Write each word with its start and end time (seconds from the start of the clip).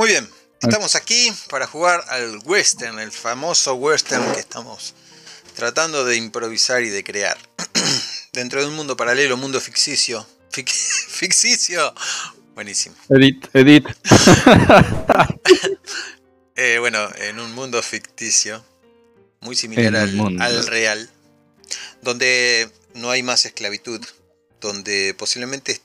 Muy 0.00 0.08
bien, 0.08 0.26
estamos 0.62 0.94
aquí 0.96 1.30
para 1.50 1.66
jugar 1.66 2.02
al 2.08 2.38
western, 2.46 2.98
el 3.00 3.12
famoso 3.12 3.74
western 3.74 4.32
que 4.32 4.40
estamos 4.40 4.94
tratando 5.54 6.06
de 6.06 6.16
improvisar 6.16 6.82
y 6.82 6.88
de 6.88 7.04
crear. 7.04 7.36
Dentro 8.32 8.62
de 8.62 8.68
un 8.68 8.76
mundo 8.76 8.96
paralelo, 8.96 9.36
mundo 9.36 9.60
ficticio. 9.60 10.26
Fic- 10.50 10.70
ficticio. 11.08 11.92
Buenísimo. 12.54 12.96
Edit, 13.10 13.44
edit. 13.54 13.84
Eh, 16.56 16.78
bueno, 16.78 17.06
en 17.16 17.38
un 17.38 17.52
mundo 17.54 17.82
ficticio, 17.82 18.64
muy 19.40 19.54
similar 19.56 19.94
al, 19.96 20.40
al 20.40 20.66
real, 20.66 21.10
donde 22.00 22.70
no 22.94 23.10
hay 23.10 23.22
más 23.22 23.44
esclavitud, 23.44 24.00
donde 24.62 25.14
posiblemente 25.18 25.72
est- 25.72 25.82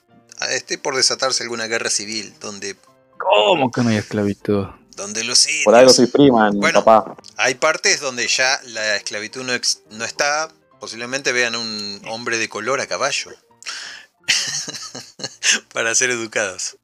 esté 0.52 0.78
por 0.78 0.96
desatarse 0.96 1.44
alguna 1.44 1.68
guerra 1.68 1.90
civil, 1.90 2.34
donde, 2.40 2.78
¿Cómo 3.18 3.72
que 3.72 3.82
no 3.82 3.90
hay 3.90 3.98
esclavitud? 3.98 4.66
donde 4.96 5.26
los 5.26 5.46
indios... 5.46 5.66
Por 5.66 5.76
algo 5.76 5.92
soy 5.92 6.08
Freeman, 6.08 6.58
Bueno. 6.58 6.82
papá. 6.84 7.18
Hay 7.36 7.56
partes 7.56 8.00
donde 8.00 8.26
ya 8.30 8.58
la 8.68 8.96
esclavitud 8.96 9.44
no, 9.44 9.54
ex- 9.54 9.82
no 9.92 10.06
está, 10.06 10.48
posiblemente 10.80 11.34
vean 11.34 11.56
un 11.58 12.02
hombre 12.08 12.38
de 12.38 12.48
color 12.48 12.80
a 12.80 12.88
caballo, 12.88 13.32
para 15.74 15.94
ser 15.96 16.12
educados. 16.12 16.78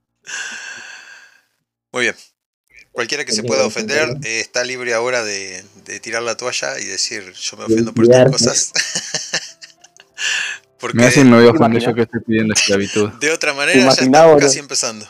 Muy 1.93 2.03
bien. 2.03 2.15
Cualquiera 2.91 3.23
que 3.23 3.31
se 3.31 3.43
pueda 3.43 3.65
ofender 3.65 4.09
eh, 4.25 4.41
está 4.41 4.65
libre 4.65 4.93
ahora 4.93 5.23
de, 5.23 5.63
de 5.85 5.99
tirar 6.01 6.21
la 6.23 6.35
toalla 6.35 6.77
y 6.79 6.85
decir 6.85 7.31
yo 7.31 7.55
me 7.55 7.63
ofendo 7.63 7.93
por 7.93 8.03
estas 8.03 8.29
cosas. 8.29 8.71
Porque 10.81 10.97
Me 10.97 11.05
hacen 11.05 11.29
me 11.29 11.37
voy 11.37 11.47
a 11.47 11.51
ofender 11.51 11.81
yo 11.81 11.93
que 11.95 12.01
estoy 12.01 12.19
pidiendo 12.21 12.53
esclavitud. 12.53 13.09
de 13.19 13.31
otra 13.31 13.53
manera 13.53 13.79
ya 13.79 14.03
estamos 14.03 14.41
casi 14.41 14.59
empezando. 14.59 15.07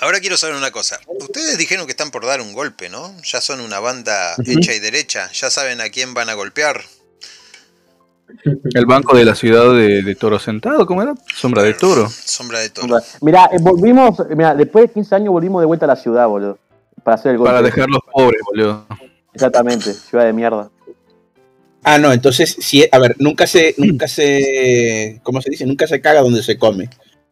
Ahora 0.00 0.20
quiero 0.20 0.36
saber 0.36 0.54
una 0.54 0.70
cosa. 0.70 1.00
Ustedes 1.06 1.58
dijeron 1.58 1.86
que 1.86 1.90
están 1.90 2.10
por 2.10 2.24
dar 2.24 2.40
un 2.40 2.52
golpe, 2.52 2.88
¿no? 2.88 3.12
Ya 3.22 3.40
son 3.40 3.60
una 3.60 3.80
banda 3.80 4.36
hecha 4.46 4.72
y 4.72 4.78
derecha. 4.78 5.28
Ya 5.32 5.50
saben 5.50 5.80
a 5.80 5.88
quién 5.88 6.14
van 6.14 6.28
a 6.28 6.34
golpear. 6.34 6.82
El 8.74 8.86
banco 8.86 9.16
de 9.16 9.24
la 9.24 9.34
ciudad 9.34 9.72
de, 9.74 10.02
de 10.02 10.14
Toro 10.14 10.38
Sentado, 10.38 10.86
¿cómo 10.86 11.02
era? 11.02 11.14
Sombra 11.34 11.62
de 11.62 11.74
Toro. 11.74 12.08
Sombra 12.08 12.60
de 12.60 12.70
toro. 12.70 12.98
Mirá, 13.22 13.46
eh, 13.52 13.56
volvimos, 13.60 14.18
mirá, 14.36 14.54
después 14.54 14.86
de 14.88 14.92
15 14.92 15.14
años 15.14 15.30
volvimos 15.30 15.62
de 15.62 15.66
vuelta 15.66 15.86
a 15.86 15.88
la 15.88 15.96
ciudad, 15.96 16.28
boludo. 16.28 16.58
Para 17.02 17.16
hacer 17.16 17.32
el 17.32 17.38
golpe. 17.38 17.50
Para 17.50 17.62
dejarlos 17.62 18.00
pobres, 18.12 18.40
boludo. 18.44 18.86
Exactamente, 19.32 19.92
ciudad 19.94 20.26
de 20.26 20.32
mierda. 20.32 20.70
Ah, 21.82 21.98
no, 21.98 22.12
entonces, 22.12 22.56
si, 22.60 22.86
a 22.90 22.98
ver, 22.98 23.16
nunca 23.18 23.46
se, 23.46 23.74
nunca 23.78 24.06
se, 24.06 25.20
¿cómo 25.22 25.40
se 25.40 25.50
dice? 25.50 25.64
Nunca 25.64 25.86
se 25.86 26.00
caga 26.00 26.20
donde 26.20 26.42
se 26.42 26.58
come. 26.58 26.90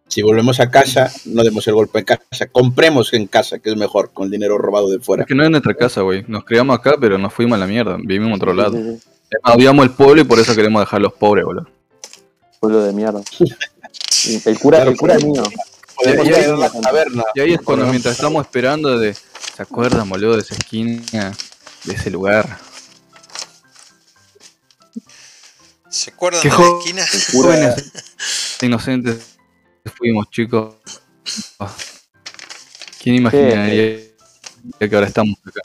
Si 0.09 0.23
volvemos 0.23 0.61
a 0.61 0.71
casa, 0.71 1.13
no 1.27 1.43
demos 1.43 1.67
el 1.67 1.75
golpe 1.75 1.99
en 1.99 2.05
casa. 2.05 2.47
Compremos 2.53 3.13
en 3.13 3.27
casa, 3.27 3.59
que 3.59 3.71
es 3.71 3.77
mejor, 3.77 4.13
con 4.13 4.27
el 4.27 4.31
dinero 4.31 4.57
robado 4.57 4.89
de 4.89 5.01
fuera. 5.01 5.23
Es 5.25 5.27
que 5.29 5.35
no 5.35 5.43
es 5.45 5.51
nuestra 5.51 5.75
casa, 5.75 6.03
güey. 6.03 6.25
Nos 6.29 6.45
criamos 6.45 6.79
acá, 6.79 6.95
pero 7.01 7.19
nos 7.19 7.33
fuimos 7.35 7.57
a 7.57 7.59
la 7.59 7.67
mierda. 7.67 7.97
Vivimos 7.99 8.29
en 8.29 8.35
otro 8.35 8.55
lado. 8.55 8.79
Odiamos 9.45 9.85
el 9.85 9.91
pueblo 9.93 10.23
y 10.23 10.25
por 10.25 10.39
eso 10.39 10.55
queremos 10.55 10.81
dejarlos 10.81 11.13
pobres, 11.15 11.45
boludo. 11.45 11.69
Pueblo 12.61 12.83
de 12.85 12.93
mierda. 12.93 13.21
El 14.45 14.59
cura, 14.59 14.83
el 14.83 14.97
cura 14.97 15.15
es 15.15 15.25
mío. 15.25 15.43
Podemos 15.95 16.27
Y- 16.27 16.29
y- 16.31 16.33
ir 16.33 16.37
a 16.51 16.57
la 16.57 16.71
taberna. 16.71 17.23
Y 17.35 17.41
ahí 17.41 17.53
es 17.55 17.61
cuando 17.61 17.87
mientras 17.87 18.15
estamos 18.17 18.45
esperando 18.45 18.99
de... 18.99 19.15
¿Se 19.15 19.63
acuerdan, 19.63 20.09
boludo, 20.09 20.35
de 20.35 20.43
esa 20.43 20.55
esquina? 20.55 21.01
De 21.85 21.95
ese 21.95 22.11
lugar. 22.11 22.59
¿Se 25.89 26.11
acuerdan 26.11 26.43
de 26.43 26.49
la 26.49 26.79
esquina? 26.79 27.05
Jóvenes 27.33 27.93
inocentes 28.63 29.36
fuimos, 29.91 30.31
chicos. 30.31 30.77
¿Quién 33.03 33.17
imaginaría 33.17 33.99
que 34.79 34.95
ahora 34.95 35.07
estamos 35.07 35.37
acá? 35.45 35.61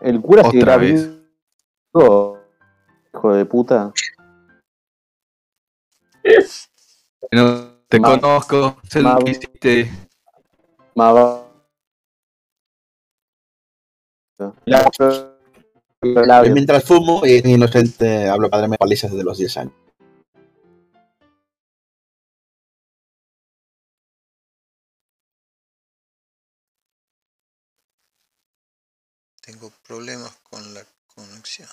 El 0.00 0.20
cura 0.20 0.42
Otra 0.46 0.76
vez. 0.76 1.08
vivo. 1.94 2.38
Hijo 3.14 3.34
de 3.34 3.44
puta. 3.44 3.92
No 7.30 7.72
te 7.88 8.00
Ma- 8.00 8.08
conozco, 8.20 8.80
sé 8.88 9.02
lo 9.02 9.10
ma- 9.10 9.18
que 9.18 9.30
hiciste. 9.30 9.90
Va- 10.98 11.48
La- 14.64 14.88
la- 16.02 16.42
mientras 16.42 16.84
fumo, 16.84 17.22
y 17.24 17.38
inocente, 17.48 18.28
hablo 18.28 18.50
padre 18.50 18.66
me 18.68 18.76
palizas 18.76 19.10
desde 19.12 19.24
los 19.24 19.38
10 19.38 19.56
años. 19.56 19.74
Tengo 29.42 29.70
problemas 29.84 30.32
con 30.48 30.72
la 30.72 30.86
conexión. 31.14 31.68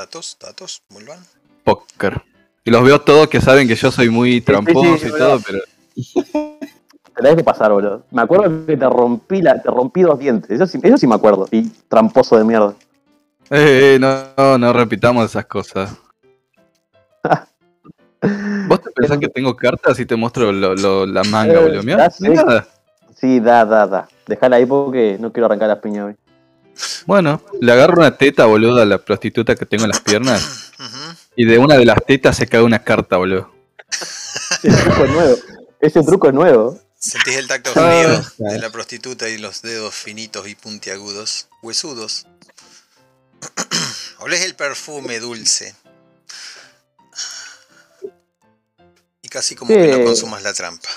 Datos, 0.00 0.38
datos, 0.40 0.82
vuelvan. 0.88 1.18
Póker. 1.62 2.22
Y 2.64 2.70
los 2.70 2.82
veo 2.82 3.02
todos 3.02 3.28
que 3.28 3.38
saben 3.38 3.68
que 3.68 3.74
yo 3.74 3.90
soy 3.90 4.08
muy 4.08 4.40
tramposo 4.40 4.96
sí, 4.96 5.06
y 5.08 5.10
sí, 5.10 5.18
todo, 5.18 5.38
pero 5.46 5.58
Te 7.14 7.22
la 7.22 7.28
dejo 7.30 7.44
pasar, 7.44 7.70
boludo. 7.70 8.06
Me 8.10 8.22
acuerdo 8.22 8.64
que 8.64 8.78
te 8.78 8.88
rompí, 8.88 9.42
la, 9.42 9.60
te 9.60 9.68
rompí 9.70 10.00
dos 10.00 10.18
dientes. 10.18 10.50
Eso 10.50 10.66
sí, 10.66 10.80
eso 10.82 10.96
sí 10.96 11.06
me 11.06 11.16
acuerdo. 11.16 11.46
Y 11.50 11.68
tramposo 11.86 12.38
de 12.38 12.44
mierda. 12.44 12.74
Eh, 13.50 13.96
eh, 13.96 13.98
no, 14.00 14.16
no, 14.38 14.56
no 14.56 14.72
repitamos 14.72 15.26
esas 15.26 15.44
cosas. 15.44 15.94
¿Vos 18.68 18.80
te 18.80 18.90
pensás 18.92 19.18
que 19.18 19.28
tengo 19.28 19.54
cartas 19.54 20.00
y 20.00 20.06
te 20.06 20.16
muestro 20.16 20.50
lo- 20.50 20.74
lo- 20.76 21.04
la 21.04 21.24
manga, 21.24 21.60
Eh, 21.60 21.62
boludo? 21.62 21.82
Nada. 21.82 22.66
Sí, 23.16 23.38
da, 23.38 23.66
da, 23.66 23.86
da. 23.86 24.08
Dejala 24.26 24.56
ahí 24.56 24.64
porque 24.64 25.18
no 25.20 25.30
quiero 25.30 25.44
arrancar 25.44 25.68
las 25.68 25.80
piñas 25.80 26.06
hoy. 26.06 26.16
Bueno, 27.06 27.42
le 27.60 27.72
agarro 27.72 27.98
una 27.98 28.16
teta, 28.16 28.46
boludo, 28.46 28.80
a 28.80 28.84
la 28.86 28.98
prostituta 28.98 29.54
que 29.54 29.66
tengo 29.66 29.84
en 29.84 29.90
las 29.90 30.00
piernas 30.00 30.70
y 31.36 31.44
de 31.44 31.58
una 31.58 31.76
de 31.76 31.84
las 31.84 31.98
tetas 32.06 32.36
se 32.36 32.46
cae 32.46 32.62
una 32.62 32.82
carta, 32.82 33.16
boludo. 33.16 33.52
Ese 34.62 34.82
truco 34.82 35.04
es 35.04 35.10
nuevo. 35.10 35.36
Ese 35.80 36.02
truco 36.02 36.28
es 36.28 36.34
nuevo. 36.34 36.80
Sentís 36.98 37.36
el 37.36 37.48
tacto 37.48 37.70
Ah, 37.76 38.22
frío 38.36 38.50
de 38.50 38.58
la 38.58 38.70
prostituta 38.70 39.28
y 39.28 39.38
los 39.38 39.62
dedos 39.62 39.94
finitos 39.94 40.46
y 40.48 40.54
puntiagudos, 40.54 41.48
huesudos. 41.62 42.26
Olés 44.20 44.44
el 44.44 44.54
perfume 44.54 45.18
dulce. 45.18 45.74
Y 49.22 49.28
casi 49.28 49.54
como 49.54 49.68
que 49.72 49.96
no 49.98 50.04
consumas 50.04 50.42
la 50.42 50.52
trampa. 50.52 50.88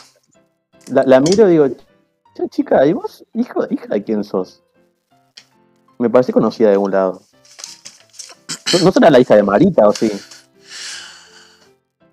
La, 0.88 1.04
la 1.04 1.20
miro 1.22 1.48
y 1.48 1.52
digo, 1.54 1.68
"Che, 1.70 2.50
chica, 2.50 2.86
¿y 2.86 2.94
vos? 2.94 3.24
Hijo, 3.34 3.66
hija 3.70 3.88
de 3.88 4.04
quién 4.04 4.24
sos? 4.24 4.63
Me 6.00 6.10
parece 6.10 6.34
conocida 6.34 6.68
de 6.68 6.74
algún 6.74 6.92
lado. 6.92 7.22
¿No, 8.74 8.80
¿no 8.80 8.92
será 8.92 9.10
la 9.10 9.20
hija 9.20 9.36
de 9.36 9.44
Marita 9.44 9.88
o 9.88 9.94
sí? 9.94 10.12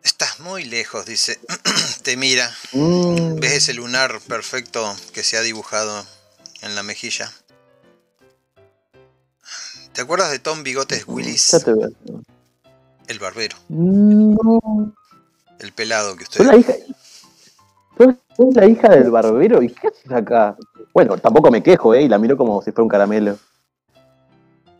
Estás 0.02 0.40
muy 0.40 0.64
lejos, 0.64 1.06
dice. 1.06 1.38
Te 2.02 2.16
mira. 2.16 2.50
Mm, 2.72 3.36
¿Ves 3.36 3.52
ese 3.54 3.74
lunar 3.74 4.20
perfecto 4.28 4.94
que 5.12 5.22
se 5.22 5.36
ha 5.36 5.40
dibujado 5.42 6.04
en 6.62 6.74
la 6.74 6.82
mejilla? 6.82 7.30
¿Te 9.92 10.02
acuerdas 10.02 10.30
de 10.30 10.38
Tom 10.38 10.62
Bigotes 10.62 11.04
Willis? 11.06 11.50
ya 11.50 11.60
te 11.60 11.72
veo. 11.72 11.88
El 13.08 13.18
barbero, 13.18 13.56
No. 13.68 14.92
el 15.58 15.72
pelado 15.72 16.14
que 16.16 16.22
usted... 16.22 16.38
¿Sos 16.38 16.46
la 16.46 16.56
hija? 16.56 16.72
¿Sos, 17.98 18.14
sos 18.36 18.54
la 18.54 18.66
hija 18.66 18.88
del 18.88 19.10
barbero? 19.10 19.60
¿Y 19.62 19.68
qué 19.74 19.88
haces 19.88 20.12
acá? 20.12 20.56
Bueno, 20.94 21.18
tampoco 21.18 21.50
me 21.50 21.60
quejo, 21.62 21.92
¿eh? 21.94 22.02
Y 22.02 22.08
la 22.08 22.18
miro 22.18 22.36
como 22.36 22.62
si 22.62 22.70
fuera 22.70 22.84
un 22.84 22.88
caramelo. 22.88 23.36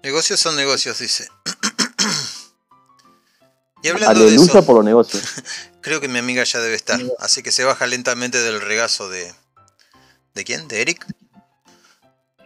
Negocios 0.03 0.41
son 0.41 0.57
negocios, 0.57 0.99
dice. 0.99 1.29
y 3.83 3.89
hablando 3.89 4.21
de 4.21 4.27
Aleluya 4.27 4.51
eso, 4.51 4.65
por 4.67 4.77
los 4.77 4.85
negocios. 4.85 5.23
creo 5.81 6.01
que 6.01 6.09
mi 6.09 6.19
amiga 6.19 6.45
ya 6.45 6.61
debe 6.61 6.75
estar. 6.75 7.01
Así 7.19 7.43
que 7.43 7.53
se 7.53 7.65
baja 7.65 7.87
lentamente 7.87 8.39
del 8.39 8.61
regazo 8.61 9.09
de... 9.09 9.33
¿De 10.35 10.45
quién? 10.45 10.69
¿De 10.69 10.83
Eric? 10.83 11.07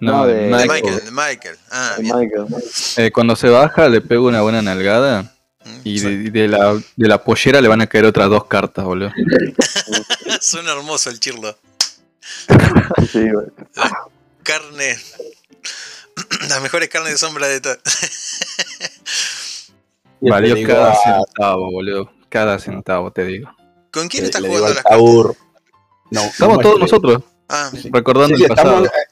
No, 0.00 0.12
No, 0.18 0.26
de 0.26 0.34
de- 0.34 0.40
De 0.42 0.48
Michael. 0.50 0.82
Michael, 0.82 1.04
de 1.04 1.10
Michael. 1.10 1.58
Ah, 1.70 1.96
bien. 1.98 2.16
Michael. 2.16 2.46
Eh, 2.96 3.10
cuando 3.12 3.36
se 3.36 3.48
baja 3.48 3.88
le 3.88 4.00
pego 4.00 4.26
una 4.26 4.42
buena 4.42 4.62
nalgada 4.62 5.30
Mm, 5.66 5.80
Y 5.82 5.98
de, 5.98 6.30
de 6.30 6.46
la, 6.48 6.74
de 6.74 7.08
la 7.08 7.24
pollera 7.24 7.62
le 7.62 7.68
van 7.68 7.80
a 7.80 7.86
caer 7.86 8.04
otras 8.04 8.28
dos 8.28 8.44
cartas, 8.44 8.84
boludo. 8.84 9.10
suena 10.42 10.72
hermoso 10.72 11.08
el 11.08 11.18
chirlo. 11.18 11.56
Sí, 13.10 13.30
güey. 13.30 13.46
Carne. 14.42 14.98
Las 16.49 16.62
mejores 16.62 16.88
carnes 16.88 17.12
de 17.12 17.19
sombra 17.19 17.46
de 17.49 17.61
todo. 17.61 17.76
Valió 20.20 20.66
cada 20.66 20.93
a- 20.93 20.96
centavo, 20.96 21.70
boludo. 21.70 22.11
Cada 22.28 22.58
centavo, 22.58 23.12
te 23.12 23.25
digo. 23.25 23.50
¿Con 23.93 24.08
quién 24.08 24.25
estás 24.25 24.40
jugando 24.43 24.69
las 24.69 24.75
cartas? 24.76 24.90
Taur, 24.99 25.37
No, 26.11 26.20
Estamos 26.22 26.56
no 26.56 26.62
todos 26.62 26.81
nosotros 26.81 27.22
Ah, 27.49 27.70
Sí. 27.72 27.90
recordando 27.93 28.37
Sí, 28.37 28.37
sí, 28.37 28.43
el 28.44 28.49
pasado. 28.49 28.84
estamos, 28.84 28.88
eh, 28.88 29.06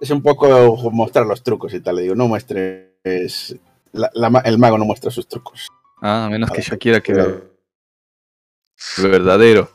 es 0.00 0.10
un 0.10 0.22
poco 0.22 0.90
mostrar 0.90 1.26
los 1.26 1.42
trucos 1.42 1.72
y 1.74 1.80
tal. 1.80 1.96
Le 1.96 2.02
digo, 2.02 2.14
no 2.14 2.28
muestres. 2.28 3.56
la- 3.92 4.10
la 4.14 4.30
ma- 4.30 4.40
el 4.40 4.58
mago 4.58 4.78
no 4.78 4.84
muestra 4.84 5.10
sus 5.10 5.26
trucos. 5.28 5.68
Ah, 6.02 6.26
a 6.26 6.30
menos 6.30 6.50
que 6.50 6.62
yo 6.62 6.78
quiera 6.78 7.00
que 7.00 7.12
Claro. 7.12 7.50
verdadero. 8.98 9.70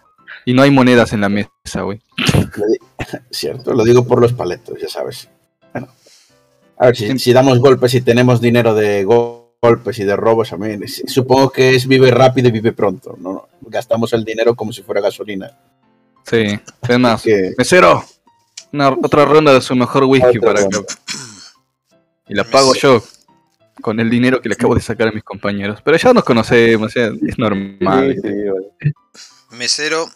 Y 0.45 0.54
no 0.54 0.62
hay 0.62 0.72
monedas 0.72 1.13
en 1.13 1.22
la 1.22 1.30
mesa, 1.30 1.81
güey. 1.83 2.01
Cierto, 3.31 3.74
lo 3.74 3.83
digo 3.83 4.06
por 4.06 4.22
los 4.22 4.33
paletos, 4.33 4.80
ya 4.80 4.88
sabes. 4.89 5.30
Bueno, 5.74 5.88
a 6.77 6.86
ver, 6.88 6.95
si, 6.95 7.07
Sí. 7.07 7.19
si 7.19 7.33
damos 7.33 7.60
golpes 7.60 7.94
y 7.94 8.01
tenemos 8.01 8.42
dinero 8.42 8.74
de 8.74 9.04
go- 9.04 9.56
golpes 9.62 9.98
y 10.00 10.04
de 10.04 10.16
robos, 10.16 10.54
a 10.54 10.57
mí, 10.57 10.77
supongo 10.88 11.50
que 11.51 11.74
es 11.75 11.88
vive 11.88 12.12
rápido 12.12 12.50
y 12.50 12.51
vive 12.51 12.72
pronto. 12.72 13.16
¿no? 13.19 13.48
Gastamos 13.62 14.13
el 14.13 14.24
dinero 14.24 14.56
como 14.56 14.72
si 14.72 14.83
fuera 14.83 15.01
gasolina. 15.01 15.57
Sí. 16.24 16.60
Es 16.88 17.00
más, 17.00 17.22
Que, 17.24 17.54
mesero, 17.57 18.04
una, 18.74 18.89
otra 18.89 19.25
ronda 19.25 19.54
de 19.54 19.62
su 19.62 19.75
mejor 19.75 20.04
whisky 20.06 20.38
Otra 20.38 20.42
para 20.54 20.62
ronda. 20.62 20.80
que. 20.83 20.94
Y 22.27 22.33
la 22.36 22.44
pago 22.44 22.74
yo 22.75 23.04
con 23.81 24.00
el 24.00 24.10
dinero 24.10 24.42
que 24.42 24.50
le 24.50 24.56
acabo 24.56 24.74
de 24.75 24.81
sacar 24.81 25.07
a 25.07 25.12
mis 25.12 25.24
compañeros. 25.24 25.80
Pero 25.83 25.98
ya 25.98 26.13
nos 26.13 26.24
conocemos, 26.24 26.95
es 26.95 27.38
normal. 27.38 28.16
Sí, 28.16 28.22
sí, 28.22 28.33
güey. 28.50 28.94
Mesero 29.51 30.07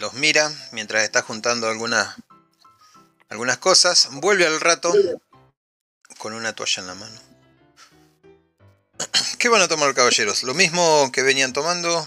los 0.00 0.14
mira 0.14 0.48
mientras 0.72 1.02
está 1.04 1.22
juntando 1.22 1.68
algunas 1.68 2.16
algunas 3.28 3.58
cosas. 3.58 4.08
Vuelve 4.20 4.46
al 4.46 4.60
rato 4.60 4.92
con 6.20 6.34
una 6.34 6.52
toalla 6.52 6.80
en 6.82 6.86
la 6.86 6.94
mano. 6.94 7.18
¿Qué 9.38 9.48
van 9.48 9.62
a 9.62 9.68
tomar 9.68 9.94
caballeros? 9.94 10.42
¿Lo 10.42 10.52
mismo 10.54 11.10
que 11.12 11.22
venían 11.22 11.52
tomando? 11.54 12.06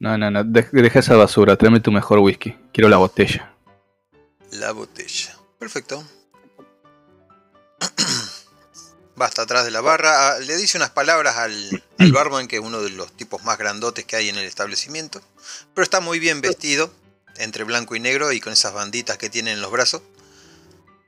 No, 0.00 0.16
no, 0.16 0.30
no, 0.30 0.42
de- 0.44 0.68
deja 0.72 0.98
esa 1.00 1.14
basura, 1.14 1.56
tráeme 1.56 1.80
tu 1.80 1.92
mejor 1.92 2.18
whisky. 2.20 2.56
Quiero 2.72 2.88
la 2.88 2.96
botella. 2.96 3.54
La 4.52 4.72
botella. 4.72 5.36
Perfecto. 5.58 6.02
Va 9.20 9.26
hasta 9.26 9.42
atrás 9.42 9.64
de 9.66 9.70
la 9.70 9.80
barra. 9.82 10.30
ah, 10.32 10.38
Le 10.40 10.56
dice 10.56 10.76
unas 10.78 10.90
palabras 10.90 11.36
al, 11.36 11.82
al 11.98 12.12
barman, 12.12 12.48
que 12.48 12.56
es 12.56 12.62
uno 12.62 12.80
de 12.80 12.90
los 12.90 13.12
tipos 13.12 13.44
más 13.44 13.58
grandotes 13.58 14.04
que 14.06 14.16
hay 14.16 14.28
en 14.30 14.36
el 14.36 14.44
establecimiento. 14.46 15.20
Pero 15.74 15.82
está 15.84 16.00
muy 16.00 16.18
bien 16.18 16.40
vestido, 16.40 16.90
entre 17.36 17.64
blanco 17.64 17.94
y 17.94 18.00
negro 18.00 18.32
y 18.32 18.40
con 18.40 18.52
esas 18.54 18.72
banditas 18.72 19.18
que 19.18 19.30
tiene 19.30 19.52
en 19.52 19.60
los 19.60 19.70
brazos. 19.70 20.02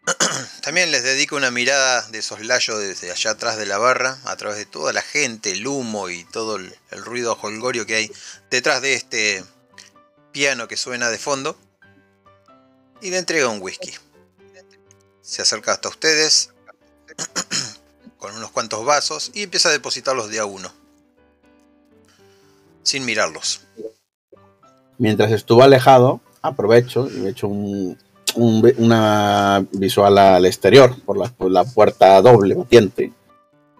También 0.63 0.93
les 0.93 1.03
dedica 1.03 1.35
una 1.35 1.51
mirada 1.51 2.03
de 2.09 2.23
soslayo 2.23 2.79
desde 2.79 3.11
allá 3.11 3.33
atrás 3.33 3.57
de 3.57 3.67
la 3.67 3.79
barra, 3.79 4.19
a 4.25 4.37
través 4.37 4.57
de 4.57 4.67
toda 4.67 4.93
la 4.93 5.03
gente, 5.03 5.51
el 5.51 5.67
humo 5.67 6.09
y 6.09 6.25
todo 6.25 6.57
el, 6.57 6.75
el 6.91 7.05
ruido 7.05 7.37
holgorio 7.41 7.87
que 7.87 7.97
hay 7.97 8.13
detrás 8.51 8.83
de 8.83 8.95
este 8.95 9.45
piano 10.33 10.69
que 10.69 10.77
suena 10.77 11.11
de 11.11 11.19
fondo 11.19 11.57
y 13.01 13.11
le 13.11 13.19
entrega 13.19 13.49
un 13.49 13.61
whisky. 13.61 13.93
Se 15.23 15.43
acerca 15.43 15.73
hasta 15.73 15.89
ustedes 15.89 16.51
con 18.19 18.35
unos 18.37 18.51
cuantos 18.51 18.85
vasos 18.85 19.31
y 19.35 19.43
empieza 19.43 19.71
a 19.71 19.73
depositarlos 19.73 20.31
de 20.31 20.39
a 20.39 20.45
uno, 20.45 20.73
sin 22.83 23.05
mirarlos. 23.05 23.63
mientras 24.99 25.33
estuvo 25.33 25.63
alejado, 25.63 26.21
aprovecho 26.43 27.09
y 27.09 27.19
me 27.19 27.31
echo 27.31 27.49
un, 27.49 27.99
un 28.37 28.63
una 28.79 29.65
visual 29.73 30.17
al 30.19 30.47
exterior 30.47 30.95
por 31.05 31.17
la, 31.17 31.29
por 31.29 31.51
la 31.51 31.65
puerta 31.65 32.21
doble 32.23 32.55
batiente. 32.55 33.13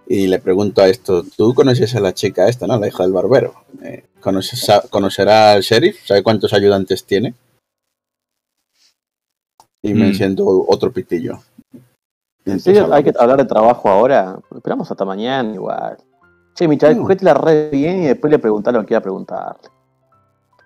Y 0.09 0.29
le 0.29 0.39
pregunto 0.39 0.83
a 0.83 0.89
esto, 0.89 1.25
¿tú 1.37 1.53
conoces 1.55 1.95
a 1.97 2.01
la 2.01 2.15
chica 2.15 2.49
esta, 2.49 2.67
no? 2.67 2.79
La 2.79 2.87
hija 2.89 3.03
del 3.03 3.13
barbero. 3.13 3.55
Eh, 3.83 4.05
¿conoces 4.21 4.69
a- 4.71 4.83
¿Conocerá 4.89 5.53
al 5.53 5.63
sheriff? 5.63 6.05
¿Sabe 6.07 6.23
cuántos 6.23 6.53
ayudantes 6.53 7.05
tiene? 7.05 7.35
Y 9.83 9.95
me 9.95 10.05
Mm. 10.07 10.09
enciendo 10.09 10.47
otro 10.69 10.93
pitillo. 10.93 11.41
¿En 11.73 11.83
Entonces 12.53 12.63
serio 12.77 12.93
hay 12.95 13.03
que 13.05 13.13
hablar 13.19 13.39
de 13.39 13.45
trabajo 13.45 13.89
ahora? 13.89 14.39
Esperamos 14.55 14.89
hasta 14.91 15.05
mañana 15.05 15.53
igual. 15.53 15.97
Che, 16.55 16.69
Michael, 16.69 16.97
No. 16.97 17.03
cogete 17.03 17.25
la 17.25 17.35
red 17.35 17.71
bien 17.71 18.05
y 18.05 18.07
después 18.07 18.31
le 18.31 18.39
preguntás 18.39 18.73
lo 18.73 18.81
que 18.81 18.87
quiera 18.87 19.01
preguntar. 19.03 19.57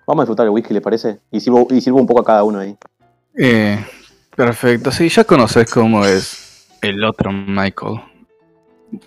Vamos 0.07 0.21
a 0.21 0.23
disfrutar 0.25 0.45
el 0.45 0.51
whisky, 0.51 0.73
¿le 0.73 0.81
parece? 0.81 1.19
Y 1.31 1.39
sirvo, 1.39 1.67
y 1.71 1.81
sirvo 1.81 1.99
un 1.99 2.07
poco 2.07 2.21
a 2.21 2.25
cada 2.25 2.43
uno 2.43 2.59
ahí. 2.59 2.77
Eh, 3.37 3.83
perfecto, 4.35 4.91
sí, 4.91 5.09
ya 5.09 5.23
conoces 5.23 5.69
cómo 5.69 6.05
es 6.05 6.67
el 6.81 7.03
otro 7.03 7.31
Michael. 7.31 8.01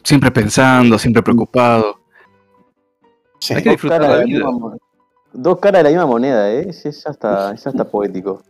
Siempre 0.02 0.30
pensando, 0.30 0.98
siempre 0.98 1.22
preocupado. 1.22 2.00
Sí. 3.38 3.54
Hay 3.54 3.62
que 3.62 3.70
disfrutar 3.70 4.00
la 4.00 4.16
de 4.18 4.24
vida. 4.24 4.50
misma 4.50 4.76
dos 5.34 5.58
caras 5.58 5.80
de 5.80 5.84
la 5.84 5.90
misma 5.90 6.06
moneda, 6.06 6.50
¿eh? 6.50 6.72
Sí, 6.72 6.90
ya 6.90 7.10
está, 7.10 7.54
ya 7.54 7.70
está 7.70 7.84
poético. 7.84 8.42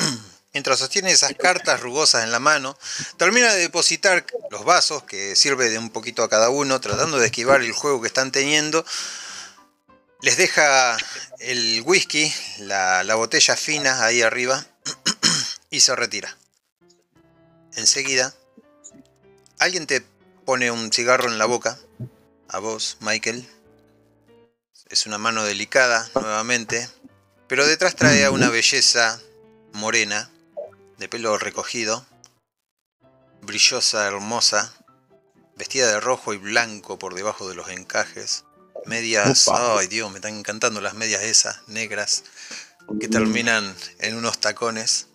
Mientras 0.52 0.80
sostiene 0.80 1.12
esas 1.12 1.34
cartas 1.34 1.80
rugosas 1.80 2.24
en 2.24 2.32
la 2.32 2.40
mano, 2.40 2.76
termina 3.16 3.52
de 3.52 3.60
depositar 3.60 4.26
los 4.50 4.64
vasos, 4.64 5.04
que 5.04 5.36
sirve 5.36 5.70
de 5.70 5.78
un 5.78 5.90
poquito 5.90 6.24
a 6.24 6.28
cada 6.28 6.50
uno, 6.50 6.80
tratando 6.80 7.18
de 7.18 7.26
esquivar 7.26 7.60
el 7.60 7.72
juego 7.72 8.00
que 8.00 8.08
están 8.08 8.32
teniendo. 8.32 8.84
Les 10.22 10.36
deja 10.36 10.96
el 11.38 11.82
whisky, 11.86 12.32
la, 12.60 13.04
la 13.04 13.14
botella 13.14 13.54
fina 13.54 14.04
ahí 14.04 14.22
arriba, 14.22 14.66
y 15.70 15.80
se 15.80 15.94
retira. 15.96 16.36
Enseguida, 17.76 18.34
alguien 19.58 19.86
te 19.86 20.04
pone 20.44 20.70
un 20.70 20.92
cigarro 20.92 21.28
en 21.28 21.38
la 21.38 21.46
boca, 21.46 21.78
a 22.48 22.58
vos, 22.58 22.96
Michael. 23.00 23.48
Es 24.88 25.06
una 25.06 25.18
mano 25.18 25.44
delicada, 25.44 26.10
nuevamente, 26.14 26.88
pero 27.46 27.64
detrás 27.64 27.94
trae 27.94 28.24
a 28.24 28.32
una 28.32 28.50
belleza 28.50 29.20
morena, 29.72 30.30
de 30.98 31.08
pelo 31.08 31.38
recogido, 31.38 32.04
brillosa, 33.42 34.06
hermosa, 34.06 34.74
vestida 35.56 35.86
de 35.92 36.00
rojo 36.00 36.34
y 36.34 36.38
blanco 36.38 36.98
por 36.98 37.14
debajo 37.14 37.48
de 37.48 37.54
los 37.54 37.68
encajes, 37.68 38.44
medias, 38.86 39.48
ay 39.48 39.86
Dios, 39.86 40.10
me 40.10 40.16
están 40.16 40.34
encantando 40.36 40.80
las 40.80 40.94
medias 40.94 41.22
esas, 41.22 41.68
negras, 41.68 42.24
que 43.00 43.08
terminan 43.08 43.74
en 43.98 44.16
unos 44.16 44.40
tacones. 44.40 45.06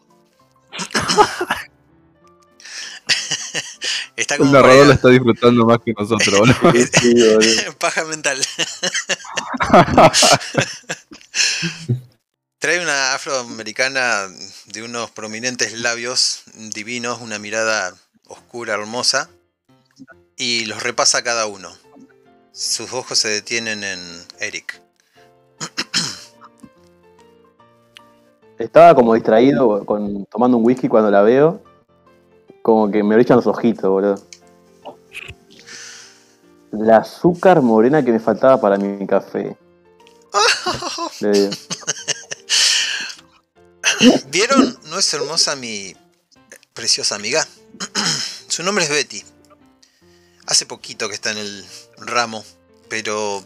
Está 4.16 4.36
El 4.36 4.40
como 4.40 4.52
narrador 4.54 4.78
lo 4.78 4.84
para- 4.86 4.94
está 4.96 5.10
disfrutando 5.10 5.66
más 5.66 5.80
que 5.84 5.94
nosotros. 5.94 6.50
Sí, 7.02 7.14
paja 7.80 8.06
mental. 8.06 8.40
Trae 12.60 12.80
una 12.82 13.14
afroamericana 13.14 14.28
de 14.68 14.84
unos 14.84 15.12
prominentes 15.12 15.74
labios 15.74 16.44
divinos, 16.56 17.20
una 17.22 17.38
mirada 17.40 17.94
oscura, 18.28 18.74
hermosa, 18.74 19.30
y 20.38 20.66
los 20.66 20.82
repasa 20.82 21.22
cada 21.24 21.46
uno. 21.46 21.78
Sus 22.54 22.94
ojos 22.94 23.20
se 23.20 23.28
detienen 23.28 23.84
en 23.84 24.26
Eric. 24.40 24.82
Estaba 28.58 28.96
como 28.96 29.14
distraído 29.14 29.86
con, 29.86 30.26
tomando 30.26 30.58
un 30.58 30.66
whisky 30.66 30.88
cuando 30.88 31.12
la 31.12 31.22
veo. 31.22 31.62
Como 32.62 32.90
que 32.90 33.04
me 33.04 33.16
brillan 33.16 33.38
los 33.38 33.48
ojitos, 33.48 33.90
boludo. 33.90 34.16
La 36.72 36.98
azúcar 36.98 37.62
morena 37.62 38.04
que 38.04 38.12
me 38.12 38.20
faltaba 38.20 38.60
para 38.60 38.78
mi 38.78 39.06
café. 39.06 39.58
Le 41.20 41.32
digo. 41.32 41.52
¿Vieron? 44.28 44.78
¿No 44.86 45.00
es 45.00 45.14
hermosa 45.14 45.56
mi 45.56 45.96
preciosa 46.74 47.16
amiga? 47.16 47.46
Su 48.48 48.64
nombre 48.64 48.84
es 48.84 48.90
Betty. 48.90 49.24
Hace 50.48 50.66
poquito 50.66 51.08
que 51.08 51.16
está 51.16 51.32
en 51.32 51.38
el 51.38 51.66
ramo, 51.98 52.44
pero 52.90 53.44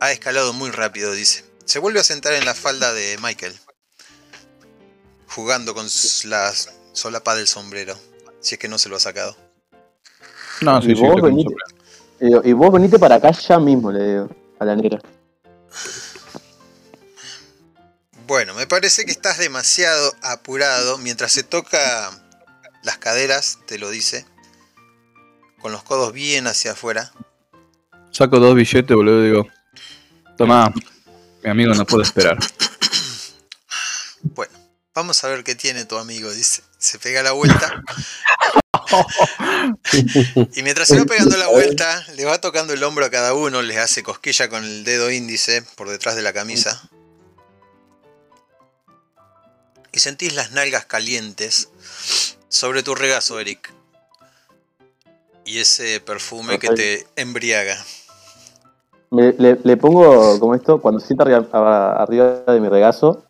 ha 0.00 0.12
escalado 0.12 0.52
muy 0.52 0.70
rápido, 0.70 1.12
dice. 1.12 1.44
Se 1.64 1.78
vuelve 1.78 2.00
a 2.00 2.04
sentar 2.04 2.32
en 2.32 2.44
la 2.44 2.54
falda 2.54 2.92
de 2.92 3.18
Michael, 3.22 3.54
jugando 5.30 5.74
con 5.74 5.86
la 6.24 6.52
solapa 6.92 7.34
del 7.34 7.46
sombrero, 7.46 7.96
si 8.40 8.54
es 8.56 8.58
que 8.58 8.68
no 8.68 8.78
se 8.78 8.88
lo 8.88 8.96
ha 8.96 9.00
sacado. 9.00 9.36
No, 10.60 10.80
sí, 10.82 10.92
y, 10.92 10.96
sí, 10.96 11.02
vos 11.02 11.22
venite, 11.22 11.54
digo, 12.20 12.42
y 12.44 12.52
vos 12.52 12.72
venite 12.72 12.98
para 12.98 13.16
acá 13.16 13.30
ya 13.30 13.58
mismo, 13.58 13.90
le 13.90 14.06
digo, 14.06 14.28
a 14.58 14.64
la 14.64 14.76
negra. 14.76 15.00
Bueno, 18.26 18.54
me 18.54 18.66
parece 18.66 19.04
que 19.04 19.10
estás 19.10 19.38
demasiado 19.38 20.12
apurado 20.22 20.98
mientras 20.98 21.32
se 21.32 21.42
toca 21.42 22.10
las 22.82 22.98
caderas, 22.98 23.58
te 23.66 23.78
lo 23.78 23.90
dice, 23.90 24.24
con 25.60 25.72
los 25.72 25.82
codos 25.82 26.12
bien 26.12 26.46
hacia 26.46 26.72
afuera. 26.72 27.12
Saco 28.10 28.38
dos 28.38 28.54
billetes, 28.54 28.96
boludo, 28.96 29.24
y 29.24 29.28
digo. 29.28 29.46
Toma, 30.36 30.72
mi 31.42 31.50
amigo 31.50 31.74
no 31.74 31.84
puede 31.84 32.04
esperar. 32.04 32.38
Vamos 34.94 35.22
a 35.22 35.28
ver 35.28 35.44
qué 35.44 35.54
tiene 35.54 35.84
tu 35.84 35.96
amigo, 35.98 36.32
dice. 36.32 36.62
Se 36.78 36.98
pega 36.98 37.22
la 37.22 37.32
vuelta. 37.32 37.82
y 40.54 40.62
mientras 40.62 40.88
se 40.88 40.98
va 40.98 41.04
pegando 41.04 41.36
la 41.36 41.46
vuelta, 41.46 42.04
le 42.16 42.24
va 42.24 42.40
tocando 42.40 42.72
el 42.72 42.82
hombro 42.82 43.04
a 43.04 43.10
cada 43.10 43.34
uno, 43.34 43.62
les 43.62 43.78
hace 43.78 44.02
cosquilla 44.02 44.48
con 44.48 44.64
el 44.64 44.82
dedo 44.82 45.10
índice 45.10 45.62
por 45.76 45.88
detrás 45.88 46.16
de 46.16 46.22
la 46.22 46.32
camisa. 46.32 46.82
Y 49.92 50.00
sentís 50.00 50.34
las 50.34 50.50
nalgas 50.52 50.86
calientes 50.86 51.68
sobre 52.48 52.82
tu 52.82 52.96
regazo, 52.96 53.38
Eric. 53.38 53.72
Y 55.44 55.58
ese 55.58 56.00
perfume 56.00 56.58
que 56.58 56.68
te 56.68 57.06
embriaga. 57.16 57.76
Le, 59.12 59.56
le 59.62 59.76
pongo 59.76 60.38
como 60.38 60.54
esto, 60.54 60.80
cuando 60.80 61.00
se 61.00 61.08
sienta 61.08 61.24
arriba 61.24 62.42
de 62.46 62.60
mi 62.60 62.68
regazo, 62.68 63.24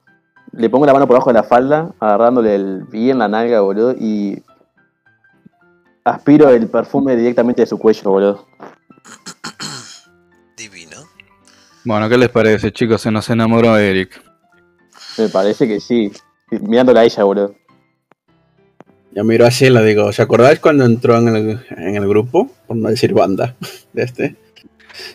le 0.52 0.70
pongo 0.70 0.86
la 0.86 0.92
mano 0.92 1.06
por 1.06 1.16
abajo 1.16 1.30
de 1.30 1.34
la 1.34 1.42
falda, 1.42 1.92
agarrándole 2.00 2.54
el, 2.54 2.84
bien 2.84 3.18
la 3.18 3.28
nalga, 3.28 3.60
boludo, 3.60 3.92
y 3.92 4.42
aspiro 6.04 6.48
el 6.50 6.68
perfume 6.68 7.16
directamente 7.16 7.62
de 7.62 7.66
su 7.66 7.78
cuello, 7.78 8.10
boludo. 8.10 8.46
Divino. 10.56 10.96
Bueno, 11.84 12.08
¿qué 12.08 12.18
les 12.18 12.28
parece, 12.28 12.72
chicos? 12.72 13.02
Se 13.02 13.10
nos 13.10 13.28
enamoró 13.30 13.76
Eric. 13.76 14.22
Me 15.18 15.28
parece 15.28 15.66
que 15.66 15.80
sí. 15.80 16.12
Mirándola 16.50 17.00
a 17.00 17.04
ella, 17.04 17.24
boludo. 17.24 17.54
Yo 19.12 19.24
miro 19.24 19.44
a 19.44 19.48
Sheila, 19.48 19.82
digo, 19.82 20.04
¿os 20.04 20.20
acordáis 20.20 20.60
cuando 20.60 20.84
entró 20.84 21.16
en 21.18 21.28
el, 21.28 21.66
en 21.70 21.96
el 21.96 22.08
grupo? 22.08 22.48
Por 22.66 22.76
no 22.76 22.88
decir 22.88 23.12
banda 23.12 23.56
de 23.92 24.02
este. 24.02 24.36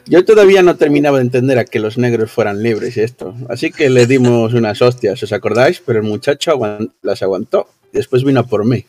Yo 0.06 0.24
todavía 0.26 0.62
no 0.64 0.76
terminaba 0.78 1.18
de 1.18 1.24
entender 1.24 1.58
a 1.60 1.66
que 1.66 1.80
los 1.80 1.98
negros 1.98 2.32
fueran 2.32 2.62
libres 2.64 2.96
y 2.98 3.02
esto. 3.02 3.36
Así 3.50 3.72
que 3.72 3.90
le 3.90 4.06
dimos 4.06 4.54
unas 4.54 4.82
hostias, 4.82 5.22
¿os 5.24 5.32
acordáis? 5.34 5.82
Pero 5.86 6.00
el 6.00 6.06
muchacho 6.06 6.54
las 7.02 7.22
aguantó. 7.22 7.68
Y 7.92 7.98
después 7.98 8.24
vino 8.24 8.40
a 8.42 8.44
por 8.48 8.66
mí. 8.66 8.86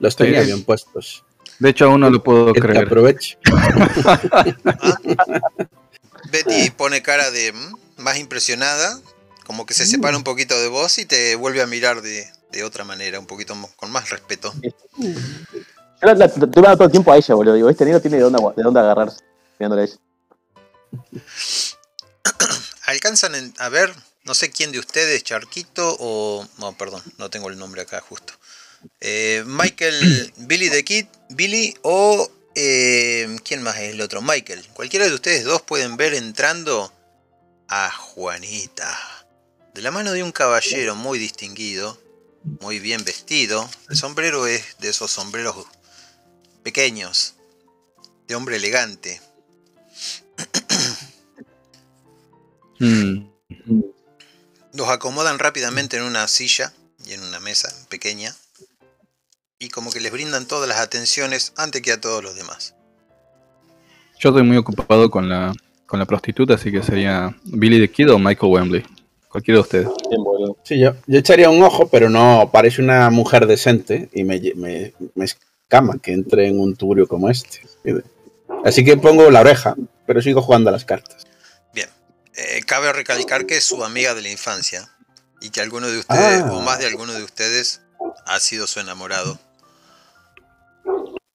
Los 0.00 0.16
tenía 0.16 0.40
Sí. 0.40 0.46
bien 0.46 0.62
puestos. 0.64 1.24
De 1.58 1.70
hecho, 1.70 1.86
aún 1.86 2.00
no 2.00 2.10
lo 2.10 2.22
puedo 2.22 2.52
Que 2.52 2.60
te 2.60 2.66
creer. 2.68 2.84
aproveche. 2.86 3.36
Betty 6.30 6.70
pone 6.70 7.02
cara 7.02 7.30
de 7.30 7.52
mm, 7.52 8.02
más 8.02 8.18
impresionada, 8.18 8.98
como 9.46 9.66
que 9.66 9.74
se 9.74 9.86
separa 9.86 10.16
un 10.16 10.24
poquito 10.24 10.58
de 10.60 10.68
vos 10.68 10.98
y 10.98 11.04
te 11.06 11.34
vuelve 11.36 11.62
a 11.62 11.66
mirar 11.66 12.02
de, 12.02 12.26
de 12.52 12.64
otra 12.64 12.84
manera, 12.84 13.18
un 13.18 13.26
poquito 13.26 13.54
con 13.76 13.90
más 13.90 14.10
respeto. 14.10 14.52
Yo 14.98 15.08
la, 16.02 16.14
la- 16.14 16.24
estoy 16.26 16.48
mirando 16.54 16.76
todo 16.76 16.84
el 16.84 16.90
tiempo 16.92 17.12
a 17.12 17.16
ella, 17.16 17.34
boludo. 17.34 17.54
Digo, 17.54 17.70
este 17.70 17.84
negro 17.84 18.00
tiene 18.00 18.18
de 18.18 18.22
dónde, 18.24 18.38
de 18.56 18.62
dónde 18.62 18.80
agarrarse. 18.80 19.18
Mirándola 19.58 19.82
a 19.82 19.84
ella. 19.86 19.96
¿Alcanzan 22.86 23.34
en- 23.34 23.54
a 23.58 23.68
ver, 23.68 23.94
no 24.24 24.34
sé 24.34 24.50
quién 24.50 24.72
de 24.72 24.78
ustedes, 24.78 25.22
Charquito 25.24 25.96
o... 26.00 26.46
No, 26.58 26.76
perdón, 26.76 27.02
no 27.18 27.30
tengo 27.30 27.48
el 27.50 27.58
nombre 27.58 27.82
acá 27.82 28.00
justo. 28.00 28.32
Eh, 29.00 29.42
Michael, 29.46 30.32
Billy 30.38 30.70
the 30.70 30.84
Kid, 30.84 31.06
Billy 31.30 31.76
o... 31.82 32.30
eh, 32.54 33.36
¿Quién 33.44 33.62
más 33.62 33.76
es 33.76 33.92
el 33.94 34.00
otro? 34.00 34.22
Michael. 34.22 34.66
Cualquiera 34.74 35.06
de 35.06 35.14
ustedes 35.14 35.44
dos 35.44 35.62
pueden 35.62 35.96
ver 35.96 36.14
entrando 36.14 36.92
a 37.68 37.90
Juanita. 37.90 38.98
De 39.74 39.82
la 39.82 39.90
mano 39.90 40.12
de 40.12 40.22
un 40.22 40.32
caballero 40.32 40.94
muy 40.96 41.18
distinguido, 41.18 42.00
muy 42.60 42.78
bien 42.80 43.04
vestido. 43.04 43.68
El 43.90 43.96
sombrero 43.96 44.46
es 44.46 44.76
de 44.78 44.88
esos 44.88 45.10
sombreros 45.12 45.66
pequeños, 46.62 47.34
de 48.26 48.34
hombre 48.34 48.56
elegante. 48.56 49.20
Mm. 52.80 53.24
Los 54.72 54.88
acomodan 54.88 55.38
rápidamente 55.38 55.96
en 55.96 56.04
una 56.04 56.28
silla 56.28 56.72
y 57.04 57.12
en 57.12 57.22
una 57.22 57.40
mesa 57.40 57.68
pequeña. 57.88 58.34
Y 59.58 59.70
como 59.70 59.90
que 59.90 60.00
les 60.00 60.12
brindan 60.12 60.46
todas 60.46 60.68
las 60.68 60.78
atenciones 60.78 61.52
antes 61.56 61.82
que 61.82 61.92
a 61.92 62.00
todos 62.00 62.22
los 62.22 62.36
demás. 62.36 62.74
Yo 64.20 64.30
estoy 64.30 64.44
muy 64.44 64.56
ocupado 64.56 65.10
con 65.10 65.28
la, 65.28 65.52
con 65.86 65.98
la 65.98 66.06
prostituta, 66.06 66.54
así 66.54 66.70
que 66.70 66.82
sería 66.82 67.36
Billy 67.44 67.80
the 67.80 67.90
Kid 67.90 68.12
o 68.12 68.18
Michael 68.18 68.52
Wembley. 68.52 68.84
Cualquiera 69.28 69.56
de 69.56 69.62
ustedes. 69.62 69.88
Sí, 70.62 70.78
yo, 70.78 70.94
yo 71.06 71.18
echaría 71.18 71.50
un 71.50 71.62
ojo, 71.62 71.88
pero 71.88 72.08
no, 72.08 72.50
parece 72.52 72.80
una 72.80 73.10
mujer 73.10 73.46
decente 73.46 74.08
y 74.12 74.24
me, 74.24 74.40
me, 74.54 74.94
me 75.14 75.24
escama 75.24 75.98
que 76.00 76.12
entre 76.12 76.48
en 76.48 76.58
un 76.58 76.76
tuburio 76.76 77.06
como 77.06 77.28
este. 77.28 77.60
Así 78.64 78.84
que 78.84 78.96
pongo 78.96 79.30
la 79.30 79.40
oreja, 79.40 79.76
pero 80.08 80.22
sigo 80.22 80.40
jugando 80.42 80.70
a 80.70 80.72
las 80.72 80.84
cartas. 80.86 81.26
Eh, 82.40 82.62
cabe 82.64 82.92
recalcar 82.92 83.46
que 83.46 83.56
es 83.56 83.64
su 83.64 83.82
amiga 83.84 84.14
de 84.14 84.22
la 84.22 84.28
infancia. 84.30 84.88
Y 85.40 85.50
que 85.50 85.60
alguno 85.60 85.88
de 85.88 85.98
ustedes, 85.98 86.42
Ah. 86.44 86.52
o 86.52 86.60
más 86.60 86.78
de 86.78 86.86
alguno 86.86 87.12
de 87.12 87.24
ustedes, 87.24 87.82
ha 88.26 88.38
sido 88.38 88.68
su 88.68 88.78
enamorado. 88.78 89.40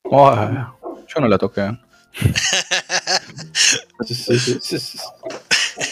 Oh, 0.03 0.34
yo 1.13 1.20
no 1.20 1.27
la 1.27 1.38
toqué. 1.38 1.77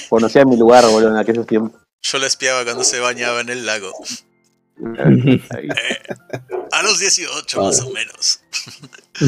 Conocía 0.09 0.45
mi 0.45 0.55
lugar, 0.55 0.85
boludo, 0.85 1.09
en 1.09 1.17
aquellos 1.17 1.45
tiempos. 1.45 1.81
Yo 2.01 2.17
la 2.17 2.27
espiaba 2.27 2.63
cuando 2.63 2.85
se 2.85 3.01
bañaba 3.01 3.41
en 3.41 3.49
el 3.49 3.65
lago. 3.65 3.91
Ahí. 4.97 5.67
A 6.71 6.81
los 6.83 6.99
18 6.99 7.61
más 7.61 7.81
o 7.81 7.89
menos. 7.91 8.39
Yo 9.19 9.27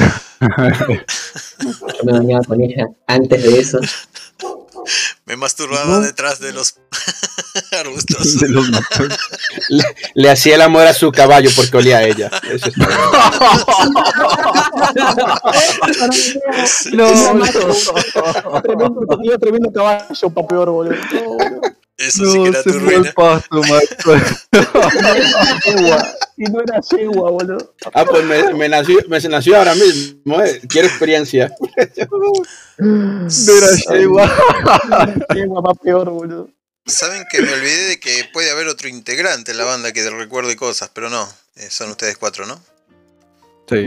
me 2.05 2.11
bañaba 2.13 2.43
con 2.45 2.61
ella 2.61 2.87
antes 3.07 3.43
de 3.43 3.59
eso. 3.59 3.79
Me 5.25 5.37
masturbaba 5.37 5.99
detrás 5.99 6.39
de 6.39 6.51
los 6.51 6.75
arbustos. 7.79 8.39
De 8.39 8.49
los 8.49 8.69
matones. 8.69 9.17
Le, 9.69 9.83
le 10.13 10.29
hacía 10.29 10.55
el 10.55 10.61
amor 10.61 10.85
a 10.87 10.93
su 10.93 11.11
caballo 11.11 11.49
porque 11.55 11.77
olía 11.77 11.97
a 11.99 12.03
ella. 12.03 12.29
Eso 12.49 12.67
es 12.67 12.73
todo. 12.75 12.87
No, 16.93 18.61
tremendo, 18.61 19.39
tremendo 19.39 19.71
caballo, 19.71 20.29
pa' 20.29 20.47
peor, 20.47 20.69
boludo. 20.69 20.95
No, 21.13 21.23
boludo. 21.23 21.61
Eso 21.97 22.25
sí 22.25 22.31
que 22.33 22.37
no, 22.39 22.45
era 22.47 22.63
se 22.63 22.71
tu 22.71 22.79
ruina. 22.79 23.07
el 23.07 23.13
pasto. 23.13 23.61
Y 26.35 26.45
no 26.45 26.61
era 26.61 26.79
yegua, 26.81 27.29
boludo. 27.29 27.75
Ah, 27.93 28.03
pues 28.05 28.25
me, 28.25 28.53
me 28.55 28.67
nació, 28.67 28.97
me 29.07 29.19
nació 29.19 29.55
ahora 29.57 29.75
mismo. 29.75 30.41
eh. 30.41 30.59
Quiero 30.67 30.87
experiencia. 30.87 31.53
No 32.79 33.27
era 33.55 33.67
yegua. 33.91 34.31
Yegua, 35.35 35.61
pa' 35.61 35.75
peor, 35.75 36.09
boludo. 36.09 36.49
Saben 36.87 37.23
que 37.31 37.41
me 37.41 37.53
olvidé 37.53 37.87
de 37.89 37.99
que 37.99 38.25
puede 38.33 38.49
haber 38.51 38.67
otro 38.67 38.89
integrante 38.89 39.51
en 39.51 39.57
la 39.59 39.63
banda 39.65 39.93
que 39.93 40.09
recuerde 40.09 40.55
cosas, 40.55 40.89
pero 40.93 41.09
no. 41.09 41.27
eh, 41.55 41.67
son 41.69 41.91
ustedes 41.91 42.17
cuatro, 42.17 42.45
¿no? 42.47 42.59
Sí. 43.69 43.85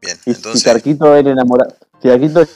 Bien, 0.00 0.18
entonces. 0.26 0.64
Charquito 0.64 1.14
era 1.14 1.30
enamorado. 1.30 1.76
Si 2.02 2.08
Charquito 2.08 2.46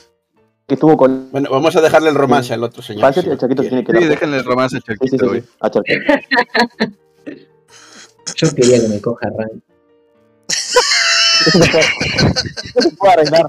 que 0.68 0.74
estuvo 0.74 0.96
con. 0.98 1.30
Bueno, 1.32 1.50
vamos 1.50 1.74
a 1.76 1.80
dejarle 1.80 2.10
el 2.10 2.14
romance 2.14 2.52
al 2.52 2.62
otro 2.62 2.82
señor. 2.82 3.12
Si 3.14 3.22
tiene 3.22 3.38
que 3.38 3.62
Sí, 3.64 3.98
dar- 3.98 4.08
déjenle 4.08 4.36
el 4.36 4.44
romance 4.44 4.76
a 4.76 4.80
Sí, 4.80 4.94
sí, 5.08 5.16
sí. 5.18 5.44
A 5.60 5.70
Charquito. 5.70 6.02
Yo 8.36 8.54
quería 8.54 8.80
que 8.82 8.88
me 8.88 9.00
coja 9.00 9.28
eso 11.38 12.80
se 12.82 12.90
puede 12.96 13.12
arreglar. 13.14 13.46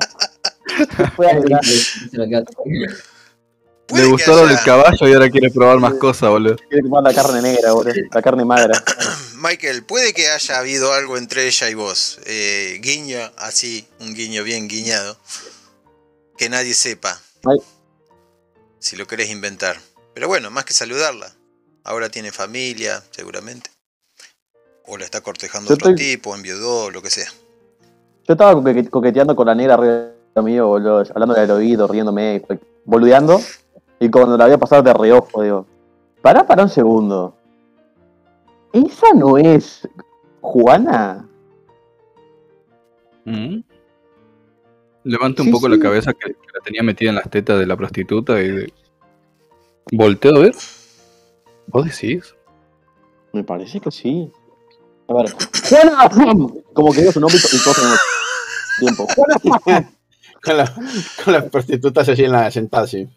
Se 0.78 1.08
puede 1.16 1.32
arreglar. 1.32 1.62
Le 3.92 4.06
gustó 4.06 4.36
lo 4.36 4.48
del 4.48 4.60
caballo 4.64 5.08
y 5.08 5.14
ahora 5.14 5.30
quiere 5.30 5.50
probar 5.50 5.80
más 5.80 5.96
cosas, 5.96 6.30
boludo. 6.30 6.56
Quiere 6.70 6.84
tomar 6.84 7.04
la 7.04 7.14
carne 7.14 7.42
negra, 7.42 7.74
boludo. 7.74 7.94
La 8.14 8.22
carne 8.22 8.46
magra. 8.46 8.82
Michael, 9.42 9.84
puede 9.84 10.14
que 10.14 10.30
haya 10.30 10.60
habido 10.60 10.94
algo 10.94 11.18
entre 11.18 11.48
ella 11.48 11.70
y 11.70 11.74
vos. 11.74 12.20
Eh, 12.26 12.80
guiño, 12.82 13.20
así, 13.38 13.88
un 14.00 14.14
guiño 14.14 14.44
bien 14.44 14.68
guiñado. 14.70 15.18
Que 16.40 16.50
nadie 16.50 16.74
sepa. 16.74 17.20
Ay. 17.46 17.58
Si 18.80 18.96
lo 18.96 19.06
querés 19.06 19.30
inventar. 19.30 19.76
Pero 20.14 20.30
bueno, 20.30 20.50
más 20.50 20.64
que 20.64 20.74
saludarla. 20.74 21.36
Ahora 21.84 22.08
tiene 22.10 22.32
familia, 22.32 23.04
seguramente. 23.12 23.70
O 24.88 24.98
la 24.98 25.04
está 25.04 25.20
cortejando 25.22 25.68
Yo 25.68 25.76
otro 25.76 25.90
estoy- 25.90 26.06
tipo, 26.16 26.34
enviudó, 26.34 26.90
lo 26.92 27.02
que 27.02 27.10
sea. 27.10 27.28
Yo 28.26 28.34
estaba 28.36 28.54
coque- 28.54 28.90
coqueteando 28.90 29.36
con 29.36 29.48
la 29.48 29.54
negra 29.56 29.74
arriba 29.74 30.12
mío, 30.42 30.68
boludo. 30.68 31.00
Hablándole 31.00 31.42
al 31.42 31.52
oído, 31.52 31.88
riéndome, 31.88 32.42
boludeando. 32.86 33.42
Y 34.00 34.10
cuando 34.10 34.38
la 34.38 34.46
voy 34.46 34.54
a 34.54 34.58
pasar 34.58 34.82
de 34.82 34.94
reojo, 34.94 35.44
digo. 35.44 35.66
Pará, 36.22 36.48
pará 36.48 36.64
un 36.64 36.70
segundo. 36.70 37.36
¿Esa 38.72 39.14
no 39.14 39.38
es 39.38 39.86
Juana? 40.40 41.28
Mm. 43.26 43.60
Levanta 45.04 45.42
un 45.42 45.48
Sí, 45.48 45.52
poco 45.52 45.68
sí. 45.68 45.76
la 45.78 45.80
cabeza 45.82 46.14
que, 46.14 46.30
que 46.34 46.48
la 46.54 46.60
tenía 46.64 46.84
metida 46.84 47.10
en 47.10 47.16
las 47.16 47.30
tetas 47.30 47.58
de 47.60 47.66
la 47.66 47.76
prostituta 47.78 48.42
y 48.42 48.48
de... 48.50 48.74
volteo 49.92 50.36
a 50.36 50.40
ver. 50.40 50.56
¿Vos 51.68 51.86
decís? 51.86 52.36
Me 53.34 53.44
parece 53.44 53.80
que 53.80 53.92
sí. 53.92 54.32
A 55.08 55.14
ver. 55.14 55.34
¡Juana! 55.70 56.10
Como 56.74 56.92
que 56.92 57.00
digo 57.02 57.12
su 57.12 57.20
nombre 57.20 57.38
y 57.38 57.64
todos 57.64 57.78
en 57.80 57.90
el 57.92 57.98
tiempo. 58.80 59.08
¡Juana! 59.16 59.92
con, 60.44 60.58
la- 60.58 60.74
con 61.24 61.34
las 61.34 61.44
prostitutas 61.46 62.08
así 62.10 62.24
en 62.24 62.32
la 62.32 62.50
sentada, 62.52 62.88
sí. 62.88 63.08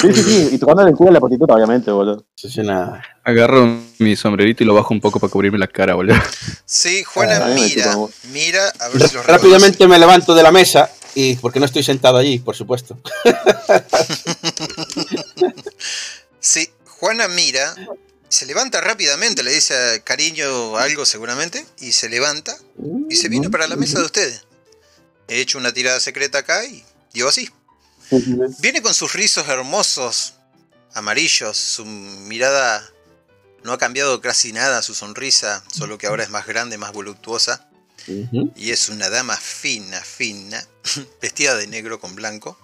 Sí, 0.00 0.12
sí, 0.14 0.22
sí. 0.22 0.48
Y 0.52 0.58
tocando 0.58 0.86
el 0.86 0.94
culo 0.94 1.10
a 1.10 1.12
la 1.14 1.20
prostituta, 1.20 1.54
obviamente, 1.54 1.90
boludo. 1.90 2.24
Eso 2.36 2.48
es 2.48 2.56
una... 2.58 3.02
Agarro 3.22 3.78
mi 3.98 4.16
sombrerito 4.16 4.62
y 4.64 4.66
lo 4.66 4.74
bajo 4.74 4.94
un 4.94 5.00
poco 5.00 5.20
para 5.20 5.30
cubrirme 5.30 5.58
la 5.58 5.66
cara, 5.66 5.94
boludo. 5.94 6.16
Sí, 6.64 7.02
Juana 7.04 7.38
Ah, 7.44 7.48
mira, 7.54 7.94
mira 8.32 8.62
a 8.80 8.88
ver 8.88 9.08
si 9.08 9.14
los 9.16 9.26
Rápidamente 9.26 9.86
me 9.86 9.98
levanto 9.98 10.34
de 10.34 10.42
la 10.42 10.50
mesa 10.52 10.90
y 11.14 11.36
porque 11.36 11.60
no 11.60 11.66
estoy 11.66 11.82
sentado 11.82 12.18
allí, 12.18 12.38
por 12.38 12.56
supuesto. 12.56 12.98
Sí, 16.38 16.70
Juana 16.86 17.28
mira, 17.28 17.74
se 18.28 18.46
levanta 18.46 18.80
rápidamente, 18.80 19.42
le 19.42 19.52
dice 19.52 20.02
cariño 20.04 20.76
algo 20.76 21.04
seguramente, 21.04 21.66
y 21.80 21.92
se 21.92 22.08
levanta 22.08 22.56
y 23.08 23.16
se 23.16 23.28
viene 23.28 23.50
para 23.50 23.68
la 23.68 23.76
mesa 23.76 23.98
de 23.98 24.06
ustedes. 24.06 24.46
He 25.28 25.40
hecho 25.40 25.58
una 25.58 25.72
tirada 25.72 26.00
secreta 26.00 26.38
acá 26.38 26.64
y 26.64 26.84
dio 27.12 27.28
así. 27.28 27.46
Sí, 28.08 28.20
sí, 28.20 28.32
sí. 28.32 28.56
Viene 28.60 28.82
con 28.82 28.94
sus 28.94 29.12
rizos 29.12 29.48
hermosos, 29.48 30.34
amarillos, 30.94 31.56
su 31.56 31.84
mirada 31.84 32.88
no 33.62 33.72
ha 33.72 33.78
cambiado 33.78 34.20
casi 34.20 34.52
nada, 34.52 34.82
su 34.82 34.94
sonrisa, 34.94 35.62
solo 35.72 35.98
que 35.98 36.06
ahora 36.06 36.24
es 36.24 36.30
más 36.30 36.46
grande, 36.46 36.78
más 36.78 36.92
voluptuosa, 36.92 37.68
Y 38.56 38.70
es 38.70 38.88
una 38.88 39.08
dama 39.08 39.36
fina, 39.36 40.00
fina, 40.00 40.62
vestida 41.22 41.56
de 41.56 41.66
negro 41.66 42.00
con 42.00 42.14
blanco. 42.14 42.58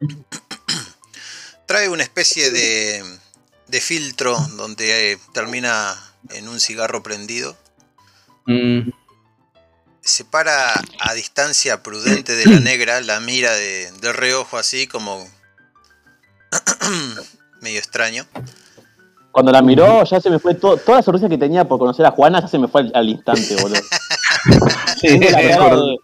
Trae 1.66 1.88
una 1.88 2.02
especie 2.02 2.50
de, 2.50 3.04
de 3.66 3.80
filtro 3.80 4.36
donde 4.56 5.12
eh, 5.12 5.18
termina 5.32 5.96
en 6.30 6.48
un 6.48 6.60
cigarro 6.60 7.02
prendido. 7.02 7.56
Mm, 8.46 8.90
Se 10.00 10.24
para 10.24 10.72
a 11.00 11.14
distancia 11.14 11.82
prudente 11.82 12.36
de 12.36 12.46
la 12.46 12.60
negra, 12.60 13.00
la 13.00 13.18
mira 13.20 13.52
de, 13.52 13.90
de 14.00 14.12
reojo 14.12 14.58
así 14.58 14.86
como 14.86 15.28
medio 17.60 17.78
extraño. 17.78 18.26
Cuando 19.36 19.52
la 19.52 19.60
miró, 19.60 20.02
ya 20.04 20.18
se 20.18 20.30
me 20.30 20.38
fue 20.38 20.54
todo, 20.54 20.78
toda 20.78 20.96
la 20.96 21.02
sonrisa 21.02 21.28
que 21.28 21.36
tenía 21.36 21.68
por 21.68 21.78
conocer 21.78 22.06
a 22.06 22.10
Juana, 22.10 22.40
ya 22.40 22.48
se 22.48 22.58
me 22.58 22.68
fue 22.68 22.80
al, 22.80 22.90
al 22.94 23.06
instante, 23.06 23.54
boludo. 23.60 23.78
Sí, 24.98 25.08
eh, 25.10 25.20
cara 25.30 25.76
de- 25.76 25.96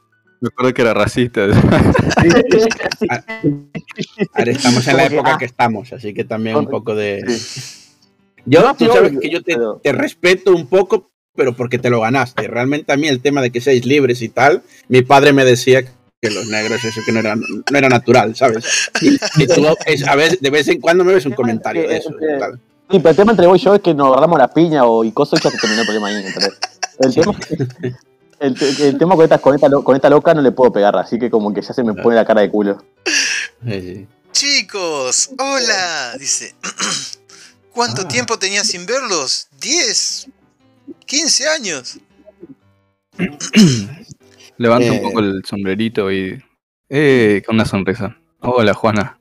me 0.43 0.49
acuerdo 0.49 0.75
que 0.75 0.83
era 0.83 0.93
racista. 0.93 1.41
ahora 4.35 4.51
estamos 4.51 4.87
en 4.87 4.97
la 4.99 5.09
que, 5.09 5.15
época 5.15 5.33
ah. 5.33 5.39
que 5.39 5.45
estamos, 5.47 5.91
así 5.95 6.13
que 6.13 6.25
también 6.25 6.57
un 6.57 6.67
poco 6.67 6.95
de... 6.95 7.23
Sí. 7.39 7.89
Yo, 8.45 8.61
No, 8.61 8.75
tú 8.77 8.85
sabes 8.93 9.19
que 9.19 9.31
yo 9.31 9.43
te, 9.43 9.55
pero- 9.55 9.81
te 9.83 9.93
respeto 9.93 10.53
un 10.55 10.67
poco, 10.67 11.11
pero 11.35 11.55
porque 11.57 11.79
te 11.79 11.89
lo 11.89 12.03
ganaste. 12.03 12.47
Realmente 12.49 12.93
a 12.93 12.99
mí 12.99 13.09
el 13.09 13.23
tema 13.23 13.41
de 13.41 13.51
que 13.51 13.63
seáis 13.63 13.87
libres 13.87 14.21
y 14.21 14.29
tal, 14.29 14.63
mi 14.89 15.01
padre 15.01 15.33
me 15.33 15.47
decía 15.47 15.83
que 16.21 16.31
los 16.31 16.49
negros 16.49 16.85
eso 16.85 17.01
que 17.07 17.13
no 17.13 17.21
era, 17.21 17.35
no 17.35 17.47
era 17.79 17.89
natural, 17.89 18.37
¿sabes? 18.37 18.91
Y, 19.01 19.15
y 19.43 19.47
tú 19.47 19.65
es- 19.87 20.07
a 20.07 20.17
veces, 20.17 20.39
de 20.43 20.51
vez 20.51 20.69
en 20.69 20.83
cuando 20.83 21.03
me 21.03 21.15
ves 21.15 21.25
un 21.25 21.33
comentario 21.33 21.89
de 21.89 21.97
eso. 21.97 22.11
y 22.21 22.39
tal. 22.39 22.61
Sí, 22.93 22.99
pero 22.99 23.09
el 23.11 23.17
tema 23.17 23.33
entre 23.33 23.47
vos 23.47 23.59
y 23.59 23.65
yo 23.65 23.75
es 23.75 23.81
que 23.81 23.95
nos 23.95 24.09
agarramos 24.13 24.39
la 24.39 24.49
piña 24.49 24.85
o 24.85 25.03
y 25.03 25.13
cosas 25.13 25.41
y 25.41 25.45
ya 25.45 25.51
se 25.51 25.59
terminó 25.59 25.81
el 25.81 25.87
problema 25.87 26.09
ahí. 26.09 26.25
El 27.01 27.15
tema, 27.15 27.33
el, 28.39 28.55
te- 28.55 28.89
el 28.89 28.99
tema 28.99 29.15
con, 29.17 29.25
esta, 29.25 29.39
con, 29.39 29.55
esta, 29.55 29.69
lo- 29.69 29.83
con 29.83 29.97
esta 29.97 30.11
loca 30.11 30.35
no 30.35 30.43
le 30.43 30.53
puedo 30.53 30.73
pegar, 30.73 30.95
así 30.97 31.19
que 31.19 31.31
como 31.31 31.53
que 31.55 31.63
ya 31.63 31.73
se 31.73 31.83
me 31.83 31.95
pone 31.95 32.17
la 32.17 32.25
cara 32.27 32.43
de 32.43 32.51
culo. 32.51 32.85
Chicos, 34.33 35.31
hola, 35.39 36.17
dice. 36.19 36.55
¿Cuánto 37.73 38.03
Ah. 38.03 38.09
tiempo 38.09 38.39
tenía 38.39 38.63
sin 38.65 38.85
verlos? 38.85 39.49
¿10? 39.61 40.29
¿15 41.07 41.47
años? 41.49 41.99
Levanta 44.59 44.87
Eh. 44.87 44.91
un 44.91 45.03
poco 45.03 45.21
el 45.21 45.43
sombrerito 45.47 46.13
y. 46.13 46.43
Eh, 46.91 47.43
con 47.47 47.55
una 47.55 47.65
sonrisa. 47.65 48.17
Hola, 48.41 48.75
Juana. 48.75 49.19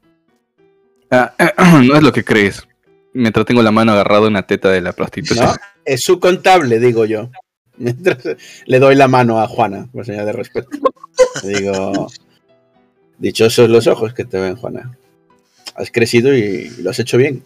Ah, 1.09 1.33
no 1.83 1.95
es 1.95 2.03
lo 2.03 2.11
que 2.11 2.23
crees. 2.25 2.63
Mientras 3.13 3.45
tengo 3.45 3.61
la 3.61 3.71
mano 3.71 3.91
agarrada 3.91 4.25
a 4.25 4.29
una 4.29 4.47
teta 4.47 4.69
de 4.69 4.81
la 4.81 4.93
prostituta. 4.93 5.45
No, 5.45 5.55
es 5.85 6.03
su 6.03 6.19
contable, 6.19 6.79
digo 6.79 7.05
yo. 7.05 7.29
Mientras 7.77 8.17
le 8.65 8.79
doy 8.79 8.95
la 8.95 9.07
mano 9.07 9.41
a 9.41 9.47
Juana, 9.47 9.87
por 9.91 10.05
señal 10.05 10.25
de 10.25 10.33
respeto. 10.33 10.69
Digo, 11.43 12.11
dichosos 13.17 13.69
los 13.69 13.87
ojos 13.87 14.13
que 14.13 14.25
te 14.25 14.39
ven, 14.39 14.55
Juana. 14.55 14.97
Has 15.75 15.91
crecido 15.91 16.33
y 16.33 16.69
lo 16.81 16.91
has 16.91 16.99
hecho 16.99 17.17
bien. 17.17 17.43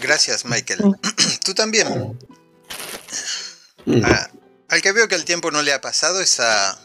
Gracias, 0.00 0.44
Michael. 0.44 0.80
Tú 1.44 1.54
también. 1.54 2.16
Mm. 3.84 4.02
Ah, 4.04 4.30
al 4.68 4.82
que 4.82 4.92
veo 4.92 5.08
que 5.08 5.14
el 5.14 5.24
tiempo 5.24 5.50
no 5.50 5.62
le 5.62 5.72
ha 5.72 5.80
pasado 5.80 6.20
es 6.20 6.40
a 6.40 6.78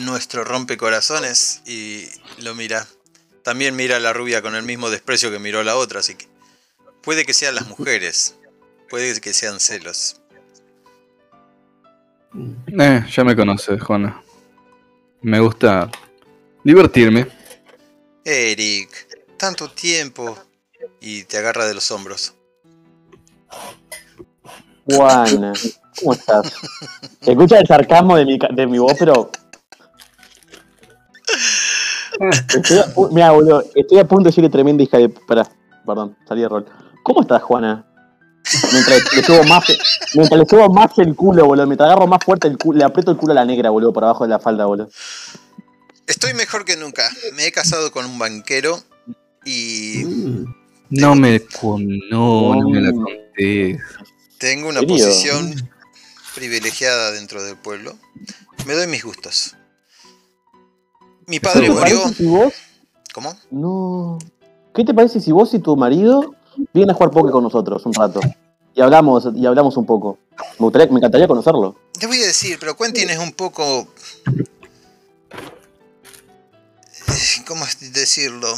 nuestro 0.00 0.44
rompecorazones 0.44 1.60
y 1.66 2.06
lo 2.42 2.54
mira. 2.54 2.86
También 3.42 3.76
mira 3.76 3.96
a 3.96 4.00
la 4.00 4.12
rubia 4.12 4.42
con 4.42 4.54
el 4.54 4.62
mismo 4.62 4.90
desprecio 4.90 5.30
que 5.30 5.38
miró 5.38 5.60
a 5.60 5.64
la 5.64 5.76
otra, 5.76 6.00
así 6.00 6.14
que 6.14 6.26
puede 7.02 7.24
que 7.24 7.32
sean 7.34 7.54
las 7.54 7.66
mujeres, 7.66 8.36
puede 8.90 9.20
que 9.20 9.32
sean 9.32 9.58
celos. 9.60 10.20
Eh, 12.78 13.04
ya 13.10 13.24
me 13.24 13.34
conoces, 13.34 13.82
Juana. 13.82 14.22
Me 15.22 15.40
gusta 15.40 15.90
divertirme. 16.62 17.26
Eric, 18.24 18.90
tanto 19.38 19.70
tiempo 19.70 20.38
y 21.00 21.24
te 21.24 21.38
agarra 21.38 21.66
de 21.66 21.74
los 21.74 21.90
hombros. 21.90 22.34
Juana, 24.84 25.52
¿cómo 25.98 26.12
estás? 26.12 26.52
Se 27.22 27.30
escucha 27.32 27.58
el 27.58 27.66
sarcasmo 27.66 28.16
de 28.16 28.24
mi, 28.26 28.38
ca- 28.38 28.48
de 28.52 28.66
mi 28.66 28.78
voz, 28.78 28.94
pero. 28.98 29.30
Estoy 32.54 32.78
a, 32.78 32.86
mira, 33.12 33.30
boludo, 33.32 33.64
estoy 33.74 33.98
a 33.98 34.04
punto 34.06 34.24
de 34.24 34.28
decirle 34.30 34.50
tremenda 34.50 34.82
hija 34.82 34.98
de. 34.98 35.08
Pará, 35.08 35.48
perdón, 35.86 36.16
salí 36.26 36.42
de 36.42 36.48
rol. 36.48 36.66
¿Cómo 37.02 37.20
estás, 37.22 37.42
Juana? 37.42 37.84
Mientras 38.72 39.12
le 39.14 39.22
subo 39.22 39.44
más, 39.44 39.64
mientras 40.14 40.40
le 40.40 40.46
subo 40.46 40.68
más 40.72 40.98
el 40.98 41.14
culo, 41.14 41.44
boludo. 41.46 41.66
Mientras 41.66 41.86
agarro 41.88 42.06
más 42.06 42.24
fuerte 42.24 42.48
el 42.48 42.56
culo, 42.56 42.78
le 42.78 42.84
aprieto 42.84 43.10
el 43.10 43.16
culo 43.16 43.32
a 43.32 43.34
la 43.36 43.44
negra, 43.44 43.70
boludo, 43.70 43.92
por 43.92 44.04
abajo 44.04 44.24
de 44.24 44.30
la 44.30 44.38
falda, 44.38 44.64
boludo. 44.66 44.88
Estoy 46.06 46.32
mejor 46.34 46.64
que 46.64 46.76
nunca. 46.76 47.08
Me 47.34 47.46
he 47.46 47.52
casado 47.52 47.90
con 47.92 48.06
un 48.06 48.18
banquero 48.18 48.78
y 49.44 50.04
Mm. 50.04 50.54
No 50.90 51.14
me. 51.14 51.40
con- 51.40 51.86
No, 52.10 52.54
no 52.54 52.68
me 52.70 52.80
la 52.80 52.92
conté. 52.92 53.78
tengo 54.38 54.70
una 54.70 54.80
posición 54.80 55.54
privilegiada 56.34 57.10
dentro 57.12 57.42
del 57.42 57.56
pueblo. 57.56 57.94
Me 58.66 58.72
doy 58.74 58.86
mis 58.86 59.04
gustos. 59.04 59.54
Mi 61.28 61.38
padre 61.40 61.60
¿Qué 61.60 61.66
te 61.68 61.72
murió. 61.72 62.08
si 62.08 62.26
vos 62.26 62.52
¿Cómo? 63.12 63.36
No. 63.50 64.18
¿Qué 64.74 64.84
te 64.84 64.94
parece 64.94 65.20
si 65.20 65.30
vos 65.32 65.52
y 65.54 65.58
tu 65.58 65.76
marido 65.76 66.34
vienen 66.72 66.90
a 66.90 66.94
jugar 66.94 67.10
póker 67.10 67.32
con 67.32 67.42
nosotros 67.42 67.84
un 67.86 67.94
rato? 67.94 68.20
Y 68.74 68.80
hablamos, 68.80 69.28
y 69.34 69.44
hablamos 69.46 69.76
un 69.76 69.86
poco. 69.86 70.18
Me, 70.58 70.64
gustaría, 70.64 70.86
me 70.88 70.98
encantaría 70.98 71.26
conocerlo. 71.26 71.76
Te 71.98 72.06
voy 72.06 72.22
a 72.22 72.26
decir, 72.26 72.58
pero 72.60 72.76
Quentin 72.76 73.10
es 73.10 73.18
un 73.18 73.32
poco. 73.32 73.88
eh, 77.08 77.44
¿Cómo 77.46 77.64
decirlo? 77.92 78.48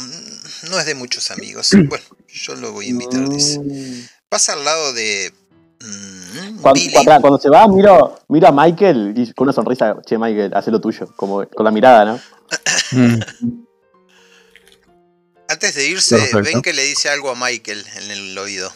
No 0.69 0.79
es 0.79 0.85
de 0.85 0.95
muchos 0.95 1.31
amigos. 1.31 1.71
Bueno, 1.71 2.05
yo 2.27 2.55
lo 2.55 2.71
voy 2.71 2.87
a 2.87 2.89
invitar, 2.89 3.27
dice. 3.29 3.59
Mm. 3.59 4.07
Pasa 4.29 4.53
al 4.53 4.63
lado 4.63 4.93
de. 4.93 5.33
Mm, 5.81 6.61
Cuando, 6.61 6.79
Billy. 6.79 6.91
cuando- 6.93 7.21
cuando 7.21 7.39
se 7.39 7.49
va, 7.49 7.67
miro, 7.67 8.19
miro 8.29 8.47
a 8.47 8.51
Michael 8.51 9.13
y 9.17 9.33
con 9.33 9.45
una 9.45 9.53
sonrisa, 9.53 9.97
che, 10.05 10.17
Michael, 10.17 10.53
haz 10.53 10.67
lo 10.67 10.79
tuyo, 10.81 11.07
como 11.15 11.45
con 11.47 11.63
la 11.65 11.71
mirada, 11.71 12.05
¿no? 12.05 12.19
Antes 15.47 15.75
de 15.75 15.87
irse, 15.87 16.15
Perfecto. 16.17 16.43
ven 16.43 16.61
que 16.61 16.73
le 16.73 16.83
dice 16.83 17.09
algo 17.09 17.29
a 17.29 17.35
Michael 17.35 17.85
en 17.95 18.11
el 18.11 18.37
oído. 18.37 18.71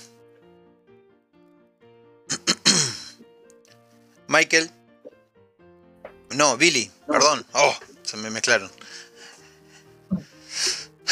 Michael. 4.27 4.69
No, 6.31 6.57
Billy, 6.57 6.91
perdón. 7.07 7.45
Oh, 7.53 7.73
se 8.03 8.17
me 8.17 8.29
mezclaron. 8.29 8.69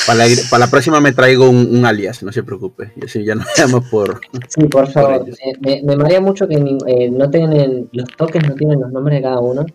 Para, 0.05 0.25
la, 0.27 0.35
para 0.49 0.65
la 0.65 0.69
próxima 0.71 0.99
me 0.99 1.13
traigo 1.13 1.49
un, 1.49 1.75
un 1.77 1.85
alias, 1.85 2.23
no 2.23 2.31
se 2.31 2.43
preocupe. 2.43 2.91
Y 3.01 3.05
así 3.05 3.23
ya 3.23 3.35
no 3.35 3.45
llamo 3.57 3.87
por. 3.89 4.19
Sí, 4.49 4.63
por 4.67 4.91
favor. 4.91 5.25
me, 5.61 5.81
me 5.83 5.95
marea 5.95 6.19
mucho 6.19 6.47
que 6.47 6.55
ni- 6.57 6.77
eh, 6.87 7.09
no 7.09 7.29
tienen 7.29 7.89
los 7.93 8.09
toques, 8.17 8.43
no 8.47 8.53
tienen 8.55 8.81
los 8.81 8.91
nombres 8.91 9.17
de 9.19 9.23
cada 9.23 9.39
uno. 9.39 9.65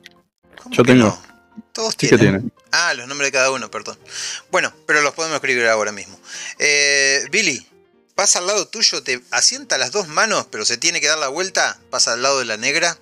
¿Cómo 0.63 0.75
Yo 0.75 0.83
tengo. 0.83 1.07
no? 1.07 1.19
Todos 1.73 1.97
tienen. 1.97 2.19
tiene. 2.19 2.43
Ah, 2.73 2.93
los 2.95 3.07
nombres 3.09 3.29
de 3.29 3.33
cada 3.33 3.51
uno, 3.51 3.71
perdón. 3.71 3.97
Bueno, 4.51 4.73
pero 4.87 5.01
los 5.01 5.15
podemos 5.15 5.37
escribir 5.37 5.67
ahora 5.67 5.93
mismo. 5.93 6.19
Eh, 6.59 7.23
Billy, 7.31 7.67
pasa 8.15 8.41
al 8.41 8.47
lado 8.49 8.67
tuyo, 8.69 9.03
te 9.03 9.21
asienta 9.31 9.79
las 9.79 9.93
dos 9.93 10.09
manos, 10.09 10.47
pero 10.51 10.65
se 10.65 10.77
tiene 10.77 11.01
que 11.01 11.07
dar 11.07 11.19
la 11.19 11.29
vuelta, 11.29 11.79
pasa 11.91 12.13
al 12.13 12.23
lado 12.23 12.39
de 12.41 12.45
la 12.45 12.57
negra. 12.57 12.99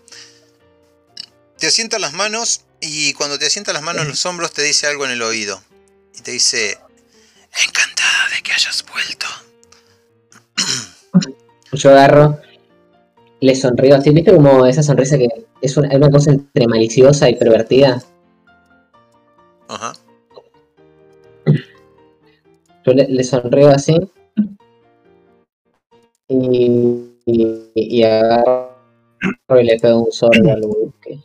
Te 1.58 1.66
asienta 1.66 1.98
las 1.98 2.12
manos 2.12 2.62
y 2.80 3.14
cuando 3.14 3.38
te 3.38 3.46
asienta 3.46 3.72
las 3.72 3.82
manos 3.82 4.02
en 4.02 4.08
los 4.08 4.26
hombros 4.26 4.52
te 4.52 4.62
dice 4.62 4.86
algo 4.86 5.04
en 5.06 5.10
el 5.12 5.22
oído. 5.22 5.60
Y 6.14 6.20
te 6.20 6.30
dice, 6.32 6.78
encantada 7.64 8.28
de 8.34 8.42
que 8.42 8.52
hayas 8.52 8.84
vuelto. 8.92 9.26
Yo 11.72 11.90
agarro, 11.90 12.38
le 13.40 13.54
sonrío 13.54 13.96
así, 13.96 14.10
¿viste 14.10 14.34
como 14.34 14.66
esa 14.66 14.82
sonrisa 14.82 15.18
que 15.18 15.28
es 15.60 15.76
una, 15.76 15.94
una 15.96 16.10
cosa 16.10 16.32
entre 16.32 16.66
maliciosa 16.66 17.28
y 17.28 17.36
pervertida? 17.36 18.02
Ajá. 19.68 19.92
Yo 22.84 22.92
le, 22.92 23.08
le 23.08 23.24
sonrío 23.24 23.70
así. 23.70 23.96
Y, 26.28 27.16
y, 27.24 27.70
y 27.74 28.02
agarro 28.02 28.76
y 29.58 29.64
le 29.64 29.78
pego 29.78 30.04
un 30.04 30.12
sorbo 30.12 30.50
al 30.50 30.60
buque. 30.62 31.20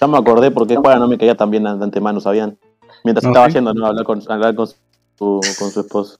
Ya 0.00 0.06
me 0.06 0.18
acordé 0.18 0.50
porque 0.50 0.76
Juana 0.76 0.98
no 0.98 1.08
me 1.08 1.16
caía 1.16 1.34
tan 1.34 1.50
bien 1.50 1.64
de 1.64 1.70
antemano, 1.70 2.20
¿sabían? 2.20 2.58
Mientras 3.04 3.24
¿No, 3.24 3.30
estaba 3.30 3.46
sí? 3.48 3.54
yendo, 3.54 3.74
¿no? 3.74 3.86
Hablar 3.86 4.04
con, 4.04 4.22
hablar 4.30 4.54
con, 4.54 4.66
su, 4.68 4.74
con 5.58 5.70
su 5.70 5.80
esposo. 5.80 6.18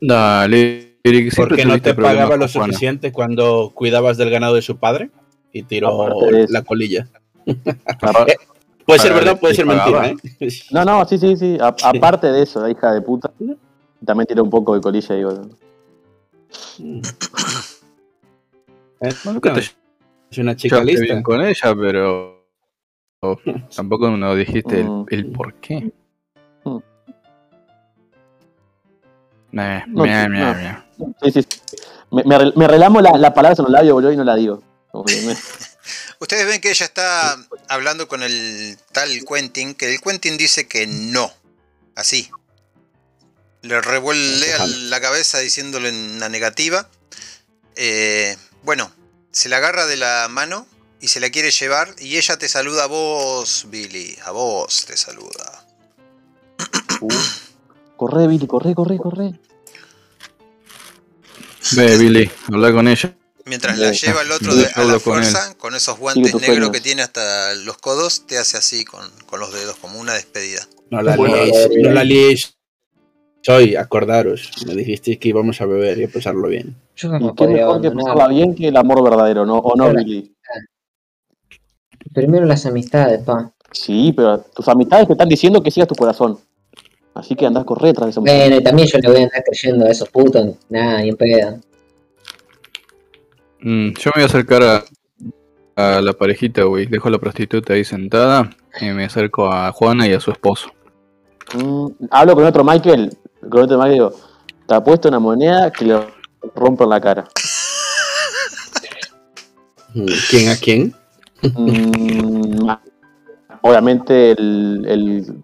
Dale, 0.00 0.98
Eric, 1.02 1.34
Porque 1.34 1.64
no 1.64 1.80
te 1.80 1.94
pagaba 1.94 2.36
lo 2.36 2.46
suficiente 2.48 3.12
cuando 3.12 3.72
cuidabas 3.74 4.16
del 4.16 4.30
ganado 4.30 4.54
de 4.54 4.62
su 4.62 4.76
padre 4.76 5.10
y 5.52 5.62
tiró 5.62 6.06
la 6.48 6.62
colilla. 6.62 7.08
Apar- 7.46 8.26
Puede 8.86 8.98
ser 9.00 9.14
verdad, 9.14 9.38
puede 9.38 9.52
¿te 9.52 9.56
ser 9.58 9.66
mentira? 9.66 10.08
¿eh? 10.08 10.16
No, 10.72 10.84
no, 10.84 11.04
sí, 11.06 11.16
sí, 11.16 11.36
sí. 11.36 11.56
A- 11.60 11.74
aparte 11.82 12.26
de 12.32 12.42
eso, 12.42 12.60
la 12.60 12.70
hija 12.70 12.92
de 12.92 13.00
puta. 13.00 13.30
También 14.04 14.26
tiró 14.26 14.42
un 14.42 14.50
poco 14.50 14.74
de 14.74 14.80
colilla, 14.80 15.14
digo. 15.14 15.30
Eh, 19.00 19.12
no, 19.24 19.40
te 19.40 19.60
es 19.60 20.38
una 20.38 20.56
chica 20.56 20.82
lista. 20.82 21.22
con 21.22 21.40
ella, 21.40 21.74
pero 21.78 22.39
tampoco 23.74 24.10
nos 24.10 24.36
dijiste 24.36 24.82
Mm. 24.82 25.06
el, 25.10 25.18
el 25.18 25.26
por 25.32 25.54
qué. 25.60 25.92
No. 26.64 26.82
Sí, 31.22 31.30
sí. 31.32 31.42
sí. 31.42 31.76
Me, 32.12 32.22
me, 32.24 32.38
re- 32.38 32.52
me 32.56 32.66
relamo 32.68 33.00
la, 33.00 33.12
la 33.18 33.32
palabra 33.34 33.56
en 33.58 33.64
los 33.64 33.72
labios, 33.72 33.94
boludo, 33.94 34.12
y 34.12 34.16
no 34.16 34.24
la 34.24 34.36
digo. 34.36 34.62
Ustedes 36.20 36.46
ven 36.46 36.60
que 36.60 36.70
ella 36.70 36.86
está 36.86 37.36
hablando 37.68 38.06
con 38.08 38.22
el 38.22 38.76
tal 38.92 39.08
Quentin, 39.28 39.74
que 39.74 39.92
el 39.94 40.00
Quentin 40.00 40.36
dice 40.36 40.66
que 40.68 40.86
no. 40.86 41.30
Así. 41.94 42.30
Le 43.62 43.80
revuelve 43.80 44.46
la 44.88 45.00
cabeza 45.00 45.38
diciéndole 45.38 45.88
en 45.90 46.18
la 46.20 46.28
negativa. 46.28 46.88
Eh, 47.76 48.36
bueno, 48.62 48.90
se 49.30 49.48
la 49.48 49.58
agarra 49.58 49.86
de 49.86 49.96
la 49.96 50.26
mano 50.30 50.66
y 51.00 51.08
se 51.08 51.20
la 51.20 51.30
quiere 51.30 51.50
llevar. 51.50 51.94
Y 51.98 52.16
ella 52.16 52.36
te 52.36 52.48
saluda 52.48 52.84
a 52.84 52.86
vos, 52.86 53.66
Billy. 53.70 54.16
A 54.24 54.30
vos 54.30 54.84
te 54.86 54.96
saluda. 54.96 55.66
Uh. 57.00 57.08
Corre, 57.96 58.26
Billy, 58.26 58.46
corre, 58.46 58.74
corre, 58.74 58.96
corre. 58.98 59.34
Ve, 61.72 61.98
Billy, 61.98 62.30
habla 62.48 62.72
con 62.72 62.88
ella. 62.88 63.14
Mientras 63.46 63.78
la 63.78 63.92
lleva 63.92 64.22
el 64.22 64.32
otro 64.32 64.54
de, 64.54 64.66
a 64.66 64.84
la 64.84 64.92
con 64.92 65.00
fuerza, 65.00 65.54
con 65.58 65.74
esos 65.74 65.98
guantes 65.98 66.34
negros 66.34 66.46
sueños. 66.46 66.70
que 66.70 66.80
tiene 66.80 67.02
hasta 67.02 67.54
los 67.54 67.78
codos, 67.78 68.26
te 68.26 68.38
hace 68.38 68.56
así 68.56 68.84
con, 68.84 69.02
con 69.26 69.40
los 69.40 69.52
dedos, 69.52 69.76
como 69.76 69.98
una 69.98 70.14
despedida. 70.14 70.66
No 70.90 71.02
la 71.02 71.16
Bueno, 71.16 71.36
liéis, 71.36 71.68
no 71.82 71.90
la 71.90 72.04
liéis. 72.04 72.56
Soy, 73.42 73.74
acordaros, 73.76 74.50
me 74.66 74.74
dijisteis 74.74 75.18
que 75.18 75.28
íbamos 75.28 75.60
a 75.60 75.66
beber 75.66 75.98
y 75.98 76.04
a 76.04 76.08
pasarlo 76.08 76.48
bien. 76.48 76.76
Yo 76.96 77.08
Y 77.08 77.12
no 77.12 77.34
qué 77.34 77.44
podría 77.44 77.66
mejor 77.66 77.80
que 77.80 77.90
pasarla 77.90 78.28
bien 78.28 78.54
que 78.54 78.68
el 78.68 78.76
amor 78.76 79.02
verdadero, 79.02 79.46
¿no? 79.46 79.58
¿O 79.58 79.74
no. 79.76 79.94
Billy? 79.94 80.34
Primero 82.12 82.46
las 82.46 82.66
amistades, 82.66 83.22
pa. 83.22 83.52
Sí, 83.72 84.12
pero 84.16 84.38
tus 84.54 84.66
amistades 84.68 85.06
te 85.06 85.12
están 85.12 85.28
diciendo 85.28 85.62
que 85.62 85.70
sigas 85.70 85.88
tu 85.88 85.94
corazón. 85.94 86.38
Así 87.14 87.34
que 87.34 87.46
andás 87.46 87.62
a 87.62 87.66
correr 87.66 87.94
tras 87.94 88.06
de 88.06 88.10
esa 88.10 88.20
mujer. 88.20 88.38
Bueno, 88.38 88.56
y 88.56 88.62
también 88.62 88.88
yo 88.88 88.98
le 88.98 89.08
voy 89.08 89.20
a 89.20 89.24
andar 89.24 89.44
creyendo 89.44 89.86
a 89.86 89.90
esos 89.90 90.08
putos. 90.08 90.56
Nada, 90.68 91.00
ni 91.02 91.08
en 91.10 91.16
pedo. 91.16 91.58
Mm, 93.60 93.92
yo 93.92 94.10
me 94.10 94.12
voy 94.14 94.22
a 94.22 94.26
acercar 94.26 94.62
a, 94.62 94.84
a 95.76 96.00
la 96.00 96.12
parejita, 96.12 96.62
güey. 96.62 96.86
Dejo 96.86 97.08
a 97.08 97.10
la 97.10 97.18
prostituta 97.18 97.74
ahí 97.74 97.84
sentada 97.84 98.50
y 98.80 98.86
me 98.86 99.04
acerco 99.04 99.50
a 99.50 99.70
Juana 99.72 100.06
y 100.06 100.12
a 100.12 100.20
su 100.20 100.30
esposo. 100.30 100.70
Mm, 101.54 101.86
hablo 102.10 102.34
con 102.34 102.44
otro 102.44 102.64
Michael. 102.64 103.16
Con 103.48 103.62
otro 103.62 103.76
Michael 103.76 103.92
digo, 103.92 104.12
te 104.66 104.74
ha 104.74 104.82
puesto 104.82 105.08
una 105.08 105.18
moneda 105.18 105.70
que 105.72 105.84
le 105.84 106.00
rompo 106.54 106.84
en 106.84 106.90
la 106.90 107.00
cara. 107.00 107.28
Mm, 109.94 110.06
¿Quién 110.30 110.48
a 110.50 110.56
quién? 110.56 110.94
Mm, 111.42 112.68
obviamente 113.62 114.32
el, 114.32 114.84
el, 114.88 115.34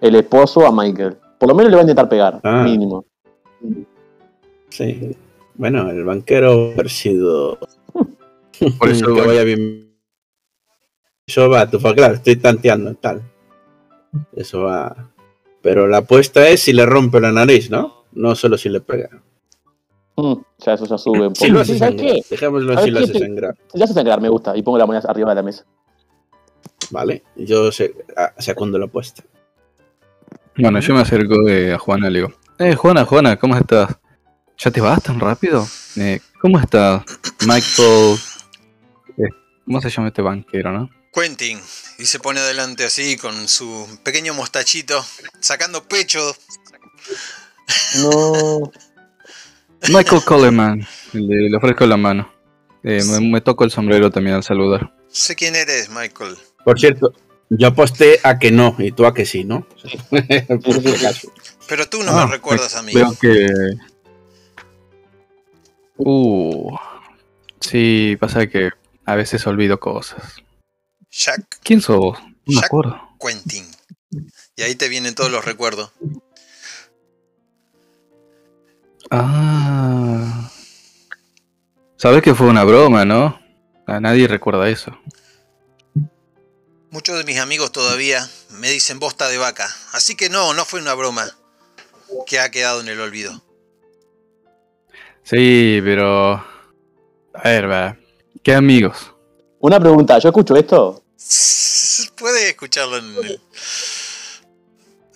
el 0.00 0.14
esposo 0.16 0.66
a 0.66 0.72
Michael. 0.72 1.16
Por 1.38 1.48
lo 1.48 1.54
menos 1.54 1.70
le 1.70 1.76
va 1.76 1.80
a 1.82 1.84
intentar 1.84 2.08
pegar, 2.08 2.40
Ah. 2.42 2.62
mínimo. 2.64 3.04
Sí. 4.68 5.16
Bueno, 5.54 5.90
el 5.90 6.04
banquero 6.04 6.72
ha 6.78 6.88
sido. 6.88 7.58
Por 8.78 8.88
eso, 8.90 9.14
que 9.14 9.26
vaya 9.26 9.42
bien. 9.44 9.90
Eso 11.26 11.48
va, 11.48 11.68
tú, 11.70 11.78
claro, 11.78 12.14
estoy 12.14 12.36
tanteando, 12.36 12.94
tal. 12.94 13.22
Eso 14.34 14.62
va. 14.62 15.10
Pero 15.62 15.86
la 15.86 15.98
apuesta 15.98 16.48
es 16.48 16.60
si 16.62 16.72
le 16.72 16.84
rompe 16.86 17.20
la 17.20 17.32
nariz, 17.32 17.70
¿no? 17.70 18.04
No 18.12 18.34
solo 18.34 18.58
si 18.58 18.68
le 18.68 18.80
pega. 18.80 19.22
Mm, 20.20 20.42
ya 20.58 20.74
eso 20.74 20.84
ya 20.84 20.98
sube 20.98 21.26
un 21.26 21.32
poco. 21.32 21.44
Si 21.44 21.48
lo 21.48 21.60
hace 21.60 21.72
Sí, 21.72 21.78
¿sabes 21.78 22.00
qué? 22.00 22.22
Dejémoslo 22.28 22.72
en 22.72 22.78
¿Sabes 22.78 22.84
si 22.84 22.90
lo 22.90 23.00
hace 23.00 23.18
sangrar. 23.18 23.56
Ya 23.74 23.86
se 23.86 23.94
sangrar, 23.94 24.20
me 24.20 24.28
gusta. 24.28 24.56
Y 24.56 24.62
pongo 24.62 24.78
la 24.78 24.86
moneda 24.86 25.08
arriba 25.08 25.30
de 25.30 25.34
la 25.36 25.42
mesa. 25.42 25.64
Vale. 26.90 27.22
Yo 27.36 27.72
sé, 27.72 27.94
ah, 28.16 28.32
secundo 28.38 28.78
la 28.78 28.86
apuesta. 28.86 29.22
Bueno, 30.56 30.80
yo 30.80 30.94
me 30.94 31.00
acerco 31.00 31.48
eh, 31.48 31.72
a 31.72 31.78
Juana 31.78 32.08
y 32.08 32.12
le 32.12 32.18
digo, 32.18 32.32
eh, 32.58 32.74
Juana, 32.74 33.04
Juana, 33.06 33.36
¿cómo 33.36 33.56
estás? 33.56 33.96
¿Ya 34.58 34.70
te 34.70 34.80
vas 34.82 35.02
tan 35.02 35.18
rápido? 35.18 35.66
Eh, 35.96 36.20
¿Cómo 36.40 36.58
estás? 36.58 37.02
Michael... 37.46 38.18
eh, 39.16 39.28
¿Cómo 39.64 39.80
se 39.80 39.88
llama 39.88 40.08
este 40.08 40.20
banquero, 40.20 40.70
no? 40.70 40.90
Quentin, 41.12 41.58
y 41.98 42.04
se 42.04 42.20
pone 42.20 42.40
adelante 42.40 42.84
así 42.84 43.16
con 43.16 43.48
su 43.48 43.88
pequeño 44.04 44.34
mostachito, 44.34 45.02
sacando 45.40 45.82
pecho. 45.84 46.20
No. 48.02 48.70
Michael 49.88 50.22
Coleman. 50.24 50.86
Le, 51.12 51.48
le 51.50 51.56
ofrezco 51.56 51.86
la 51.86 51.96
mano. 51.96 52.32
Eh, 52.82 53.02
me, 53.04 53.20
me 53.20 53.40
toco 53.40 53.64
el 53.64 53.70
sombrero 53.70 54.10
también 54.10 54.36
al 54.36 54.42
saludar. 54.42 54.94
Sé 55.08 55.34
quién 55.34 55.56
eres, 55.56 55.90
Michael. 55.90 56.36
Por 56.64 56.78
cierto, 56.78 57.12
yo 57.50 57.68
aposté 57.68 58.20
a 58.22 58.38
que 58.38 58.50
no 58.50 58.76
y 58.78 58.92
tú 58.92 59.06
a 59.06 59.14
que 59.14 59.26
sí, 59.26 59.44
¿no? 59.44 59.66
Por 60.62 60.82
si 60.82 60.88
acaso. 60.94 61.32
Pero 61.68 61.88
tú 61.88 62.02
no 62.02 62.12
Ah, 62.12 62.26
me 62.26 62.32
recuerdas 62.32 62.74
a 62.76 62.82
mí. 62.82 62.92
Veo 62.92 63.14
que... 63.20 63.46
Uh... 65.96 66.76
Sí, 67.60 68.16
pasa 68.18 68.46
que 68.46 68.70
a 69.04 69.14
veces 69.14 69.46
olvido 69.46 69.78
cosas. 69.78 70.36
Jack 71.10 71.58
¿Quién 71.62 71.80
sos 71.80 71.98
vos? 71.98 72.18
No 72.46 72.60
me 72.60 72.66
acuerdo. 72.66 72.98
Quentin. 73.20 73.66
Y 74.56 74.62
ahí 74.62 74.74
te 74.74 74.88
vienen 74.88 75.14
todos 75.14 75.30
los 75.30 75.44
recuerdos. 75.44 75.92
Ah. 79.10 80.50
Sabes 81.96 82.22
que 82.22 82.34
fue 82.34 82.46
una 82.46 82.64
broma, 82.64 83.04
¿no? 83.04 83.38
A 83.86 84.00
nadie 84.00 84.28
recuerda 84.28 84.68
eso. 84.68 84.96
Muchos 86.90 87.18
de 87.18 87.24
mis 87.24 87.38
amigos 87.38 87.72
todavía 87.72 88.28
me 88.50 88.70
dicen 88.70 88.98
bosta 88.98 89.28
de 89.28 89.38
vaca. 89.38 89.68
Así 89.92 90.14
que 90.16 90.28
no, 90.28 90.54
no 90.54 90.64
fue 90.64 90.80
una 90.80 90.94
broma 90.94 91.28
que 92.26 92.40
ha 92.40 92.50
quedado 92.50 92.80
en 92.80 92.88
el 92.88 93.00
olvido. 93.00 93.42
Sí, 95.22 95.80
pero... 95.84 96.34
A 97.34 97.42
ver, 97.44 97.70
va. 97.70 97.96
¿Qué 98.42 98.54
amigos? 98.54 99.12
Una 99.60 99.78
pregunta, 99.78 100.18
¿yo 100.18 100.30
escucho 100.30 100.56
esto? 100.56 101.02
Puedes 102.16 102.44
escucharlo 102.44 102.96
en 102.96 103.04
el... 103.04 103.40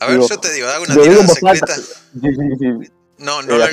A 0.00 0.06
ver, 0.06 0.16
Digo, 0.16 0.28
yo 0.28 0.38
te 0.38 0.52
digo, 0.52 0.68
hago 0.68 0.84
una 0.84 0.94
lo 0.94 1.02
digo 1.02 1.20
tirada 1.22 1.50
alta. 1.50 1.74
secreta. 1.74 2.00
Sí, 2.20 2.28
sí, 2.34 2.86
sí. 2.86 2.92
No, 3.24 3.42
no, 3.42 3.54
Eh, 3.54 3.58
la- 3.58 3.68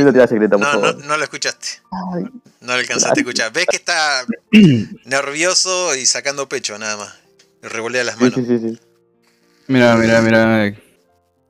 no, 0.48 0.58
no, 0.58 0.66
favor. 0.72 1.06
no 1.06 1.18
lo 1.18 1.24
escuchaste. 1.24 1.68
Ay, 2.14 2.24
No 2.62 2.68
lo 2.68 2.74
alcanzaste 2.74 3.20
a 3.20 3.22
escuchar. 3.22 3.52
Ves 3.52 3.66
que 3.70 3.76
está 3.78 4.26
nervioso 5.06 5.96
y 5.96 6.06
sacando 6.06 6.48
pecho 6.48 6.78
nada 6.78 6.98
más. 6.98 7.20
Revolea 7.62 8.04
las 8.04 8.20
manos. 8.20 8.36
sí, 8.36 8.46
sí, 8.46 8.60
sí. 8.60 8.80
Mira, 9.68 9.96
mira, 9.96 10.22
mira. 10.22 10.74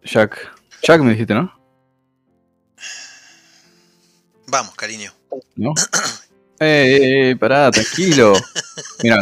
Jack. 0.04 0.38
Jack 0.82 1.02
me 1.02 1.12
dijiste, 1.12 1.34
¿no? 1.34 1.54
Vamos, 4.48 4.76
cariño. 4.76 5.12
¿No? 5.56 5.74
Eh, 6.64 6.66
eh, 7.02 7.32
eh, 7.32 7.36
pará, 7.38 7.72
tranquilo. 7.72 8.34
Mira, 9.02 9.20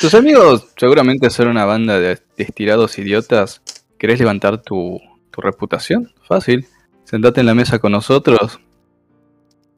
tus 0.00 0.14
amigos 0.14 0.68
seguramente 0.74 1.28
son 1.28 1.48
una 1.48 1.66
banda 1.66 2.00
de 2.00 2.14
de 2.34 2.44
estirados 2.44 2.96
idiotas. 2.98 3.60
¿Querés 3.98 4.18
levantar 4.18 4.62
tu, 4.62 4.98
tu 5.30 5.42
reputación? 5.42 6.14
Fácil. 6.26 6.66
Sentate 7.08 7.40
en 7.40 7.46
la 7.46 7.54
mesa 7.54 7.78
con 7.78 7.92
nosotros 7.92 8.60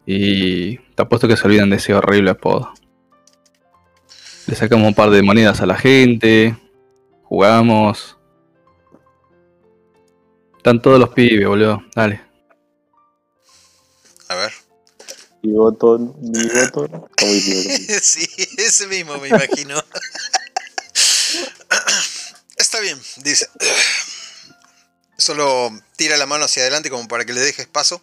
y 0.04 0.78
te 0.78 1.02
apuesto 1.02 1.28
que 1.28 1.36
se 1.36 1.46
olvidan 1.46 1.70
de 1.70 1.76
ese 1.76 1.94
horrible 1.94 2.32
apodo. 2.32 2.72
Le 4.48 4.56
sacamos 4.56 4.88
un 4.88 4.94
par 4.94 5.10
de 5.10 5.22
monedas 5.22 5.60
a 5.60 5.66
la 5.66 5.76
gente, 5.76 6.58
jugamos. 7.22 8.18
Están 10.56 10.82
todos 10.82 10.98
los 10.98 11.10
pibes, 11.10 11.46
boludo. 11.46 11.84
Dale. 11.94 12.20
A 14.26 14.34
ver. 14.34 14.50
Bigotón. 15.40 16.12
Como 16.14 16.32
dice 16.32 16.58
bigotón. 16.58 17.06
sí, 18.02 18.26
ese 18.58 18.88
mismo 18.88 19.18
me 19.18 19.28
imagino. 19.28 19.76
Está 22.56 22.80
bien, 22.80 22.98
dice. 23.22 23.46
Solo 25.20 25.70
tira 25.96 26.16
la 26.16 26.26
mano 26.26 26.46
hacia 26.46 26.62
adelante 26.62 26.90
como 26.90 27.06
para 27.06 27.24
que 27.24 27.32
le 27.32 27.40
dejes 27.40 27.66
paso. 27.66 28.02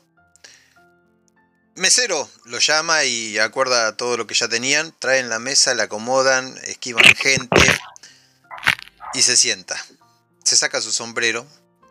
Mesero 1.76 2.30
lo 2.46 2.60
llama 2.60 3.04
y 3.06 3.38
acuerda 3.40 3.98
todo 3.98 4.18
lo 4.18 4.28
que 4.28 4.36
ya 4.36 4.48
tenían. 4.48 4.94
Traen 5.00 5.30
la 5.30 5.40
mesa, 5.40 5.74
la 5.74 5.84
acomodan, 5.84 6.56
esquivan 6.64 7.04
gente 7.16 7.80
y 9.14 9.22
se 9.24 9.36
sienta. 9.36 9.84
Se 10.44 10.56
saca 10.56 10.80
su 10.82 10.92
sombrero 10.92 11.46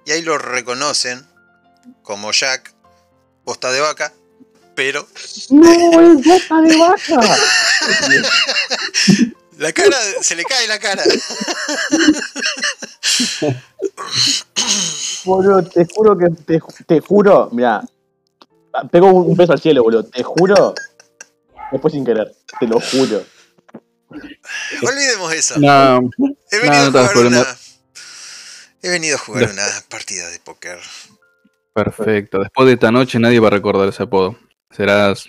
y 0.04 0.12
ahí 0.12 0.22
lo 0.22 0.38
reconocen 0.38 1.26
como 2.02 2.32
Jack, 2.32 2.72
posta 3.44 3.70
de 3.72 3.80
vaca, 3.80 4.12
pero 4.74 5.08
¡No, 5.50 5.68
es 5.72 6.24
bota 6.24 6.60
de 6.62 6.76
vaca! 6.76 7.36
la 9.58 9.72
cara, 9.72 9.96
se 10.20 10.36
le 10.36 10.44
cae 10.44 10.66
la 10.68 10.78
cara. 10.78 11.02
Boludo, 15.24 15.62
te 15.64 15.84
juro 15.86 16.16
que. 16.16 16.26
Te, 16.44 16.60
te 16.86 17.00
juro, 17.00 17.48
mira. 17.52 17.82
Pego 18.90 19.10
un 19.10 19.36
beso 19.36 19.52
al 19.52 19.60
cielo, 19.60 19.82
boludo. 19.82 20.04
Te 20.04 20.22
juro. 20.22 20.74
Después 21.72 21.92
sin 21.94 22.04
querer. 22.04 22.34
Te 22.60 22.66
lo 22.66 22.80
juro. 22.80 23.24
Olvidemos 24.82 25.32
eso. 25.32 25.54
No, 25.58 26.10
He 26.50 26.58
venido, 26.58 26.84
no, 26.84 26.90
no 26.90 26.98
a 27.00 27.08
jugar 27.08 27.26
una, 27.26 27.46
he 28.82 28.88
venido 28.88 29.16
a 29.16 29.18
jugar 29.18 29.50
una 29.50 29.66
partida 29.88 30.28
de 30.28 30.38
póker. 30.40 30.78
perfecto. 31.72 32.38
Después 32.40 32.66
de 32.68 32.74
esta 32.74 32.92
noche 32.92 33.18
nadie 33.18 33.40
va 33.40 33.48
a 33.48 33.50
recordar 33.50 33.88
ese 33.88 34.02
apodo. 34.04 34.38
Serás 34.70 35.28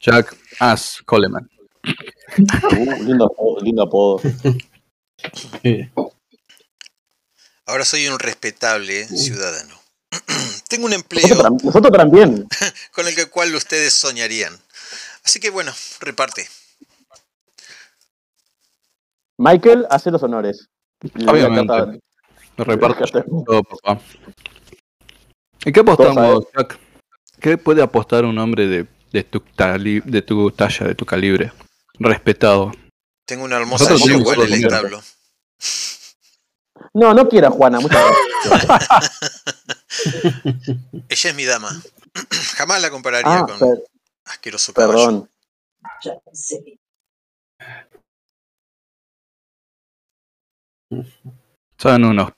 Jack 0.00 0.34
As 0.58 1.02
Coleman. 1.04 1.48
Uh, 2.38 3.02
lindo, 3.04 3.26
apodo, 3.26 3.60
lindo 3.60 3.82
apodo. 3.82 4.20
Ahora 7.66 7.84
soy 7.84 8.08
un 8.08 8.18
respetable 8.18 9.06
ciudadano. 9.06 9.78
Tengo 10.68 10.86
un 10.86 10.92
empleo 10.92 11.26
nosotros 11.62 11.92
también. 11.92 12.48
con 12.94 13.06
el 13.06 13.30
cual 13.30 13.54
ustedes 13.54 13.92
soñarían. 13.92 14.58
Así 15.24 15.40
que 15.40 15.50
bueno, 15.50 15.72
reparte. 16.00 16.48
Michael, 19.38 19.86
hace 19.90 20.10
los 20.10 20.22
honores. 20.22 20.68
Obviamente. 21.26 22.00
reparto 22.56 23.06
Fíjate. 23.06 23.24
todo, 23.46 23.62
papá. 23.62 24.00
¿Y 25.64 25.72
qué 25.72 25.80
apostamos, 25.80 26.44
Jack? 26.56 26.78
¿Qué 27.40 27.56
puede 27.58 27.82
apostar 27.82 28.24
un 28.24 28.38
hombre 28.38 28.66
de, 28.66 28.86
de, 29.12 29.24
tu 29.24 29.40
tali- 29.40 30.02
de 30.04 30.22
tu 30.22 30.50
talla, 30.50 30.86
de 30.86 30.94
tu 30.94 31.04
calibre? 31.04 31.52
Respetado. 31.98 32.72
Tengo 33.26 33.44
una 33.44 33.56
hermosa 33.56 33.88
Nosotros 33.90 34.36
en 34.38 34.42
el 34.42 34.52
establo. 34.64 35.00
No, 36.94 37.14
no 37.14 37.28
quiera 37.28 37.50
Juana, 37.50 37.78
muchas 37.80 38.02
gracias. 38.44 39.20
Ella 41.08 41.30
es 41.30 41.34
mi 41.34 41.44
dama. 41.44 41.70
Jamás 42.56 42.82
la 42.82 42.90
compararía 42.90 43.38
Ah, 43.38 43.46
con 43.46 43.58
per- 43.58 43.84
asqueroso 44.24 44.72
caballo. 44.72 44.92
perdón. 44.98 45.28
Son 51.78 52.04
unos 52.04 52.30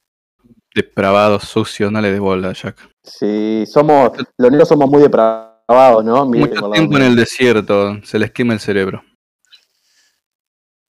depravados, 0.74 1.44
sucios, 1.44 1.90
no 1.92 2.00
le 2.00 2.10
des 2.10 2.20
bola, 2.20 2.52
Jack. 2.52 2.76
Sí, 3.02 3.64
somos. 3.66 4.12
Los 4.38 4.50
negros 4.50 4.68
somos 4.68 4.88
muy 4.88 5.02
depravados, 5.02 6.04
¿no? 6.04 6.26
Miren, 6.26 6.50
Mucho 6.50 6.70
tiempo 6.70 6.96
en 6.96 7.02
el 7.02 7.16
desierto, 7.16 8.00
se 8.04 8.18
les 8.18 8.30
quema 8.32 8.54
el 8.54 8.60
cerebro. 8.60 9.04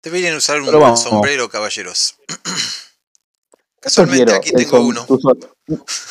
Deberían 0.05 0.37
usar 0.37 0.59
un 0.61 0.67
buen 0.67 0.79
vamos. 0.81 1.03
sombrero, 1.03 1.49
caballeros. 1.49 2.17
Casualmente 3.81 4.25
quiero, 4.25 4.39
aquí 4.39 4.53
tengo 4.53 4.79
som- 4.79 4.87
uno. 4.87 5.07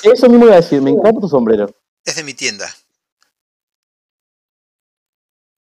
Eso 0.04 0.30
mismo 0.30 0.46
iba 0.46 0.56
a 0.56 0.62
decir, 0.62 0.82
me 0.82 0.92
encanta 0.92 1.22
tu 1.22 1.28
sombrero. 1.30 1.74
Es 2.04 2.16
de 2.16 2.24
mi 2.24 2.34
tienda. 2.34 2.74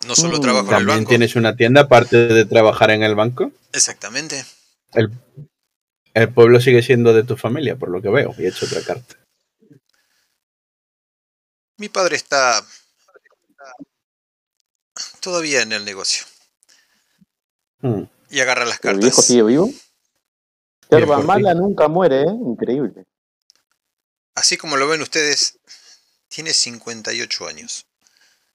No 0.07 0.15
solo 0.15 0.39
Mm. 0.39 0.41
trabajo 0.41 0.65
en 0.69 0.71
el 0.71 0.79
También 0.79 0.99
banco. 1.01 1.09
tienes 1.09 1.37
una 1.37 1.57
tienda 1.57 1.83
aparte 1.83 2.17
de 2.29 2.45
trabajar 2.45 2.91
en 2.91 3.03
el 3.03 3.15
banco. 3.15 3.51
Exactamente. 3.73 4.45
El, 4.93 5.11
el 6.15 6.33
pueblo 6.33 6.61
sigue 6.61 6.83
siendo 6.83 7.13
de 7.13 7.25
tu 7.25 7.37
familia, 7.37 7.77
por 7.77 7.89
lo 7.91 8.01
que 8.01 8.09
veo, 8.09 8.35
y 8.39 8.45
he 8.45 8.49
hecho 8.49 8.65
otra 8.67 8.83
carta. 8.83 9.17
Mi 11.79 11.89
padre 11.89 12.17
está 12.17 12.65
todavía 15.21 15.63
en 15.63 15.73
el 15.73 15.85
negocio. 15.85 16.25
Hmm. 17.81 18.05
Y 18.31 18.41
agarra 18.41 18.65
las 18.65 18.83
¿El 18.85 18.99
viejo 18.99 19.09
cartas. 19.17 19.25
sigue 19.27 19.43
vivo? 19.43 19.71
Yerba 20.91 21.21
mala 21.23 21.55
nunca 21.55 21.89
muere, 21.89 22.23
¿eh? 22.23 22.31
Increíble. 22.31 23.05
Así 24.35 24.57
como 24.57 24.77
lo 24.77 24.87
ven 24.89 25.03
ustedes, 25.03 25.59
tiene 26.29 26.53
58 26.53 27.47
años. 27.49 27.87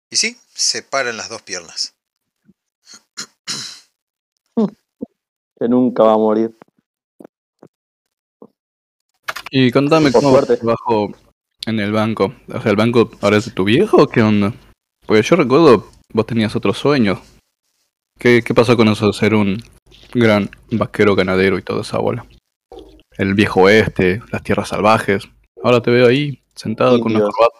Y 0.10 0.16
sí, 0.18 0.38
se 0.54 0.82
paran 0.84 1.18
las 1.18 1.30
dos 1.30 1.42
piernas. 1.42 1.94
Que 5.60 5.70
nunca 5.70 6.04
va 6.04 6.14
a 6.14 6.18
morir. 6.18 6.58
Y 9.52 9.72
contame 9.72 10.12
Por 10.12 10.22
cómo 10.22 10.34
suerte. 10.34 10.58
trabajo 10.58 11.12
en 11.66 11.80
el 11.80 11.92
banco. 11.92 12.34
O 12.50 12.62
sea, 12.62 12.72
¿el 12.72 12.76
banco 12.76 13.12
ahora 13.22 13.38
es 13.38 13.46
de 13.46 13.52
tu 13.52 13.64
viejo 13.64 14.04
o 14.04 14.08
qué 14.08 14.22
onda? 14.24 14.54
Porque 15.06 15.22
yo 15.22 15.36
recuerdo, 15.36 15.90
vos 16.12 16.26
tenías 16.26 16.56
otro 16.56 16.74
sueño. 16.74 17.22
¿Qué, 18.20 18.44
qué 18.46 18.54
pasó 18.54 18.78
con 18.78 18.88
eso 18.88 19.08
de 19.08 19.14
ser 19.14 19.34
un 19.34 19.64
gran 20.14 20.50
vaquero 20.72 21.16
ganadero 21.16 21.58
y 21.58 21.62
toda 21.62 21.82
esa 21.82 21.98
bola? 21.98 22.26
El 23.18 23.34
viejo 23.34 23.62
oeste, 23.62 24.22
las 24.32 24.44
tierras 24.44 24.70
salvajes. 24.70 25.24
Ahora 25.64 25.82
te 25.82 25.92
veo 25.92 26.08
ahí, 26.08 26.44
sentado 26.56 27.00
con 27.00 27.16
una 27.16 27.26
corbata. 27.26 27.60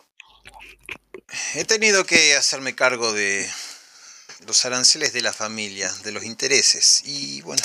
He 1.56 1.66
tenido 1.66 2.06
que 2.06 2.36
hacerme 2.36 2.76
cargo 2.76 3.14
de 3.14 3.50
los 4.48 4.66
aranceles 4.66 5.14
de 5.14 5.22
la 5.22 5.34
familia, 5.34 5.92
de 6.04 6.12
los 6.12 6.24
intereses. 6.24 7.02
Y 7.06 7.42
bueno, 7.42 7.64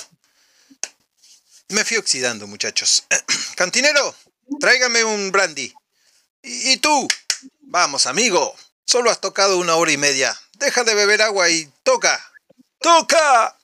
me 1.68 1.85
fui 1.85 1.96
oxidando, 1.96 2.46
muchachos. 2.46 3.05
Cantinero, 3.57 4.14
tráigame 4.61 5.05
un 5.05 5.31
brandy. 5.33 5.72
¿Y, 6.42 6.72
y 6.72 6.77
tú? 6.79 7.09
Vamos, 7.61 8.07
amigo. 8.07 8.55
Solo 8.87 9.11
has 9.11 9.20
tocado 9.20 9.59
una 9.59 9.77
hora 9.77 9.92
y 9.92 9.98
media. 9.98 10.35
Deja 10.59 10.85
de 10.85 10.94
beber 10.94 11.22
agua 11.22 11.51
y 11.51 11.70
toca. 11.83 12.27
¡Toca! 12.80 13.56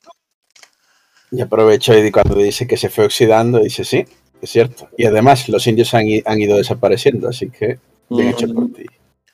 Y 1.30 1.40
aprovecho 1.40 1.96
y 1.96 2.10
cuando 2.12 2.36
dice 2.36 2.66
que 2.66 2.76
se 2.76 2.88
fue 2.88 3.06
oxidando, 3.06 3.58
dice 3.58 3.84
sí, 3.84 4.04
es 4.40 4.50
cierto. 4.50 4.88
Y 4.96 5.06
además 5.06 5.48
los 5.48 5.66
indios 5.66 5.92
han, 5.94 6.06
ido 6.06 6.56
desapareciendo, 6.56 7.28
así 7.28 7.50
que 7.50 7.78
bien 8.10 8.28
hecho 8.28 8.46
por 8.52 8.72
ti. 8.72 8.86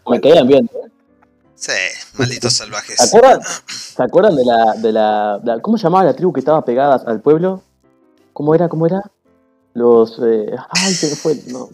Me 0.07 0.21
caían 0.21 0.47
bien. 0.47 0.65
¿eh? 0.65 0.91
Sí, 1.55 1.73
malditos 2.15 2.55
salvajes. 2.55 2.97
¿Se 2.97 3.17
acuerdan, 3.17 3.41
¿Se 3.67 4.03
acuerdan 4.03 4.37
de 4.37 4.45
la, 4.47 4.75
de 4.77 4.93
la, 4.93 5.39
de 5.39 5.47
la- 5.47 5.61
¿Cómo 5.61 5.77
se 5.77 5.85
llamaba 5.85 6.05
la 6.05 6.15
tribu 6.15 6.33
que 6.33 6.41
estaba 6.41 6.65
pegada 6.65 7.03
al 7.07 7.21
pueblo? 7.21 7.63
¿Cómo 8.33 8.55
era? 8.55 8.69
¿Cómo 8.69 8.87
era? 8.87 9.03
Los. 9.75 10.19
eh, 10.25 10.47
ay, 10.71 10.95
se 10.95 11.11
me 11.11 11.17
fue. 11.17 11.37
No. 11.49 11.69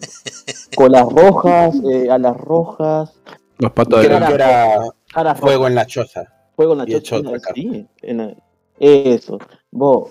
Con 0.75 0.91
las 0.91 1.03
rojas, 1.03 1.75
eh, 1.89 2.11
a 2.11 2.17
las 2.17 2.35
rojas. 2.35 3.13
Los 3.59 3.71
patos 3.71 4.01
de 4.01 4.07
era 4.07 4.79
Caras 5.13 5.39
fuego 5.39 5.67
en 5.67 5.75
la 5.75 5.85
choza. 5.85 6.36
Fuego 6.57 6.73
en 6.73 6.79
la 6.79 6.85
chocha, 6.87 7.17
sí, 7.53 7.87
en 8.01 8.17
la- 8.17 8.35
Eso. 8.79 9.37
Vos, 9.71 10.09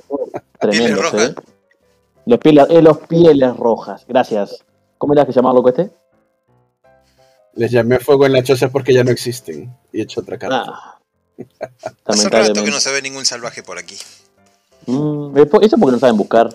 tremendo, 0.60 1.02
rojas. 1.02 1.30
¿eh? 1.30 1.34
Los 2.24 2.38
pieles, 2.38 2.66
eh, 2.70 2.82
los 2.82 2.98
pieles 2.98 3.56
rojas, 3.56 4.04
gracias. 4.06 4.64
¿Cómo 4.96 5.12
era 5.12 5.26
que 5.26 5.32
se 5.32 5.36
llamaba 5.40 5.56
loco 5.56 5.68
este? 5.70 5.90
Les 7.54 7.70
llamé 7.72 7.98
fuego 7.98 8.26
en 8.26 8.32
la 8.32 8.44
choza 8.44 8.68
porque 8.68 8.94
ya 8.94 9.02
no 9.02 9.10
existen. 9.10 9.76
Y 9.92 9.98
he 9.98 10.02
hecho 10.04 10.20
otra 10.20 10.38
carta. 10.38 10.64
Ah, 10.68 10.98
Hace 12.04 12.28
rato 12.28 12.62
que 12.64 12.70
no 12.70 12.78
se 12.80 12.92
ve 12.92 13.02
ningún 13.02 13.24
salvaje 13.24 13.62
por 13.64 13.76
aquí. 13.78 13.96
Mm, 14.86 15.36
eso 15.36 15.48
porque 15.50 15.92
no 15.92 15.98
saben 15.98 16.16
buscar. 16.16 16.48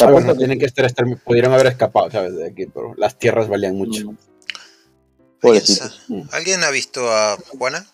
Ah, 0.00 0.10
bueno, 0.10 0.32
que- 0.34 0.38
tienen 0.40 0.58
que 0.58 0.66
estar, 0.66 0.84
estar- 0.84 1.06
pudieron 1.24 1.52
haber 1.54 1.68
escapado, 1.68 2.10
¿sabes? 2.10 2.36
De 2.36 2.46
aquí, 2.48 2.66
pero 2.66 2.94
las 2.96 3.18
tierras 3.18 3.48
valían 3.48 3.76
mucho. 3.76 4.04
Mm, 4.12 4.16
¿Alguien, 4.16 5.38
Pobrecitos. 5.40 6.00
sa- 6.06 6.36
¿Alguien 6.36 6.64
ha 6.64 6.70
visto 6.70 7.10
a 7.10 7.36
Juana? 7.58 7.86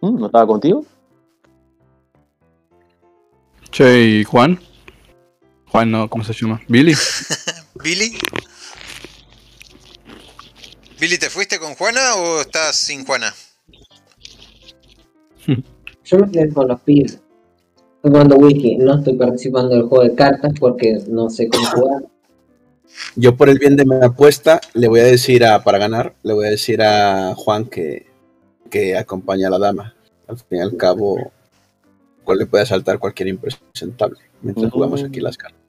Mm, 0.00 0.18
¿No 0.18 0.26
estaba 0.26 0.46
contigo? 0.46 0.84
Che, 3.70 4.02
¿y 4.02 4.24
Juan? 4.24 4.58
Juan, 5.66 5.90
no, 5.90 6.08
¿cómo 6.10 6.24
se 6.24 6.32
llama? 6.32 6.60
¿Billy? 6.68 6.94
¿Billy? 7.82 8.18
¿Billy, 11.00 11.18
te 11.18 11.30
fuiste 11.30 11.58
con 11.58 11.74
Juana 11.74 12.14
o 12.16 12.40
estás 12.40 12.76
sin 12.76 13.04
Juana? 13.04 13.32
Yo 16.04 16.18
me 16.18 16.30
quedé 16.30 16.52
con 16.52 16.68
los 16.68 16.80
pibes. 16.80 17.20
Estoy 17.96 18.12
tomando 18.12 18.36
whisky, 18.36 18.76
no 18.76 18.98
estoy 18.98 19.16
participando 19.16 19.76
del 19.76 19.84
juego 19.84 20.04
de 20.04 20.14
cartas 20.14 20.52
porque 20.58 20.98
no 21.06 21.30
sé 21.30 21.48
cómo 21.48 21.66
jugar. 21.66 22.02
Yo 23.14 23.36
por 23.36 23.48
el 23.48 23.58
bien 23.58 23.76
de 23.76 23.84
mi 23.84 23.94
apuesta, 24.02 24.60
le 24.74 24.88
voy 24.88 25.00
a 25.00 25.04
decir 25.04 25.44
a, 25.44 25.62
para 25.62 25.78
ganar, 25.78 26.14
le 26.22 26.32
voy 26.32 26.46
a 26.46 26.50
decir 26.50 26.82
a 26.82 27.34
Juan 27.36 27.66
que, 27.66 28.09
que 28.70 28.96
acompañe 28.96 29.44
a 29.46 29.50
la 29.50 29.58
dama. 29.58 29.94
Al 30.28 30.36
fin 30.38 30.58
y 30.58 30.60
al 30.60 30.76
cabo, 30.76 31.32
cual 32.24 32.38
le 32.38 32.46
puede 32.46 32.64
saltar 32.66 32.98
cualquier 32.98 33.28
impresentable 33.28 34.18
mientras 34.42 34.68
Mm. 34.68 34.70
jugamos 34.70 35.02
aquí 35.02 35.20
las 35.20 35.36
cartas. 35.36 35.60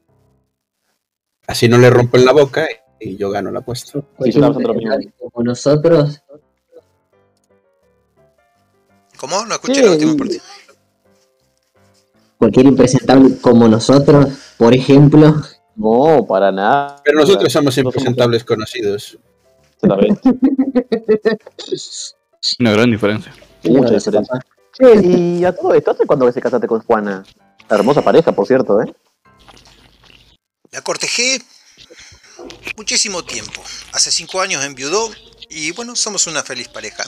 Así 1.47 1.67
no 1.67 1.77
le 1.79 1.89
rompen 1.89 2.23
la 2.23 2.31
boca 2.31 2.67
y 2.99 3.17
yo 3.17 3.29
gano 3.31 3.51
la 3.51 3.59
apuesta. 3.59 3.99
Sí, 3.99 4.05
Pues 4.17 4.35
como 4.35 5.43
nosotros, 5.43 6.21
¿Cómo? 9.17 9.45
No 9.45 9.53
escuché 9.55 9.75
Sí, 9.75 9.81
la 9.83 9.91
última 9.91 10.15
parte. 10.15 10.41
cualquier 12.39 12.65
impresentable 12.65 13.37
como 13.39 13.67
nosotros, 13.67 14.27
por 14.57 14.73
ejemplo, 14.73 15.35
No, 15.75 16.25
para 16.27 16.51
nada. 16.51 16.95
Pero 17.03 17.19
nosotros 17.19 17.51
somos 17.53 17.65
No 17.77 17.83
somos- 17.83 17.95
impresentables 17.95 18.43
conocidos. 18.43 19.19
Una 22.59 22.71
gran 22.71 22.91
diferencia. 22.91 23.33
Mucha 23.63 23.93
diferencia. 23.93 24.39
Che, 24.73 25.05
y 25.05 25.45
a 25.45 25.55
todo 25.55 25.73
esto, 25.73 25.91
¿hace 25.91 26.05
cuándo 26.05 26.25
que 26.25 26.31
se 26.31 26.41
casaste 26.41 26.67
con 26.67 26.81
Juana? 26.81 27.23
Hermosa 27.69 28.01
pareja, 28.01 28.31
por 28.31 28.47
cierto, 28.47 28.81
¿eh? 28.81 28.93
La 30.71 30.81
cortejé 30.81 31.41
muchísimo 32.77 33.23
tiempo. 33.23 33.61
Hace 33.93 34.11
cinco 34.11 34.41
años 34.41 34.63
enviudó 34.63 35.09
y 35.49 35.71
bueno, 35.71 35.95
somos 35.95 36.27
una 36.27 36.41
feliz 36.43 36.69
pareja. 36.69 37.03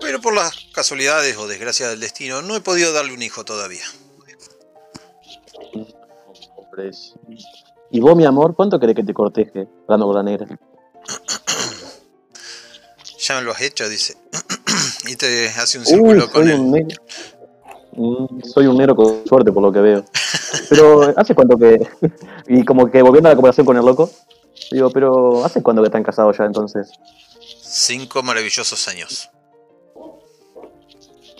Pero 0.00 0.20
por 0.20 0.34
las 0.34 0.66
casualidades 0.72 1.36
o 1.36 1.46
desgracias 1.46 1.90
del 1.90 2.00
destino, 2.00 2.42
no 2.42 2.56
he 2.56 2.60
podido 2.60 2.92
darle 2.92 3.12
un 3.12 3.22
hijo 3.22 3.44
todavía. 3.44 3.84
Y 7.90 8.00
vos, 8.00 8.16
mi 8.16 8.24
amor, 8.24 8.54
¿cuánto 8.54 8.78
querés 8.78 8.96
que 8.96 9.04
te 9.04 9.12
corteje? 9.12 9.68
La 9.88 10.22
negra. 10.22 10.58
Ya 13.30 13.36
me 13.36 13.42
lo 13.42 13.52
has 13.52 13.60
hecho, 13.60 13.88
dice. 13.88 14.16
y 15.06 15.14
te 15.14 15.50
hace 15.50 15.78
un 15.78 15.84
Uy, 15.84 15.88
círculo 15.88 16.28
con 16.32 16.42
soy 16.42 16.52
él. 16.52 16.58
un. 16.58 16.88
Mm, 17.92 18.42
Soy 18.42 18.66
un 18.66 18.76
negro 18.76 18.96
con 18.96 19.24
suerte, 19.24 19.52
por 19.52 19.62
lo 19.62 19.72
que 19.72 19.78
veo. 19.78 20.04
Pero, 20.68 21.14
¿hace 21.16 21.32
cuánto 21.36 21.56
que.? 21.56 21.78
y 22.48 22.64
como 22.64 22.90
que 22.90 23.00
volviendo 23.02 23.28
a 23.28 23.32
la 23.32 23.36
conversación 23.36 23.66
con 23.66 23.76
el 23.76 23.84
loco. 23.86 24.10
Digo, 24.72 24.90
pero 24.90 25.44
¿hace 25.44 25.62
cuánto 25.62 25.80
que 25.80 25.86
están 25.86 26.02
casados 26.02 26.38
ya 26.38 26.44
entonces? 26.44 26.90
Cinco 27.62 28.20
maravillosos 28.24 28.88
años. 28.88 29.30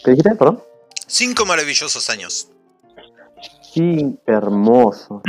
¿Qué 0.05 0.13
dijiste? 0.13 0.37
Perdón. 0.37 0.63
Cinco 1.09 1.45
maravillosos 1.45 2.09
años. 2.09 2.51
Sí, 3.63 4.17
hermoso. 4.27 5.23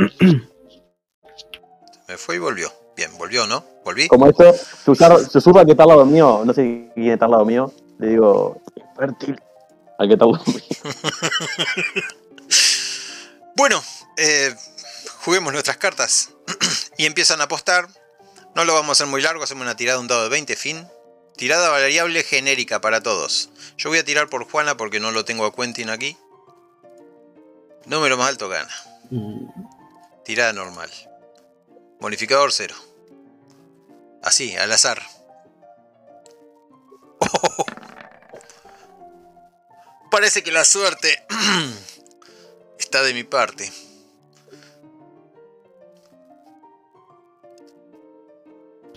Me 2.07 2.17
fue 2.17 2.35
y 2.35 2.39
volvió. 2.39 2.71
Bien, 3.01 3.17
volvió, 3.17 3.47
¿no? 3.47 3.65
¿Volví? 3.83 4.07
Como 4.07 4.27
esto, 4.27 4.53
susurra, 4.85 5.65
que 5.65 5.71
está 5.71 5.81
al 5.81 5.89
lado 5.89 6.05
mío. 6.05 6.43
No 6.45 6.53
sé 6.53 6.91
quién 6.93 7.13
está 7.13 7.25
al 7.25 7.31
lado 7.31 7.45
mío. 7.45 7.73
Le 7.97 8.09
digo, 8.09 8.61
fértil. 8.95 9.41
Al 9.97 10.07
que 10.07 10.13
está 10.13 10.25
al 10.25 10.33
lado 10.33 10.43
mío. 10.45 10.61
Bueno, 13.55 13.81
eh, 14.17 14.55
juguemos 15.23 15.51
nuestras 15.51 15.77
cartas. 15.77 16.29
y 16.97 17.07
empiezan 17.07 17.41
a 17.41 17.45
apostar. 17.45 17.87
No 18.53 18.65
lo 18.65 18.73
vamos 18.75 18.89
a 18.89 18.91
hacer 18.91 19.07
muy 19.07 19.23
largo, 19.23 19.43
hacemos 19.43 19.63
una 19.63 19.75
tirada, 19.75 19.99
un 19.99 20.07
dado 20.07 20.23
de 20.23 20.29
20, 20.29 20.55
fin. 20.55 20.87
Tirada 21.37 21.69
variable 21.69 22.21
genérica 22.23 22.81
para 22.81 23.01
todos. 23.01 23.49
Yo 23.77 23.89
voy 23.89 23.97
a 23.97 24.05
tirar 24.05 24.29
por 24.29 24.47
Juana 24.47 24.77
porque 24.77 24.99
no 24.99 25.09
lo 25.09 25.25
tengo 25.25 25.45
a 25.45 25.55
Quentin 25.55 25.89
aquí. 25.89 26.17
Número 27.85 28.15
más 28.15 28.29
alto 28.29 28.47
gana. 28.47 28.71
Mm, 29.09 29.47
Tirada 30.23 30.53
normal. 30.53 30.91
Bonificador 31.99 32.51
0. 32.51 32.73
Así, 34.23 34.55
al 34.55 34.71
azar. 34.71 35.01
Parece 40.11 40.43
que 40.43 40.51
la 40.51 40.65
suerte 40.65 41.23
está 42.79 43.01
de 43.01 43.13
mi 43.13 43.23
parte. 43.23 43.71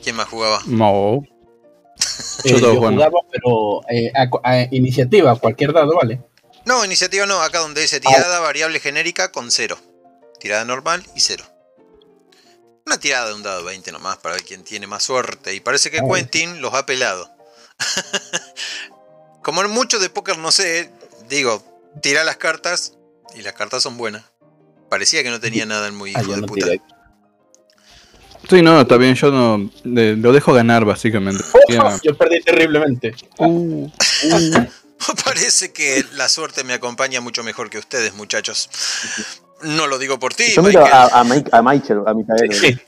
¿Quién 0.02 0.16
más 0.16 0.28
jugaba? 0.28 0.60
No. 0.66 1.22
Eh, 2.44 2.50
Yo 2.50 2.58
yo 2.58 2.74
bueno. 2.80 2.96
jugaba, 2.96 3.20
pero 3.30 3.80
eh, 3.88 4.12
a, 4.14 4.66
iniciativa, 4.70 5.34
cualquier 5.38 5.72
dado, 5.72 5.94
¿vale? 5.96 6.20
No, 6.66 6.84
iniciativa 6.84 7.24
no, 7.26 7.40
acá 7.40 7.60
donde 7.60 7.80
dice 7.82 8.00
tirada 8.00 8.40
variable 8.40 8.80
genérica 8.80 9.32
con 9.32 9.50
0. 9.50 9.78
Tirada 10.40 10.64
normal 10.64 11.02
y 11.14 11.20
0. 11.20 11.44
Una 12.87 12.99
tirada 12.99 13.29
de 13.29 13.35
un 13.35 13.42
dado 13.42 13.64
20 13.64 13.92
nomás 13.92 14.18
para 14.18 14.35
ver 14.35 14.44
quién 14.44 14.62
tiene 14.62 14.87
más 14.87 15.03
suerte. 15.05 15.55
Y 15.55 15.61
parece 15.61 15.90
que. 15.90 16.01
Quentin 16.01 16.61
los 16.61 16.75
ha 16.75 16.85
pelado. 16.87 17.31
Como 19.42 19.62
en 19.62 19.70
mucho 19.70 19.99
de 19.99 20.11
póker 20.11 20.38
no 20.38 20.51
sé, 20.51 20.90
digo, 21.29 21.62
tira 22.03 22.25
las 22.25 22.37
cartas 22.37 22.94
y 23.35 23.42
las 23.42 23.55
cartas 23.55 23.83
son 23.83 23.97
buenas. 23.97 24.25
Parecía 24.88 25.23
que 25.23 25.31
no 25.31 25.40
tenía 25.40 25.66
nada 25.66 25.88
en 25.88 25.94
muy 25.94 26.12
Ah, 26.14 26.23
hijo 26.23 26.33
de 26.33 26.40
no 26.40 26.47
puta. 26.47 26.66
Sí, 28.49 28.61
no, 28.61 28.81
está 28.83 28.97
bien, 28.99 29.14
yo 29.14 29.31
no. 29.31 29.70
lo 29.85 30.33
dejo 30.33 30.53
ganar, 30.53 30.85
básicamente. 30.85 31.42
Yo 32.03 32.16
perdí 32.16 32.40
terriblemente. 32.42 33.14
Uh, 35.07 35.12
Parece 35.25 35.73
que 35.73 36.05
la 36.12 36.29
suerte 36.29 36.64
me 36.64 36.73
acompaña 36.73 37.20
mucho 37.20 37.42
mejor 37.42 37.68
que 37.68 37.79
ustedes, 37.79 38.14
muchachos. 38.14 38.70
No 39.64 39.87
lo 39.87 39.98
digo 39.98 40.18
por 40.18 40.35
ti, 40.35 40.44
Yo 40.55 40.62
miro 40.62 40.81
Michael. 40.83 40.94
a, 41.12 41.20
a, 41.20 41.24
Mike- 41.24 41.50
a 41.53 41.62
Michael, 41.62 42.00
a 42.07 42.14
Micael. 42.14 42.53
Sí. 42.53 42.79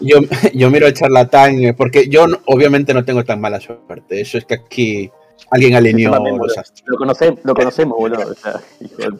Yo, 0.00 0.18
yo 0.54 0.70
miro 0.70 0.86
al 0.86 0.94
charlatán, 0.94 1.58
eh, 1.62 1.74
porque 1.74 2.08
yo 2.08 2.26
no- 2.26 2.40
obviamente 2.46 2.94
no 2.94 3.04
tengo 3.04 3.24
tan 3.24 3.40
mala 3.40 3.60
suerte. 3.60 4.20
Eso 4.20 4.38
es 4.38 4.44
que 4.46 4.54
aquí 4.54 5.10
alguien 5.50 5.74
alineó 5.74 6.10
también, 6.12 6.38
los 6.38 6.56
astros. 6.56 6.82
Lo, 6.86 6.96
conoce- 6.96 7.38
lo 7.44 7.54
conocemos, 7.54 7.98
boludo. 7.98 8.30
O 8.30 8.34
sea. 8.34 8.60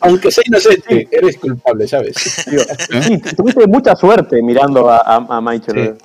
Aunque 0.00 0.30
sea 0.30 0.42
inocente, 0.46 1.06
eres 1.10 1.36
culpable, 1.38 1.86
¿sabes? 1.86 2.14
Digo, 2.50 2.62
sí, 3.02 3.18
tuviste 3.36 3.66
mucha 3.66 3.94
suerte 3.96 4.42
mirando 4.42 4.88
a, 4.88 4.98
a, 4.98 5.16
a 5.16 5.40
Michael. 5.40 5.98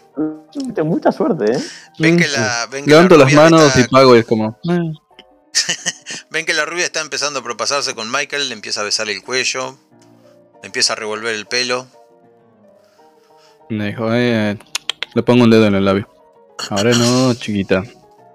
Tuviste 0.52 0.84
mucha 0.84 1.12
suerte, 1.12 1.54
¿eh? 1.54 1.60
Ven 2.00 2.18
que 2.18 2.28
la, 2.28 2.68
ven 2.72 2.84
que 2.86 2.90
Levanto 2.92 3.18
la 3.18 3.26
las 3.26 3.34
manos 3.34 3.62
está- 3.68 3.80
y 3.82 3.84
pago 3.88 4.16
y 4.16 4.20
es 4.20 4.26
como. 4.26 4.60
eh. 4.70 4.80
Ven 6.30 6.46
que 6.46 6.54
la 6.54 6.66
rubia 6.66 6.84
está 6.84 7.00
empezando 7.02 7.40
a 7.40 7.44
propasarse 7.44 7.96
con 7.96 8.12
Michael, 8.12 8.50
le 8.50 8.54
empieza 8.56 8.82
a 8.82 8.84
besar 8.84 9.10
el 9.10 9.22
cuello, 9.24 9.78
empieza 10.66 10.94
a 10.94 10.96
revolver 10.96 11.34
el 11.36 11.46
pelo. 11.46 11.88
Me 13.70 13.88
dijo, 13.88 14.14
eh, 14.14 14.58
le 15.14 15.24
pongo 15.24 15.44
un 15.44 15.50
dedo 15.50 15.66
en 15.68 15.76
el 15.76 15.86
labio. 15.86 16.08
Ahora 16.70 16.92
no, 16.92 17.34
chiquita. 17.34 17.84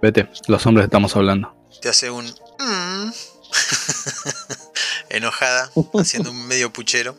Vete, 0.02 0.28
los 0.48 0.64
hombres 0.66 0.84
estamos 0.84 1.14
hablando. 1.16 1.54
Te 1.80 1.88
hace 1.88 2.10
un... 2.10 2.24
"Mm". 2.26 3.10
Enojada, 5.10 5.70
haciendo 5.98 6.30
un 6.30 6.46
medio 6.46 6.72
puchero. 6.72 7.16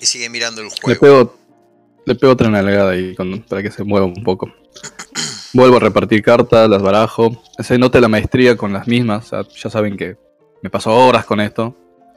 Y 0.00 0.06
sigue 0.06 0.28
mirando 0.28 0.60
el 0.62 0.68
Le 0.68 0.74
juego. 0.96 1.00
pego, 1.00 1.36
le 2.06 2.14
pego 2.14 2.32
otra 2.32 2.48
nalgada 2.48 2.92
ahí 2.92 3.14
con- 3.14 3.42
para 3.42 3.62
que 3.62 3.70
se 3.70 3.84
mueva 3.84 4.06
un 4.06 4.22
poco. 4.24 4.52
Vuelvo 5.52 5.76
a 5.76 5.80
repartir 5.80 6.22
cartas, 6.22 6.68
las 6.68 6.80
barajo. 6.82 7.42
Se 7.58 7.76
nota 7.78 8.00
la 8.00 8.08
maestría 8.08 8.56
con 8.56 8.72
las 8.72 8.86
mismas. 8.88 9.26
o 9.26 9.28
sea, 9.44 9.54
ya 9.54 9.70
saben 9.70 9.96
que 9.96 10.16
me 10.62 10.70
paso 10.70 10.92
horas 10.94 11.24
con 11.26 11.40
esto. 11.40 11.76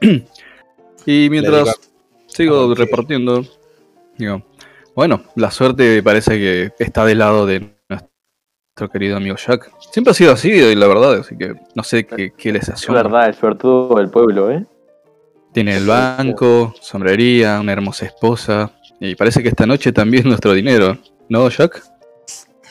y 1.06 1.30
mientras 1.30 1.78
sigo 2.26 2.66
Ok. 2.68 2.78
repartiendo, 2.78 3.44
digo, 4.18 4.42
bueno, 4.94 5.22
la 5.36 5.50
suerte 5.50 6.02
parece 6.02 6.32
que 6.38 6.72
está 6.78 7.04
del 7.04 7.18
lado 7.18 7.46
de 7.46 7.74
nuestro 7.88 8.90
querido 8.90 9.16
amigo 9.16 9.36
Jack. 9.36 9.70
Siempre 9.92 10.10
ha 10.10 10.14
sido 10.14 10.32
así, 10.32 10.74
la 10.74 10.86
verdad, 10.86 11.14
así 11.20 11.36
que 11.36 11.54
no 11.74 11.82
sé 11.82 12.06
qué, 12.06 12.32
qué 12.36 12.52
les 12.52 12.64
Es 12.64 12.70
hace. 12.74 12.92
verdad, 12.92 13.26
el 13.28 13.34
suertudo 13.34 13.96
del 13.96 14.10
pueblo, 14.10 14.50
¿eh? 14.50 14.66
Tiene 15.52 15.76
el 15.76 15.86
banco, 15.86 16.74
sombrería, 16.80 17.58
una 17.60 17.72
hermosa 17.72 18.04
esposa. 18.06 18.72
Y 19.00 19.14
parece 19.14 19.42
que 19.42 19.48
esta 19.48 19.64
noche 19.66 19.92
también 19.92 20.24
nuestro 20.28 20.52
dinero. 20.52 20.98
¿No, 21.28 21.48
Jack? 21.48 21.82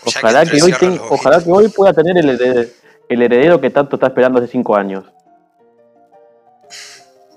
Ojalá 0.06 0.46
que, 0.46 0.54
hoy 0.58 0.60
cierra 0.62 0.80
ten- 0.80 0.98
los 0.98 1.12
ojalá 1.12 1.38
ojitos. 1.38 1.44
que 1.44 1.52
hoy 1.66 1.68
pueda 1.70 1.94
tener 1.94 2.18
el 2.18 3.22
heredero 3.22 3.60
que 3.60 3.72
tanto 3.72 3.96
está 3.96 4.08
esperando 4.08 4.38
hace 4.40 4.48
cinco 4.52 4.76
años. 4.76 5.04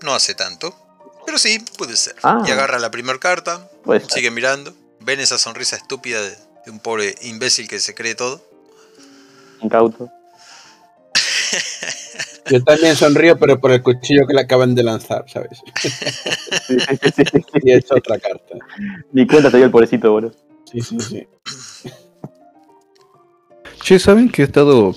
No 0.03 0.15
hace 0.15 0.35
tanto. 0.35 0.75
Pero 1.29 1.37
sí, 1.37 1.59
puede 1.77 1.95
ser. 1.95 2.15
Ah. 2.23 2.43
Y 2.49 2.51
agarra 2.51 2.79
la 2.79 2.91
primera 2.91 3.19
carta, 3.19 3.69
Pues, 3.85 4.05
sigue 4.09 4.31
mirando. 4.31 4.73
Ven 5.01 5.21
esa 5.21 5.37
sonrisa 5.37 5.77
estúpida 5.77 6.23
de, 6.23 6.31
de 6.65 6.71
un 6.71 6.81
pobre 6.81 7.15
imbécil 7.21 7.69
que 7.69 7.79
se 7.81 7.95
cree 7.95 8.15
todo. 8.15 8.41
incauto. 9.61 10.11
Yo 12.51 12.65
también 12.65 12.97
sonrío, 12.97 13.39
pero 13.39 13.61
por 13.61 13.73
el 13.73 13.83
cuchillo 13.83 14.27
que 14.27 14.33
le 14.33 14.41
acaban 14.41 14.75
de 14.75 14.83
lanzar, 14.83 15.27
¿sabes? 15.29 15.59
Sí, 15.83 15.91
sí, 15.91 17.11
sí. 17.15 17.23
Y 17.63 17.73
he 17.73 17.77
hecho 17.77 17.95
otra 17.97 18.19
carta. 18.19 18.55
Ni 19.13 19.27
cuenta 19.27 19.51
se 19.51 19.59
dio 19.59 19.67
el 19.67 19.71
pobrecito, 19.71 20.11
boludo. 20.11 20.33
Sí, 20.73 20.81
sí, 20.81 20.99
sí. 20.99 21.27
Che, 23.83 23.99
¿saben 23.99 24.31
que 24.31 24.41
he 24.41 24.45
estado... 24.47 24.95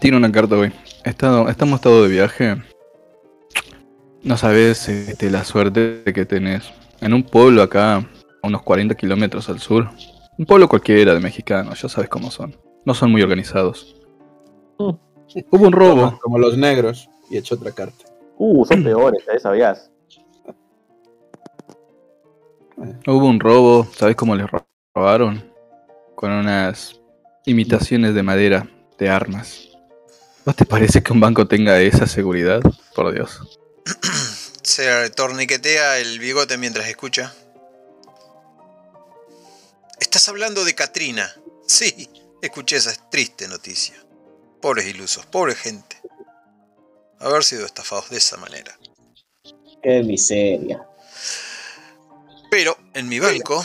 Tiene 0.00 0.16
una 0.16 0.32
carta 0.32 0.56
hoy. 0.56 0.72
He 1.04 1.10
estado, 1.10 1.48
estamos 1.48 1.76
estado 1.78 2.02
de 2.02 2.08
viaje. 2.08 2.56
No 4.22 4.36
sabes 4.36 4.88
este, 4.88 5.30
la 5.30 5.44
suerte 5.44 6.02
que 6.14 6.26
tenés. 6.26 6.70
En 7.00 7.14
un 7.14 7.22
pueblo 7.22 7.62
acá, 7.62 7.96
a 7.96 8.04
unos 8.42 8.62
40 8.62 8.94
kilómetros 8.94 9.48
al 9.48 9.60
sur. 9.60 9.88
Un 10.36 10.46
pueblo 10.46 10.68
cualquiera 10.68 11.14
de 11.14 11.20
mexicanos, 11.20 11.80
ya 11.80 11.88
sabes 11.88 12.08
cómo 12.08 12.30
son. 12.30 12.56
No 12.84 12.94
son 12.94 13.10
muy 13.10 13.22
organizados. 13.22 13.96
Mm. 14.78 14.90
Hubo 15.50 15.66
un 15.66 15.72
robo. 15.72 16.04
Como, 16.06 16.18
como 16.18 16.38
los 16.38 16.56
negros. 16.56 17.08
Y 17.30 17.36
hecho 17.36 17.54
otra 17.56 17.72
carta. 17.72 18.04
Uh, 18.38 18.64
son 18.64 18.82
peores, 18.82 19.22
¿eh? 19.32 19.38
¿Sabías? 19.38 19.90
Hubo 23.06 23.26
un 23.26 23.40
robo, 23.40 23.86
¿sabes 23.92 24.14
cómo 24.16 24.34
les 24.36 24.48
ro- 24.50 24.66
robaron? 24.94 25.44
Con 26.14 26.30
unas 26.32 27.00
imitaciones 27.44 28.14
de 28.14 28.22
madera 28.22 28.68
de 28.98 29.08
armas. 29.10 29.68
¿No 30.46 30.52
te 30.54 30.64
parece 30.64 31.02
que 31.02 31.12
un 31.12 31.20
banco 31.20 31.46
tenga 31.46 31.80
esa 31.80 32.06
seguridad? 32.06 32.60
Por 32.94 33.12
Dios. 33.12 33.58
Se 34.62 35.10
torniquetea 35.10 35.98
el 35.98 36.18
bigote 36.18 36.56
mientras 36.58 36.88
escucha. 36.88 37.34
Estás 40.00 40.28
hablando 40.28 40.64
de 40.64 40.74
Katrina. 40.74 41.34
Sí, 41.66 42.08
escuché 42.42 42.76
esa 42.76 42.94
triste 43.10 43.48
noticia. 43.48 43.94
Pobres 44.60 44.86
ilusos, 44.86 45.26
pobre 45.26 45.54
gente. 45.54 46.00
Haber 47.18 47.44
sido 47.44 47.66
estafados 47.66 48.10
de 48.10 48.18
esa 48.18 48.36
manera. 48.36 48.78
Qué 49.82 50.02
miseria. 50.02 50.86
Pero 52.50 52.78
en 52.94 53.08
mi 53.08 53.20
banco 53.20 53.64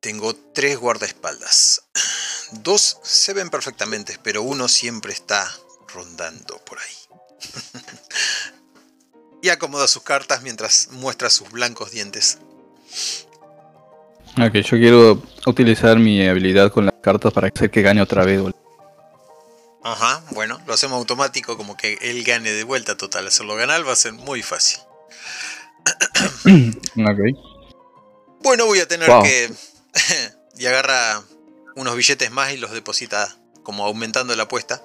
tengo 0.00 0.34
tres 0.34 0.78
guardaespaldas. 0.78 1.82
Dos 2.52 2.98
se 3.02 3.32
ven 3.32 3.50
perfectamente, 3.50 4.18
pero 4.22 4.42
uno 4.42 4.68
siempre 4.68 5.12
está 5.12 5.52
rondando 5.88 6.58
por 6.64 6.78
ahí. 6.78 6.94
y 9.46 9.50
acomoda 9.50 9.86
sus 9.86 10.02
cartas 10.02 10.42
mientras 10.42 10.88
muestra 10.90 11.30
sus 11.30 11.50
blancos 11.50 11.92
dientes. 11.92 12.38
Ok, 14.38 14.54
yo 14.56 14.76
quiero 14.76 15.22
utilizar 15.46 15.98
mi 15.98 16.26
habilidad 16.26 16.72
con 16.72 16.86
las 16.86 16.94
cartas 17.00 17.32
para 17.32 17.46
hacer 17.48 17.70
que 17.70 17.80
gane 17.82 18.02
otra 18.02 18.24
vez. 18.24 18.40
boludo. 18.40 18.56
Ajá, 19.84 20.22
bueno, 20.32 20.60
lo 20.66 20.74
hacemos 20.74 20.98
automático, 20.98 21.56
como 21.56 21.76
que 21.76 21.96
él 22.02 22.24
gane 22.24 22.50
de 22.50 22.64
vuelta 22.64 22.96
total. 22.96 23.28
Hacerlo 23.28 23.54
ganar 23.54 23.86
va 23.86 23.92
a 23.92 23.96
ser 23.96 24.12
muy 24.14 24.42
fácil. 24.42 24.80
Ok. 26.96 27.20
Bueno, 28.42 28.66
voy 28.66 28.80
a 28.80 28.88
tener 28.88 29.08
Wow. 29.08 29.22
que... 29.22 29.50
y 30.58 30.66
agarra 30.66 31.22
unos 31.76 31.94
billetes 31.96 32.30
más 32.30 32.52
y 32.52 32.56
los 32.56 32.72
deposita 32.72 33.36
como 33.62 33.84
aumentando 33.84 34.34
la 34.34 34.44
apuesta. 34.44 34.82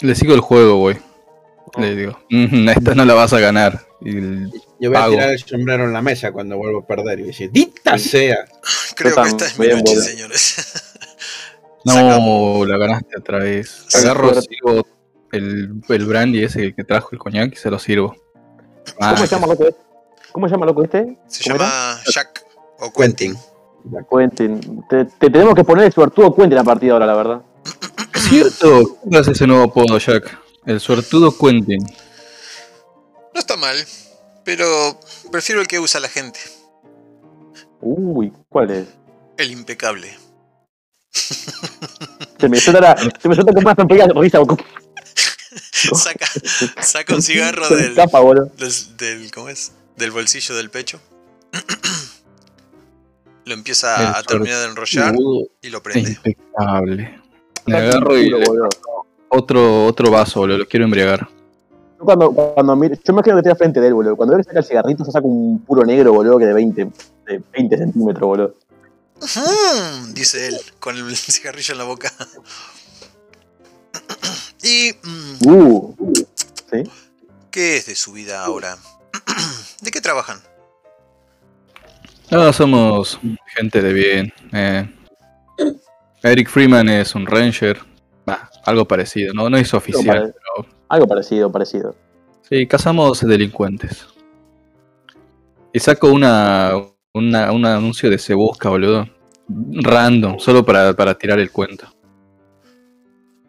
Le 0.00 0.14
sigo 0.14 0.34
el 0.34 0.40
juego, 0.40 0.76
güey. 0.78 0.98
Le 1.78 1.96
digo, 1.96 2.18
"Mm, 2.30 2.68
esta 2.68 2.94
no 2.94 3.04
la 3.04 3.14
vas 3.14 3.32
a 3.32 3.40
ganar. 3.40 3.80
Y 4.04 4.12
Yo 4.80 4.90
voy 4.90 4.96
a 4.96 5.08
tirar 5.08 5.30
el 5.30 5.38
sombrero 5.38 5.84
en 5.84 5.92
la 5.92 6.02
mesa 6.02 6.32
cuando 6.32 6.56
vuelvo 6.56 6.80
a 6.80 6.86
perder 6.86 7.20
y 7.20 7.22
decir, 7.24 7.50
¡Dita 7.52 7.96
sea! 7.98 8.44
Creo 8.96 9.14
que 9.14 9.28
esta 9.28 9.46
es 9.46 9.58
mi 9.58 9.68
noche, 9.68 9.96
señores. 9.96 10.82
No, 11.84 11.94
Sacamos- 11.94 12.68
la 12.68 12.78
ganaste 12.78 13.18
otra 13.18 13.38
vez. 13.38 13.86
Agarro, 13.92 14.40
sirvo 14.40 14.86
el, 15.32 15.82
el 15.88 16.06
brandy 16.06 16.44
ese 16.44 16.72
que 16.74 16.84
trajo 16.84 17.08
el 17.10 17.18
coñac 17.18 17.52
y 17.54 17.56
se 17.56 17.70
lo 17.72 17.78
sirvo. 17.80 18.14
Ah, 19.00 19.14
¿Cómo 19.14 19.26
se 19.26 19.34
llama 19.34 19.46
loco 19.48 19.64
este? 19.66 19.80
¿Cómo 20.30 20.46
se 20.48 20.52
llama 20.54 20.66
loco 20.66 20.84
este? 20.84 21.16
Se 21.26 21.42
¿Cómo 21.50 21.56
era? 21.56 21.64
llama 21.66 22.00
Jack 22.14 22.44
o 22.78 22.92
Quentin. 22.92 23.36
Quentin. 24.08 24.84
Te, 24.88 25.06
te 25.06 25.28
tenemos 25.28 25.56
que 25.56 25.64
poner 25.64 25.86
el 25.86 25.92
suertudo 25.92 26.32
Quentin 26.36 26.58
a 26.58 26.62
partir 26.62 26.86
de 26.90 26.92
ahora, 26.92 27.06
la 27.06 27.14
verdad. 27.16 27.42
Cierto, 28.14 28.98
¿qué 29.10 29.18
hace 29.18 29.32
ese 29.32 29.46
nuevo 29.48 29.64
apodo, 29.64 29.98
Jack? 29.98 30.38
El 30.66 30.80
suertudo 30.80 31.36
Quentin. 31.36 31.82
No 33.34 33.40
está 33.40 33.56
mal, 33.56 33.76
pero 34.44 34.98
prefiero 35.30 35.60
el 35.60 35.66
que 35.66 35.78
usa 35.80 36.00
la 36.00 36.08
gente. 36.08 36.38
Uy, 37.80 38.32
¿cuál 38.48 38.70
es? 38.70 38.86
El 39.38 39.50
impecable. 39.50 40.16
Se 42.38 42.48
me 42.48 42.58
suelta, 42.58 42.80
la, 42.80 42.96
se 43.20 43.28
me 43.28 43.36
zampilla 43.76 44.06
de 44.06 44.12
risa. 44.14 44.38
como- 44.40 44.56
Saca, 45.94 46.26
saca 46.82 47.14
un 47.14 47.22
cigarro 47.22 47.68
del, 47.68 47.90
escapa, 47.90 48.20
del, 48.56 48.96
del- 48.96 49.30
¿cómo 49.32 49.48
es? 49.48 49.72
Del 49.96 50.10
bolsillo 50.10 50.56
del 50.56 50.70
pecho. 50.70 51.00
Lo 53.44 53.54
empieza 53.54 53.96
El 54.00 54.06
a 54.14 54.22
terminar 54.22 54.58
de 54.60 54.64
enrollar 54.66 55.14
y 55.60 55.70
lo 55.70 55.82
prende. 55.82 56.10
Impecable. 56.12 57.20
Saca 57.66 57.78
agarro 57.78 58.16
y 58.18 58.30
le- 58.30 58.44
boludo. 58.44 58.68
Otro, 59.32 59.86
otro 59.86 60.10
vaso, 60.10 60.40
boludo, 60.40 60.58
lo 60.58 60.66
quiero 60.66 60.84
embriagar. 60.84 61.28
Yo 61.98 62.04
cuando, 62.04 62.32
cuando 62.32 62.76
miro, 62.76 62.94
yo 62.94 63.12
me 63.12 63.20
imagino 63.20 63.36
que 63.36 63.40
estoy 63.40 63.50
al 63.52 63.58
frente 63.58 63.80
de 63.80 63.86
él, 63.88 63.94
boludo. 63.94 64.16
Cuando 64.16 64.36
él 64.36 64.44
saca 64.44 64.58
el 64.58 64.64
cigarrito, 64.64 65.04
se 65.04 65.12
saca 65.12 65.26
un 65.26 65.60
puro 65.64 65.84
negro, 65.84 66.12
boludo, 66.12 66.38
que 66.38 66.46
de 66.46 66.52
20, 66.52 66.84
de 67.26 67.42
20 67.52 67.78
centímetros, 67.78 68.22
boludo. 68.26 68.54
Dice 70.12 70.48
él, 70.48 70.56
con 70.80 70.96
el 70.96 71.16
cigarrillo 71.16 71.72
en 71.72 71.78
la 71.78 71.84
boca. 71.84 72.12
¿Y 74.62 74.92
mm, 75.02 75.48
Uh, 75.48 75.94
¿sí? 76.70 76.82
qué 77.50 77.76
es 77.76 77.86
de 77.86 77.94
su 77.94 78.12
vida 78.12 78.44
ahora? 78.44 78.76
¿De 79.80 79.90
qué 79.90 80.00
trabajan? 80.00 80.38
No, 82.30 82.52
somos 82.52 83.18
gente 83.56 83.82
de 83.82 83.92
bien. 83.92 84.32
eh. 84.52 84.88
Eric 86.22 86.48
Freeman 86.48 86.88
es 86.88 87.14
un 87.14 87.26
ranger. 87.26 87.80
Bah, 88.24 88.50
algo 88.64 88.86
parecido, 88.86 89.34
no, 89.34 89.48
no 89.50 89.56
es 89.56 89.72
oficial. 89.74 90.32
pero 90.34 90.68
Algo 90.88 91.06
parecido, 91.06 91.50
parecido. 91.50 91.94
sí, 92.48 92.66
cazamos 92.66 93.20
delincuentes. 93.20 94.06
Y 95.72 95.80
saco 95.80 96.08
una, 96.08 96.72
una- 97.14 97.50
un 97.52 97.64
anuncio 97.66 98.10
de 98.10 98.18
Se 98.18 98.34
Busca, 98.34 98.68
boludo. 98.68 99.08
Random, 99.48 100.38
solo 100.38 100.64
para, 100.64 100.94
para 100.94 101.14
tirar 101.18 101.38
el 101.40 101.50
cuento. 101.50 101.86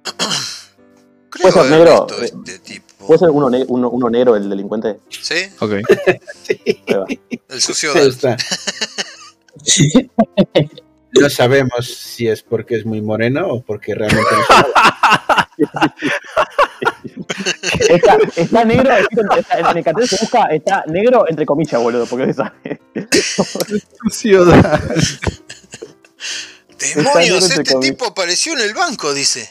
Creo 1.29 1.51
ser 1.51 1.61
haber 1.61 1.79
negro, 1.79 2.07
eh, 2.21 2.25
este 2.25 2.59
tipo. 2.59 2.85
¿Puede 3.07 3.19
ser 3.19 3.29
uno, 3.31 3.49
ne- 3.49 3.65
uno, 3.67 3.89
uno 3.89 4.09
negro 4.09 4.35
el 4.35 4.49
delincuente? 4.49 4.99
¿Sí? 5.09 5.35
Ok. 5.59 5.71
El 7.49 7.61
sucio 7.61 7.93
está. 7.95 8.37
No 11.19 11.29
sabemos 11.29 11.85
si 11.87 12.27
es 12.27 12.41
porque 12.43 12.75
es 12.75 12.85
muy 12.85 13.01
moreno 13.01 13.47
o 13.47 13.61
porque 13.61 13.93
realmente 13.95 14.29
no. 14.31 15.67
Está, 17.89 18.17
está 18.35 18.65
negro, 18.65 18.89
está- 19.37 19.59
en 19.71 19.77
el 19.77 19.83
cartel 19.83 20.07
se 20.07 20.17
busca, 20.19 20.45
está 20.47 20.83
negro 20.87 21.25
entre 21.27 21.45
comillas, 21.45 21.81
boludo, 21.81 22.05
porque 22.05 22.27
se 22.27 22.33
sabe. 22.33 22.79
Ciudad. 24.09 24.81
¡Demonios! 26.95 27.43
Este 27.51 27.63
comillas. 27.73 27.91
tipo 27.91 28.05
apareció 28.05 28.53
en 28.53 28.59
el 28.59 28.73
banco, 28.73 29.13
dice. 29.13 29.49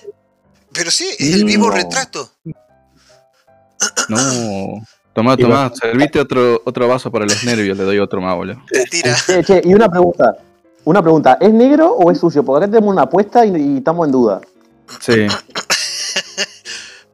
Pero 0.72 0.90
sí, 0.90 1.08
es 1.18 1.34
el 1.34 1.44
vivo 1.44 1.68
No. 1.68 1.76
retrato. 1.76 2.32
No. 4.08 4.86
Tomá, 5.14 5.36
tomá, 5.36 5.70
servite 5.74 6.18
otro, 6.18 6.62
otro 6.64 6.88
vaso 6.88 7.12
para 7.12 7.26
los 7.26 7.44
nervios, 7.44 7.76
le 7.76 7.84
doy 7.84 7.98
otro 7.98 8.22
más, 8.22 8.34
boludo. 8.34 8.62
Te 8.66 8.84
tira. 8.86 9.14
Che, 9.14 9.44
che, 9.44 9.60
y 9.62 9.74
una 9.74 9.86
pregunta. 9.86 10.34
Una 10.84 11.00
pregunta, 11.02 11.38
¿es 11.40 11.52
negro 11.52 11.92
o 11.92 12.10
es 12.10 12.18
sucio? 12.18 12.44
Porque 12.44 12.64
acá 12.64 12.72
tenemos 12.72 12.92
una 12.92 13.02
apuesta 13.02 13.44
y, 13.46 13.54
y 13.56 13.76
estamos 13.78 14.06
en 14.06 14.12
duda. 14.12 14.40
Sí. 15.00 15.26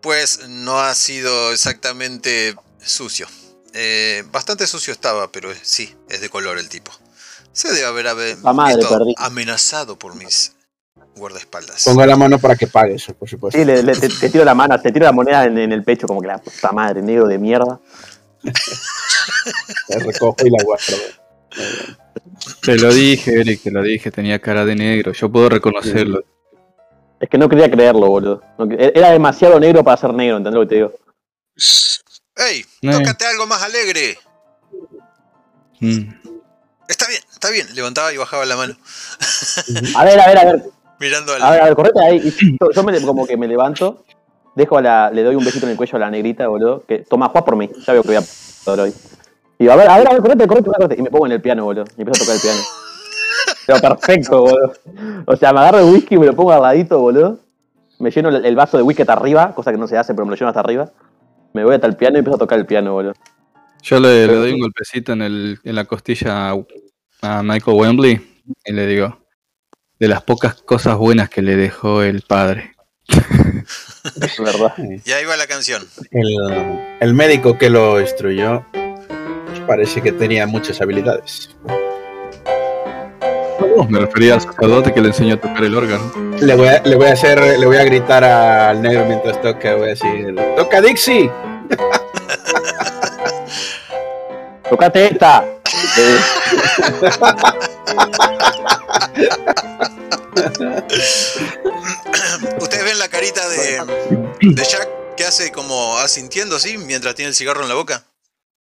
Pues 0.01 0.49
no 0.49 0.79
ha 0.81 0.95
sido 0.95 1.51
exactamente 1.53 2.55
sucio. 2.81 3.27
Eh, 3.75 4.23
bastante 4.31 4.67
sucio 4.67 4.93
estaba, 4.93 5.31
pero 5.33 5.51
sí, 5.63 5.95
es 6.09 6.21
de 6.21 6.31
color 6.31 6.57
el 6.57 6.69
tipo. 6.69 6.93
Se 7.53 7.69
debe 7.73 7.85
haber, 7.85 8.07
madre, 8.55 8.81
amenazado 9.19 9.99
por 9.99 10.15
mis 10.15 10.53
guardaespaldas. 11.17 11.83
Pongo 11.85 12.07
la 12.07 12.17
mano 12.17 12.39
para 12.39 12.55
que 12.55 12.69
pague 12.69 12.95
eso, 12.95 13.13
por 13.13 13.29
supuesto. 13.29 13.59
Sí, 13.59 13.65
le, 13.65 13.83
le- 13.83 13.97
te, 13.97 14.09
te 14.09 14.31
tiro 14.31 14.45
la 14.45 14.55
mano, 14.55 14.81
te 14.81 14.93
tiro 14.93 15.05
la 15.05 15.13
moneda 15.13 15.45
en, 15.45 15.59
en 15.59 15.73
el 15.73 15.83
pecho, 15.83 16.07
como 16.07 16.21
que 16.23 16.29
la 16.29 16.39
puta 16.39 16.71
madre, 16.71 17.03
negro 17.03 17.27
de 17.27 17.37
mierda. 17.39 17.81
La 19.89 19.99
recojo 19.99 20.37
y 20.45 20.51
la 20.51 20.63
guardo. 20.65 20.97
Te 22.63 22.77
lo 22.77 22.93
dije, 22.93 23.41
Eric, 23.41 23.63
te 23.63 23.71
lo 23.71 23.83
dije, 23.83 24.11
tenía 24.11 24.39
cara 24.39 24.65
de 24.65 24.75
negro, 24.75 25.13
yo 25.13 25.31
puedo 25.31 25.49
reconocerlo. 25.49 26.23
Es 27.21 27.29
que 27.29 27.39
no 27.39 27.49
quería 27.49 27.71
creerlo, 27.71 28.07
boludo. 28.07 28.43
Que- 28.69 28.93
era 28.95 29.11
demasiado 29.11 29.59
negro 29.59 29.83
para 29.83 29.97
ser 29.97 30.13
negro, 30.15 30.37
¿entendés 30.37 30.55
lo 30.55 30.61
que 30.63 30.69
te 30.69 30.75
digo? 30.77 30.93
¡Ey! 32.37 32.65
Eh. 32.83 32.93
¡Tócate 32.93 33.27
algo 33.27 33.47
más 33.47 33.63
alegre! 33.63 34.19
Mm. 35.81 36.13
Está 36.89 37.07
bien, 37.09 37.21
está 37.33 37.51
bien. 37.51 37.67
Levantaba 37.75 38.13
y 38.13 38.17
bajaba 38.17 38.47
la 38.47 38.57
mano. 38.57 38.77
A 39.97 40.05
ver, 40.05 40.21
a 40.21 40.27
ver, 40.27 40.39
a 40.39 40.45
ver, 40.45 40.63
Mirando 41.01 41.35
al. 41.35 41.43
a 41.43 41.51
ver, 41.51 41.61
a 41.61 41.65
ver, 41.67 41.75
correte 41.75 42.01
ahí. 42.01 42.35
Yo, 42.61 42.71
yo 42.73 42.83
me, 42.83 43.01
como 43.03 43.27
que 43.27 43.37
me 43.37 43.47
levanto, 43.47 44.05
dejo 44.55 44.79
a 44.79 44.83
la, 44.83 45.11
le 45.11 45.23
doy 45.23 45.35
un 45.37 45.45
besito 45.45 45.67
en 45.67 45.73
el 45.73 45.77
cuello 45.77 45.97
a 45.97 46.01
la 46.01 46.11
negrita, 46.11 46.49
boludo. 46.49 46.85
Que 46.87 46.99
toma, 46.99 47.29
juega 47.29 47.45
por 47.45 47.57
mí, 47.57 47.69
ya 47.87 47.93
veo 47.93 48.03
que 48.03 48.09
voy 48.09 48.17
a 48.17 48.23
poder 48.65 48.81
hoy. 48.81 48.95
Y 49.59 49.65
digo, 49.65 49.73
a 49.73 49.77
ver, 49.77 49.89
a 49.89 49.99
ver, 49.99 50.09
a 50.09 50.13
ver, 50.13 50.23
correte, 50.23 50.47
correte, 50.47 50.71
correte. 50.71 50.97
Y 50.99 51.03
me 51.03 51.11
pongo 51.11 51.27
en 51.27 51.33
el 51.33 51.41
piano, 51.41 51.65
boludo. 51.65 51.85
Y 51.97 52.03
empiezo 52.03 52.23
a 52.23 52.27
tocar 52.27 52.37
el 52.37 52.41
piano. 52.41 52.61
Pero 53.67 53.81
perfecto, 53.81 54.41
boludo. 54.43 54.73
O 55.27 55.37
sea, 55.37 55.53
me 55.53 55.61
agarro 55.61 55.79
el 55.79 55.93
whisky 55.93 56.15
y 56.15 56.19
me 56.19 56.27
lo 56.27 56.35
pongo 56.35 56.53
al 56.53 56.63
ladito, 56.63 56.99
boludo. 56.99 57.41
Me 57.99 58.11
lleno 58.13 58.29
el, 58.29 58.57
vaso 58.57 58.77
de 58.77 58.85
whisky 58.85 59.03
hasta 59.03 59.15
arriba, 59.15 59.55
cosa 59.55 59.73
que 59.73 59.79
no 59.79 59.89
se 59.89 59.99
hace, 59.99 60.15
pero 60.15 60.25
me 60.25 60.31
lo 60.31 60.37
lleno 60.37 60.49
hasta 60.49 60.61
arriba. 60.61 60.89
Me 61.53 61.65
voy 61.65 61.75
hasta 61.75 61.89
el 61.89 61.97
piano 61.97 62.17
y 62.17 62.21
empiezo 62.21 62.37
a 62.37 62.39
tocar 62.39 62.57
el 62.57 62.65
piano, 62.65 62.93
boludo. 62.93 63.15
Yo 63.83 63.99
le, 63.99 64.29
le 64.29 64.35
doy 64.35 64.53
un 64.53 64.61
golpecito 64.61 65.13
en, 65.15 65.23
el, 65.23 65.59
en 65.65 65.75
la 65.75 65.85
costilla 65.85 66.51
a, 66.51 66.57
a 67.23 67.43
Michael 67.43 67.77
Wembley 67.77 68.45
y 68.65 68.73
le 68.73 68.87
digo, 68.87 69.19
de 69.99 70.09
las 70.09 70.23
pocas 70.23 70.55
cosas 70.63 70.97
buenas 70.97 71.29
que 71.29 71.43
le 71.43 71.57
dejó 71.57 72.03
el 72.03 72.23
padre. 72.23 72.75
Es 74.23 74.39
verdad. 74.39 74.75
Y 74.79 75.11
ahí 75.11 75.25
va 75.25 75.37
la 75.37 75.47
canción. 75.47 75.83
El, 76.11 76.27
el 77.01 77.15
médico 77.15 77.59
que 77.59 77.69
lo 77.69 78.01
instruyó 78.01 78.65
parece 79.69 80.01
que 80.01 80.11
tenía 80.11 80.47
muchas 80.47 80.81
habilidades. 80.81 81.51
me 83.89 84.01
refería 84.01 84.35
al 84.35 84.41
sacerdote 84.41 84.93
que 84.93 85.01
le 85.01 85.09
enseñó 85.09 85.35
a 85.35 85.37
tocar 85.37 85.63
el 85.63 85.77
órgano. 85.77 86.11
Le 86.41 86.57
voy 86.57 86.69
a, 86.69 86.83
le 86.83 86.97
voy 86.97 87.07
a 87.07 87.13
hacer, 87.13 87.39
le 87.39 87.67
voy 87.67 87.77
a 87.77 87.85
gritar 87.85 88.25
al 88.25 88.81
negro 88.81 89.05
mientras 89.05 89.41
toca, 89.43 89.75
voy 89.75 89.85
a 89.85 89.89
decir, 89.89 90.35
¡Toca 90.57 90.81
Dixie! 90.81 91.31
¡Tocate 94.71 95.13
esta! 95.13 95.45
Ustedes 102.61 102.85
ven 102.85 102.99
la 102.99 103.09
carita 103.09 103.49
de, 103.49 103.83
de 104.41 104.65
Jack 104.65 104.89
que 105.17 105.25
hace 105.25 105.53
como 105.53 105.99
asintiendo 105.99 106.57
así 106.57 106.79
mientras 106.79 107.15
tiene 107.15 107.31
el 107.31 107.35
cigarro 107.35 107.63
en 107.63 107.69
la 107.69 107.75
boca. 107.75 108.05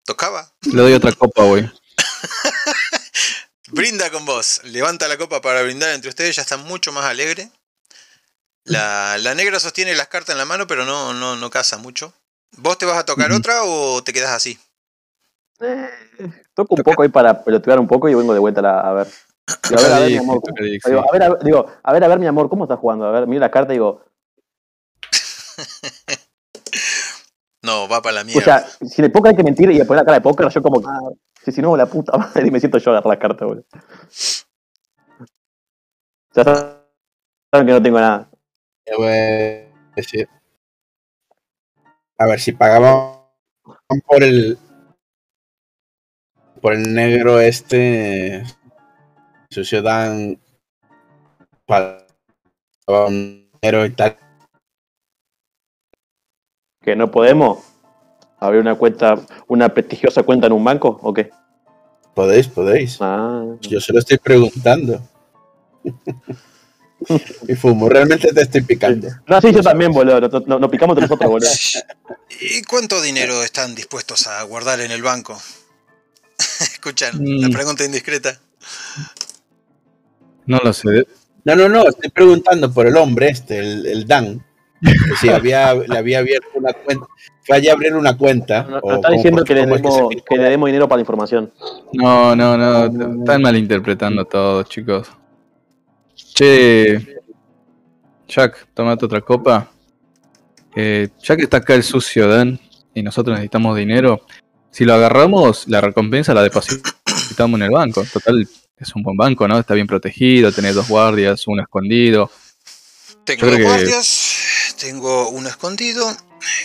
Tocaba. 0.05 0.52
Le 0.62 0.82
doy 0.82 0.92
otra 0.92 1.12
copa, 1.12 1.44
güey. 1.44 1.70
Brinda 3.72 4.11
con 4.11 4.24
vos. 4.24 4.61
Levanta 4.64 5.09
la 5.09 5.16
copa 5.16 5.40
para 5.40 5.62
brindar 5.62 5.90
entre 5.94 6.11
ustedes. 6.11 6.36
Ya 6.36 6.42
está 6.42 6.57
mucho 6.57 6.92
más 6.92 7.05
alegre. 7.07 7.50
La, 8.64 9.16
la 9.18 9.34
negra 9.34 9.59
sostiene 9.61 9.94
las 9.94 10.09
cartas 10.09 10.32
en 10.34 10.38
la 10.38 10.44
mano, 10.44 10.66
pero 10.66 10.84
no, 10.84 11.12
no, 11.12 11.36
no 11.36 11.50
casa 11.50 11.76
mucho. 11.78 12.12
¿Vos 12.57 12.78
te 12.78 12.86
vas 12.86 12.96
a 12.98 13.05
tocar 13.05 13.32
otra 13.32 13.62
o 13.64 14.02
te 14.02 14.12
quedas 14.12 14.30
así? 14.32 14.59
Toco 16.55 16.74
un 16.76 16.82
poco 16.82 17.02
ahí 17.02 17.09
para 17.09 17.42
pelotear 17.44 17.78
un 17.80 17.86
poco 17.88 18.09
y 18.09 18.14
vengo 18.14 18.32
de 18.32 18.38
vuelta 18.40 18.61
a, 18.61 18.62
la- 18.62 18.80
a 18.80 18.92
ver. 18.92 19.07
Digo, 19.68 19.80
a 19.80 19.82
ver, 19.82 19.92
a 19.92 19.98
ver, 20.00 20.11
mi 20.11 20.16
amor. 20.18 20.40
Toca 20.40 20.52
¿cómo- 20.57 20.64
Dixie. 20.70 20.90
digo, 20.90 21.05
a 21.09 21.12
ver, 21.12 21.22
a 21.22 21.28
ver, 21.30 21.38
digo, 21.44 21.72
a 21.82 21.92
ver, 21.92 22.05
a 22.05 22.09
ver, 22.09 22.18
mi 22.18 22.26
amor, 22.26 22.48
¿cómo 22.48 22.64
estás 22.64 22.78
jugando? 22.78 23.07
A 23.07 23.11
ver, 23.11 23.26
miro 23.26 23.40
la 23.40 23.50
carta 23.50 23.72
y 23.72 23.76
digo, 23.76 24.02
No, 27.64 27.88
va 27.88 28.02
para 28.02 28.16
la 28.16 28.20
o 28.20 28.24
mierda. 28.26 28.42
sea, 28.42 28.66
si 28.86 29.00
le 29.00 29.08
póker 29.08 29.30
hay 29.30 29.36
que 29.36 29.42
mentir 29.42 29.70
y 29.70 29.78
poner 29.84 30.02
la 30.02 30.04
cara 30.04 30.18
de 30.18 30.20
póker, 30.20 30.48
yo 30.50 30.62
como, 30.62 30.86
ah, 30.86 31.10
si 31.42 31.50
si 31.50 31.62
no, 31.62 31.74
la 31.76 31.86
puta 31.86 32.16
madre, 32.18 32.46
y 32.48 32.50
me 32.50 32.60
siento 32.60 32.76
yo 32.76 32.90
a 32.90 32.98
agarrar 32.98 33.14
la 33.14 33.18
carta, 33.18 33.46
boludo. 33.46 33.64
Ya 36.34 36.44
saben 36.44 37.66
que 37.66 37.72
no 37.72 37.82
tengo 37.82 37.98
nada. 37.98 38.28
Voy 38.98 39.08
a 42.18 42.26
ver 42.26 42.38
si 42.38 42.52
pagamos 42.52 43.18
por 44.06 44.22
el 44.22 44.58
por 46.60 46.74
el 46.74 46.94
negro 46.94 47.40
este 47.40 48.44
su 49.48 49.64
ciudad 49.64 50.14
para 51.66 52.06
un 52.86 53.50
negro 53.62 53.86
y 53.86 53.90
tal 53.90 54.18
¿Que 56.85 56.95
no 56.95 57.11
podemos 57.11 57.59
abrir 58.39 58.61
una 58.61 58.74
cuenta, 58.74 59.18
una 59.49 59.68
prestigiosa 59.70 60.22
cuenta 60.22 60.47
en 60.47 60.53
un 60.53 60.62
banco 60.64 60.99
o 61.03 61.12
qué? 61.14 61.30
podéis 62.14 62.47
podéis 62.47 62.99
Ah, 63.01 63.45
yo 63.62 63.80
se 63.80 63.93
lo 63.93 63.99
estoy 63.99 64.18
preguntando 64.18 65.01
y 67.49 67.55
fumo 67.55 67.89
realmente 67.89 68.32
te 68.32 68.43
estoy 68.43 68.61
picando 68.62 69.09
no, 69.26 69.41
sí, 69.41 69.53
yo 69.53 69.62
también, 69.62 69.93
boludo. 69.93 70.20
Nos, 70.20 70.47
nos- 70.47 70.61
nos 70.61 70.70
picamos 70.70 70.95
entre 70.97 71.09
nosotros, 71.09 71.30
boludo. 71.30 71.51
¿Y 72.41 72.62
cuánto 72.62 73.01
dinero 73.03 73.43
están 73.43 73.74
dispuestos 73.74 74.26
a 74.28 74.43
guardar 74.45 74.80
en 74.80 74.91
el 74.91 75.03
banco? 75.03 75.37
Escuchan, 76.39 77.16
Mm. 77.18 77.41
la 77.43 77.49
pregunta 77.49 77.85
indiscreta. 77.85 78.39
No 80.47 80.59
lo 80.62 80.72
sé. 80.72 81.07
no 81.45 81.57
no 81.57 81.68
no 81.68 81.89
estoy 81.89 82.11
preguntando 82.11 82.72
por 82.72 82.87
el 82.87 82.97
hombre 82.97 83.28
este 83.30 83.59
el, 83.59 83.87
el 83.87 84.07
Dan 84.07 84.45
que 84.80 85.16
si 85.20 85.28
había 85.28 85.74
le 85.74 85.98
había 85.98 86.18
abierto 86.18 86.48
una 86.54 86.72
cuenta 86.72 87.06
fue 87.44 87.56
allí 87.56 87.68
a 87.68 87.72
abrir 87.72 87.94
una 87.94 88.16
cuenta 88.16 88.62
Nos 88.62 88.82
o 88.82 88.88
nos 88.88 88.96
está 88.96 89.10
diciendo 89.10 89.44
que 89.44 89.54
le, 89.54 89.60
es 89.62 89.66
que 89.66 89.72
demos, 89.74 90.08
que 90.28 90.36
le 90.36 90.50
demos 90.50 90.66
dinero 90.66 90.88
para 90.88 90.96
la 90.96 91.02
información. 91.02 91.52
No, 91.92 92.34
no, 92.34 92.56
no. 92.56 93.18
Están 93.18 93.42
malinterpretando 93.42 94.24
todo, 94.24 94.62
chicos. 94.62 95.08
Che. 96.14 97.20
Jack, 98.26 98.68
tomate 98.72 99.04
otra 99.04 99.20
copa. 99.20 99.70
Eh, 100.74 101.08
ya 101.22 101.36
que 101.36 101.42
está 101.42 101.58
acá 101.58 101.74
el 101.74 101.82
sucio 101.82 102.26
Dan 102.26 102.58
y 102.94 103.02
nosotros 103.02 103.34
necesitamos 103.34 103.76
dinero, 103.76 104.26
si 104.70 104.84
lo 104.84 104.94
agarramos, 104.94 105.68
la 105.68 105.80
recompensa 105.80 106.34
la 106.34 106.42
depositamos 106.42 107.60
en 107.60 107.66
el 107.66 107.70
banco. 107.70 108.04
Total, 108.12 108.48
es 108.76 108.96
un 108.96 109.02
buen 109.02 109.16
banco, 109.16 109.46
¿no? 109.46 109.58
Está 109.58 109.74
bien 109.74 109.86
protegido, 109.86 110.50
tenés 110.50 110.74
dos 110.74 110.88
guardias, 110.88 111.46
uno 111.46 111.62
escondido. 111.62 112.30
Tengo 113.24 113.46
dos 113.46 113.60
guardias, 113.60 114.34
tengo 114.85 115.30
uno 115.30 115.49
escondido, 115.49 116.14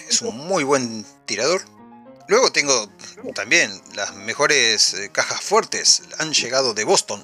es 0.09 0.21
un 0.21 0.35
muy 0.45 0.65
buen 0.65 1.05
tirador. 1.25 1.61
Luego 2.27 2.51
tengo 2.51 2.91
también 3.33 3.71
las 3.95 4.13
mejores 4.13 4.93
eh, 4.93 5.09
cajas 5.09 5.39
fuertes, 5.39 6.01
han 6.17 6.33
llegado 6.33 6.73
de 6.73 6.83
Boston. 6.83 7.23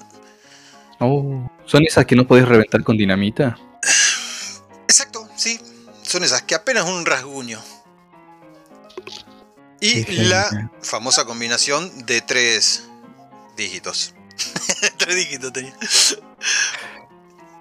Oh, 0.98 1.50
¿Son 1.66 1.84
esas 1.84 2.06
que 2.06 2.16
no 2.16 2.26
podés 2.26 2.48
reventar 2.48 2.82
con 2.82 2.96
dinamita? 2.96 3.58
Exacto, 4.88 5.28
sí, 5.36 5.60
son 6.00 6.24
esas 6.24 6.40
que 6.42 6.54
apenas 6.54 6.86
un 6.86 7.04
rasguño. 7.04 7.60
Y 9.82 10.02
Qué 10.02 10.24
la 10.24 10.44
genial. 10.44 10.70
famosa 10.80 11.26
combinación 11.26 12.06
de 12.06 12.22
tres 12.22 12.84
dígitos. 13.54 14.14
tres 14.96 15.14
dígitos 15.14 15.52
tenía. 15.52 15.76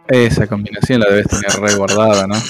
Esa 0.07 0.47
combinación 0.47 1.01
la 1.01 1.09
debes 1.09 1.27
tener 1.27 1.51
re 1.59 1.75
guardada, 1.75 2.27
¿no? 2.27 2.41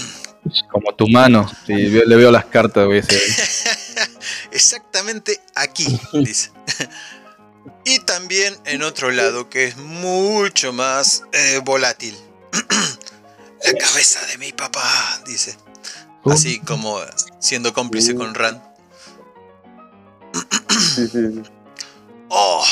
Como 0.72 0.94
tu 0.96 1.08
mano. 1.08 1.50
Si 1.66 1.74
veo- 1.90 2.06
le 2.06 2.16
veo 2.16 2.32
las 2.32 2.46
cartas, 2.46 2.88
decir. 2.90 3.20
Exactamente 4.52 5.42
aquí, 5.56 6.00
dice. 6.14 6.52
y 7.86 8.00
también 8.00 8.56
en 8.66 8.84
otro 8.84 9.12
lado 9.12 9.50
que 9.50 9.66
es 9.66 9.78
mucho 9.78 10.72
más 10.74 11.24
eh, 11.32 11.60
volátil. 11.64 12.16
La 13.66 13.74
cabeza 13.80 14.24
de 14.28 14.38
mi 14.38 14.52
papá, 14.52 14.84
dice. 15.26 15.58
Así 16.26 16.60
como 16.60 17.00
siendo 17.40 17.74
cómplice 17.74 18.16
con 18.16 18.34
Ran. 18.36 18.62
Sí, 20.70 21.08
sí, 21.08 21.32
sí. 21.34 21.42
Oh, 22.30 22.64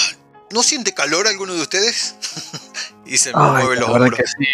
¿no 0.52 0.64
siente 0.64 0.94
calor 0.94 1.28
alguno 1.28 1.54
de 1.54 1.62
ustedes? 1.62 2.16
y 3.06 3.18
se 3.18 3.30
me 3.34 3.42
Ay, 3.44 3.52
mueve 3.64 3.76
los 3.78 3.88
la 3.88 3.94
verdad 3.94 4.08
hombros. 4.10 4.20
que 4.20 4.46
sí. 4.46 4.50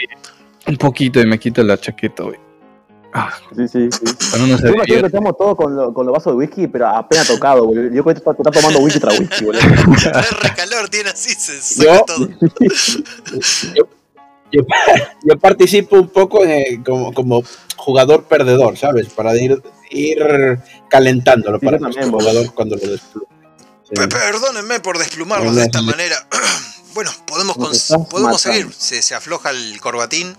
Un 0.67 0.77
poquito 0.77 1.19
y 1.19 1.25
me 1.25 1.39
quito 1.39 1.63
la 1.63 1.77
chaqueta, 1.79 2.23
güey. 2.23 2.39
Ah, 3.13 3.33
sí, 3.55 3.67
sí, 3.67 3.89
sí. 3.91 4.37
Yo 4.85 4.85
que 4.85 5.05
estamos 5.07 5.35
todos 5.37 5.55
con, 5.57 5.75
lo- 5.75 5.93
con 5.93 6.05
los 6.05 6.13
vasos 6.13 6.33
de 6.33 6.37
whisky, 6.37 6.67
pero 6.67 6.87
apenas 6.89 7.27
tocado, 7.27 7.65
boludo. 7.65 7.85
Yo 7.85 8.03
creo 8.03 8.13
que 8.15 8.19
está, 8.19 8.31
está 8.31 8.51
tomando 8.51 8.79
whisky 8.79 8.99
tras 8.99 9.19
whisky, 9.19 9.45
boludo. 9.45 9.61
Re 10.41 10.53
calor 10.55 10.89
tiene 10.89 11.09
así, 11.09 11.33
se 11.33 11.59
saca 11.59 11.91
Yo- 11.91 12.05
todo. 12.05 12.27
yo, 14.51 14.63
yo 15.23 15.37
participo 15.39 15.95
un 15.97 16.09
poco 16.09 16.43
eh, 16.45 16.81
como, 16.85 17.13
como 17.13 17.43
jugador 17.77 18.23
perdedor, 18.25 18.77
¿sabes? 18.77 19.07
Para 19.09 19.35
ir, 19.35 19.61
ir 19.89 20.59
calentándolo 20.89 21.59
Sí, 21.59 21.65
para 21.65 21.77
yo 21.77 21.83
también, 21.83 22.03
el 22.03 22.11
jugador 22.11 22.53
cuando 22.53 22.75
lo 22.75 22.87
desplume. 22.91 23.27
Sí. 23.83 23.95
Pe- 23.95 24.07
Perdónenme 24.07 24.79
por 24.81 24.97
desplumarlos 24.97 25.55
de 25.55 25.63
esta 25.63 25.81
manera. 25.81 26.15
Bueno, 26.91 27.11
podemos, 27.27 27.55
podemos 28.09 28.41
seguir. 28.41 28.67
Se, 28.75 29.03
se 29.03 29.13
afloja 29.13 29.51
el 29.51 29.79
corbatín 29.79 30.35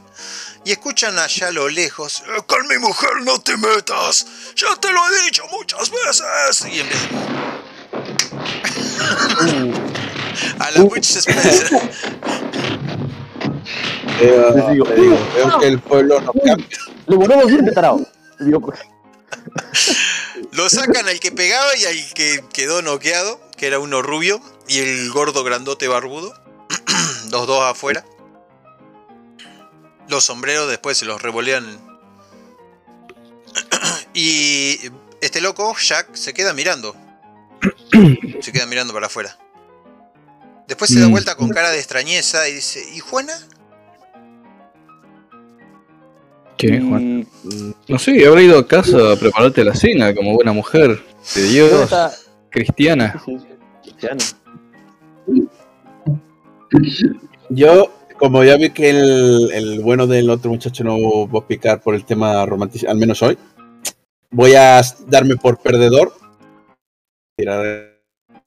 y 0.64 0.72
escuchan 0.72 1.18
allá 1.18 1.48
a 1.48 1.52
lo 1.52 1.68
lejos. 1.68 2.22
"Eh, 2.26 2.42
Con 2.46 2.66
mi 2.68 2.78
mujer 2.78 3.11
no 3.24 3.38
te 3.40 3.56
metas. 3.56 4.26
Ya 4.56 4.74
te 4.76 4.90
lo 4.92 5.00
he 5.08 5.24
dicho 5.24 5.42
muchas 5.50 5.90
veces. 5.90 6.66
Y 6.72 6.80
empieza. 6.80 7.08
a 10.58 10.70
la 10.70 10.82
Witch 10.82 11.16
Spencer. 11.16 11.80
Sí, 14.18 14.18
te 14.18 14.72
digo, 14.72 14.86
veo 15.34 15.58
que 15.58 15.66
el 15.66 15.80
pueblo 15.80 16.20
no 16.20 16.32
cambia. 16.32 16.56
Le 17.06 17.16
voló 17.16 17.36
los 17.36 17.48
dientes, 17.48 17.74
tarado. 17.74 18.00
Y 18.38 18.44
digo, 18.44 18.61
Lo 20.52 20.68
sacan 20.68 21.08
al 21.08 21.20
que 21.20 21.32
pegaba 21.32 21.76
y 21.76 21.84
al 21.84 22.14
que 22.14 22.44
quedó 22.52 22.82
noqueado, 22.82 23.40
que 23.56 23.66
era 23.66 23.78
uno 23.78 24.02
rubio, 24.02 24.40
y 24.68 24.78
el 24.78 25.11
gordo 25.11 25.44
grandote 25.44 25.88
barbudo. 25.88 26.32
los 27.30 27.46
dos 27.46 27.62
afuera. 27.64 28.04
Los 30.11 30.24
sombreros 30.24 30.68
después 30.68 30.98
se 30.98 31.06
los 31.06 31.22
revolean. 31.22 31.64
y 34.14 34.76
este 35.20 35.40
loco, 35.40 35.74
Jack, 35.80 36.14
se 36.14 36.34
queda 36.34 36.52
mirando. 36.52 36.96
se 38.40 38.52
queda 38.52 38.66
mirando 38.66 38.92
para 38.92 39.06
afuera. 39.06 39.36
Después 40.66 40.90
se 40.90 41.00
da 41.00 41.08
Mm. 41.08 41.12
vuelta 41.12 41.34
con 41.36 41.48
cara 41.50 41.70
de 41.70 41.78
extrañeza 41.78 42.48
y 42.48 42.54
dice, 42.54 42.82
¿y 42.94 42.98
Juana? 43.00 43.32
¿Qué, 46.56 46.80
Juan? 46.80 47.26
y- 47.44 47.74
No 47.88 47.98
sé, 47.98 48.26
habrá 48.26 48.42
ido 48.42 48.58
a 48.58 48.66
casa 48.66 49.12
a 49.12 49.16
prepararte 49.16 49.64
la 49.64 49.74
cena 49.74 50.14
como 50.14 50.34
buena 50.34 50.52
mujer 50.52 51.02
de 51.34 51.42
¿Dónde 51.42 51.48
Dios, 51.52 51.82
está? 51.82 52.12
cristiana. 52.50 53.22
Cristiano. 53.82 54.20
Yo, 57.50 57.92
como 58.21 58.45
ya 58.45 58.57
vi 58.57 58.71
que 58.71 58.91
el, 58.91 59.51
el 59.53 59.81
bueno 59.81 60.07
del 60.07 60.29
otro 60.29 60.51
muchacho 60.51 60.85
no 60.85 61.27
va 61.27 61.41
a 61.41 61.47
picar 61.47 61.81
por 61.81 61.95
el 61.95 62.05
tema 62.05 62.45
romántico, 62.45 62.91
al 62.91 62.99
menos 62.99 63.23
hoy, 63.23 63.39
voy 64.31 64.55
a 64.55 64.83
darme 65.07 65.37
por 65.37 65.59
perdedor. 65.59 66.12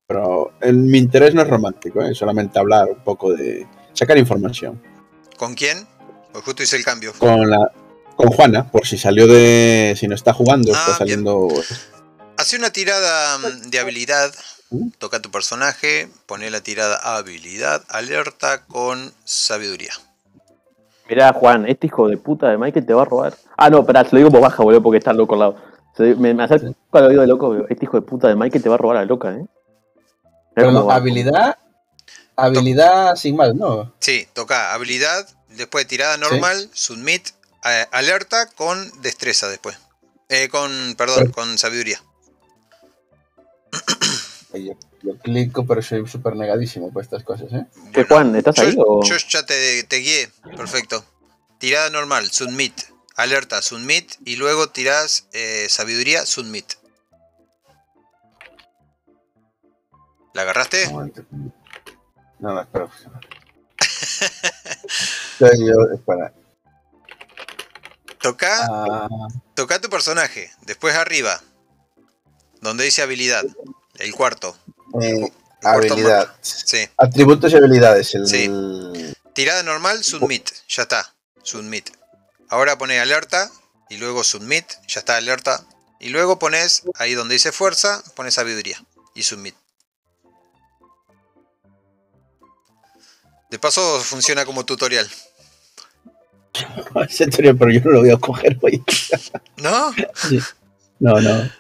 Pero 0.07 0.53
en 0.61 0.85
mi 0.85 0.99
interés 0.99 1.33
no 1.33 1.41
es 1.41 1.47
romántico, 1.47 2.03
¿eh? 2.03 2.13
solamente 2.13 2.59
hablar 2.59 2.87
un 2.89 3.03
poco 3.03 3.33
de, 3.33 3.67
sacar 3.93 4.17
información. 4.19 4.79
¿Con 5.37 5.55
quién? 5.55 5.87
Pues 6.31 6.43
justo 6.45 6.61
hice 6.61 6.77
el 6.77 6.85
cambio. 6.85 7.11
Con 7.17 7.49
la 7.49 7.71
con 8.15 8.27
Juana, 8.27 8.69
por 8.69 8.85
si 8.85 8.99
salió 8.99 9.25
de. 9.25 9.95
si 9.97 10.07
no 10.07 10.13
está 10.13 10.33
jugando, 10.33 10.71
Ah, 10.75 10.79
está 10.79 10.97
saliendo. 10.99 11.47
Hace 12.37 12.57
una 12.57 12.69
tirada 12.71 13.39
mm, 13.39 13.69
de 13.71 13.79
habilidad. 13.79 14.31
Toca 14.97 15.21
tu 15.21 15.29
personaje, 15.31 16.09
pone 16.25 16.49
la 16.49 16.61
tirada 16.61 16.97
habilidad, 17.17 17.83
alerta 17.89 18.65
con 18.65 19.13
sabiduría. 19.25 19.93
Mirá, 21.09 21.33
Juan, 21.33 21.67
este 21.67 21.87
hijo 21.87 22.07
de 22.07 22.17
puta 22.17 22.47
de 22.49 22.57
Michael 22.57 22.85
te 22.85 22.93
va 22.93 23.01
a 23.03 23.05
robar. 23.05 23.35
Ah, 23.57 23.69
no, 23.69 23.79
espera, 23.81 24.03
se 24.03 24.11
lo 24.11 24.17
digo 24.19 24.31
por 24.31 24.41
baja, 24.41 24.63
boludo, 24.63 24.81
porque 24.81 24.97
está 24.97 25.13
loco 25.13 25.33
al 25.35 25.39
lado. 25.41 25.55
Se- 25.97 26.15
me, 26.15 26.33
me 26.33 26.43
acerco 26.43 26.73
al 26.93 27.05
oído 27.07 27.21
de 27.21 27.27
loco, 27.27 27.55
este 27.69 27.85
hijo 27.85 27.99
de 27.99 28.05
puta 28.05 28.27
de 28.29 28.35
Michael 28.35 28.63
te 28.63 28.69
va 28.69 28.75
a 28.75 28.77
robar 28.77 28.97
a 28.97 28.99
la 29.01 29.05
loca, 29.05 29.31
eh. 29.35 29.45
Pero 30.55 30.89
habilidad. 30.91 31.57
Habilidad 32.35 33.15
sin 33.15 33.35
mal, 33.35 33.55
¿no? 33.55 33.93
Sí, 33.99 34.27
toca 34.33 34.73
habilidad, 34.73 35.27
después 35.49 35.85
tirada 35.87 36.17
normal, 36.17 36.69
submit, 36.73 37.27
eh, 37.65 37.85
alerta 37.91 38.47
con 38.47 38.89
destreza 39.01 39.49
después. 39.49 39.77
Eh, 40.29 40.49
con, 40.49 40.95
perdón, 40.97 41.31
con 41.31 41.57
sabiduría. 41.59 42.01
Yo, 44.53 44.73
yo 45.01 45.17
clico, 45.17 45.65
pero 45.65 45.81
soy 45.81 46.07
súper 46.07 46.35
negadísimo 46.35 46.91
por 46.91 47.01
estas 47.01 47.23
cosas, 47.23 47.51
¿eh? 47.53 47.65
¿Qué, 47.91 48.03
Juan, 48.03 48.35
estás 48.35 48.55
yo, 48.55 48.63
ahí 48.63 48.75
o...? 48.77 49.03
yo 49.03 49.15
ya 49.17 49.45
te, 49.45 49.83
te 49.83 49.97
guié, 49.97 50.29
perfecto. 50.55 51.03
Tirada 51.57 51.89
normal, 51.89 52.29
submit, 52.31 52.73
alerta, 53.15 53.61
submit, 53.61 54.13
y 54.25 54.35
luego 54.35 54.69
tirás 54.69 55.27
eh, 55.33 55.67
sabiduría, 55.69 56.25
submit. 56.25 56.73
¿La 60.33 60.43
agarraste? 60.43 60.91
No, 60.91 61.09
no, 62.39 62.61
espera. 62.61 62.87
Soy 65.39 65.67
yo, 65.67 65.75
espera. 65.93 66.33
Toca, 68.21 68.67
Ah, 68.69 69.07
toca 69.53 69.81
tu 69.81 69.89
personaje, 69.89 70.49
después 70.61 70.95
arriba, 70.95 71.41
donde 72.61 72.85
dice 72.85 73.01
habilidad, 73.01 73.43
el 73.99 74.13
cuarto. 74.13 74.55
eh, 75.01 75.29
cuarto 75.61 75.93
habilidad. 75.93 76.35
Sí. 76.41 76.87
Atributos 76.97 77.51
y 77.51 77.55
habilidades. 77.57 78.15
El, 78.15 78.27
Sí. 78.27 78.49
Tirada 79.33 79.63
normal, 79.63 80.03
submit, 80.03 80.47
ya 80.69 80.83
está, 80.83 81.13
submit. 81.41 81.89
Ahora 82.49 82.77
pone 82.77 82.99
alerta 82.99 83.49
y 83.89 83.97
luego 83.97 84.23
submit, 84.23 84.65
ya 84.87 84.99
está 84.99 85.17
alerta. 85.17 85.65
Y 85.99 86.09
luego 86.09 86.37
pones 86.37 86.83
ahí 86.95 87.13
donde 87.13 87.33
dice 87.33 87.51
fuerza, 87.51 88.03
pones 88.15 88.35
sabiduría 88.35 88.83
y 89.15 89.23
submit. 89.23 89.55
De 93.49 93.57
paso 93.59 94.01
funciona 94.01 94.45
como 94.45 94.65
tutorial. 94.65 95.09
Ese 97.09 97.27
teoría, 97.27 97.53
pero 97.53 97.71
yo 97.71 97.81
no 97.81 97.91
lo 97.91 97.99
voy 98.01 98.11
a 98.11 98.17
coger 98.17 98.57
hoy. 98.61 98.83
¿No? 99.57 99.93
No, 100.99 101.19
no. 101.19 101.51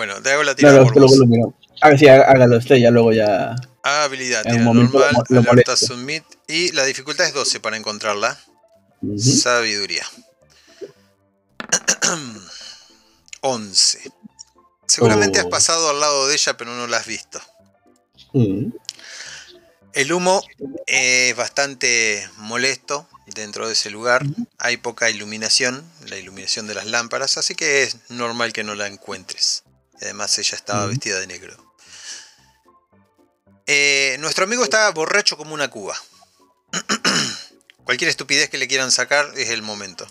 Bueno, 0.00 0.22
te 0.22 0.30
hago 0.32 0.42
la 0.44 0.52
No, 0.52 0.56
tirada 0.56 0.78
no, 0.78 0.84
luego 0.84 1.08
vos. 1.08 1.16
lo 1.18 1.26
miro. 1.26 1.54
Ah, 1.82 1.94
sí, 1.94 2.08
há- 2.08 2.22
hágalo 2.22 2.56
usted, 2.56 2.76
ya 2.76 2.90
luego 2.90 3.12
ya. 3.12 3.54
Ah, 3.82 4.04
habilidad, 4.04 4.42
tira 4.44 4.56
normal, 4.56 4.88
lo- 5.28 5.42
lo 5.42 5.50
alerta, 5.50 5.76
submit. 5.76 6.24
Y 6.48 6.72
la 6.72 6.86
dificultad 6.86 7.26
es 7.26 7.34
12 7.34 7.60
para 7.60 7.76
encontrarla. 7.76 8.38
Sabiduría. 9.18 10.06
11. 13.42 14.10
Seguramente 14.86 15.38
has 15.38 15.44
Oh. 15.44 15.50
pasado 15.50 15.90
al 15.90 16.00
lado 16.00 16.28
de 16.28 16.34
ella, 16.34 16.56
pero 16.56 16.74
no 16.74 16.86
la 16.86 16.96
has 16.96 17.06
visto. 17.06 17.38
Mm. 18.32 18.70
El 19.92 20.12
humo 20.14 20.42
es 20.86 21.36
bastante 21.36 22.26
molesto 22.38 23.06
dentro 23.26 23.66
de 23.66 23.74
ese 23.74 23.90
lugar. 23.90 24.24
Hay 24.56 24.78
poca 24.78 25.10
iluminación, 25.10 25.84
la 26.08 26.16
iluminación 26.16 26.66
de 26.66 26.74
las 26.74 26.86
lámparas, 26.86 27.36
así 27.36 27.54
que 27.54 27.82
es 27.82 27.98
normal 28.08 28.54
que 28.54 28.64
no 28.64 28.74
la 28.74 28.86
encuentres. 28.86 29.64
Y 30.00 30.04
Además, 30.04 30.38
ella 30.38 30.56
estaba 30.56 30.86
vestida 30.86 31.18
de 31.18 31.26
negro. 31.26 31.54
Eh, 33.66 34.16
nuestro 34.20 34.44
amigo 34.44 34.64
está 34.64 34.90
borracho 34.90 35.36
como 35.36 35.54
una 35.54 35.68
cuba. 35.68 35.94
Cualquier 37.84 38.10
estupidez 38.10 38.48
que 38.48 38.58
le 38.58 38.68
quieran 38.68 38.90
sacar 38.90 39.30
es 39.36 39.50
el 39.50 39.62
momento. 39.62 40.06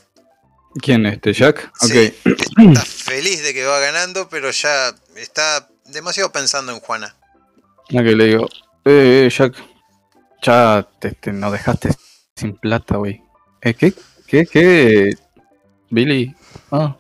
¿Quién 0.81 1.05
este? 1.05 1.33
¿Jack? 1.33 1.71
Sí, 1.81 2.13
Ok. 2.25 2.35
está 2.57 2.81
feliz 2.85 3.41
de 3.43 3.53
que 3.53 3.65
va 3.65 3.79
ganando, 3.79 4.29
pero 4.29 4.51
ya 4.51 4.95
está 5.15 5.67
demasiado 5.85 6.31
pensando 6.31 6.71
en 6.71 6.79
Juana. 6.79 7.15
Ok, 7.91 8.01
le 8.03 8.25
digo, 8.25 8.45
eh, 8.85 9.25
eh, 9.25 9.29
Jack, 9.35 9.55
ya 10.43 10.87
te, 10.99 11.11
te- 11.13 11.33
nos 11.33 11.51
dejaste 11.51 11.89
sin 12.35 12.55
plata, 12.57 12.97
güey. 12.97 13.21
Eh, 13.61 13.73
¿qué? 13.73 13.93
¿Qué? 14.27 14.45
¿Qué? 14.45 15.09
Billy. 15.89 16.35
Ah. 16.71 16.95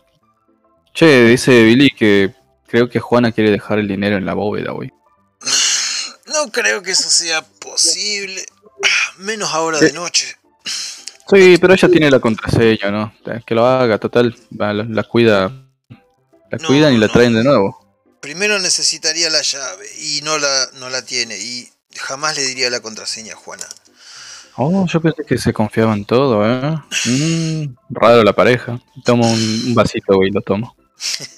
Che, 0.93 1.25
dice 1.25 1.63
Billy 1.63 1.91
que 1.91 2.33
creo 2.69 2.89
que 2.89 2.99
Juana 2.99 3.31
quiere 3.31 3.51
dejar 3.51 3.79
el 3.79 3.87
dinero 3.87 4.17
en 4.17 4.25
la 4.25 4.33
bóveda, 4.33 4.71
güey. 4.71 4.91
No 6.27 6.51
creo 6.51 6.83
que 6.83 6.91
eso 6.91 7.09
sea 7.09 7.41
posible. 7.41 8.45
Menos 9.17 9.51
ahora 9.51 9.79
de 9.79 9.91
noche. 9.91 10.37
Sí, 10.63 11.57
pero 11.59 11.73
ella 11.73 11.89
tiene 11.89 12.09
la 12.11 12.19
contraseña, 12.19 12.91
¿no? 12.91 13.13
Que 13.45 13.55
lo 13.55 13.65
haga, 13.65 13.97
total. 13.97 14.35
La, 14.55 14.73
la 14.73 15.03
cuida. 15.03 15.51
La 16.51 16.57
No, 16.59 16.67
cuidan 16.67 16.93
y 16.93 16.97
la 16.97 17.07
no. 17.07 17.11
traen 17.13 17.33
de 17.33 17.43
nuevo. 17.43 17.77
Primero 18.21 18.59
necesitaría 18.59 19.29
la 19.31 19.41
llave 19.41 19.87
y 19.99 20.21
no 20.21 20.37
la, 20.37 20.67
no 20.79 20.89
la 20.89 21.03
tiene. 21.03 21.35
Y 21.37 21.67
jamás 21.97 22.37
le 22.37 22.43
diría 22.43 22.69
la 22.69 22.79
contraseña 22.79 23.33
a 23.33 23.37
Juana. 23.37 23.65
Oh, 24.55 24.85
yo 24.87 25.01
pensé 25.01 25.23
que 25.25 25.37
se 25.37 25.51
confiaba 25.51 25.93
en 25.93 26.05
todo, 26.05 26.45
¿eh? 26.45 26.77
Mm, 27.05 27.75
raro 27.89 28.23
la 28.23 28.33
pareja. 28.33 28.79
Tomo 29.03 29.29
un, 29.31 29.63
un 29.67 29.73
vasito, 29.73 30.15
güey, 30.15 30.29
lo 30.31 30.41
tomo. 30.41 30.75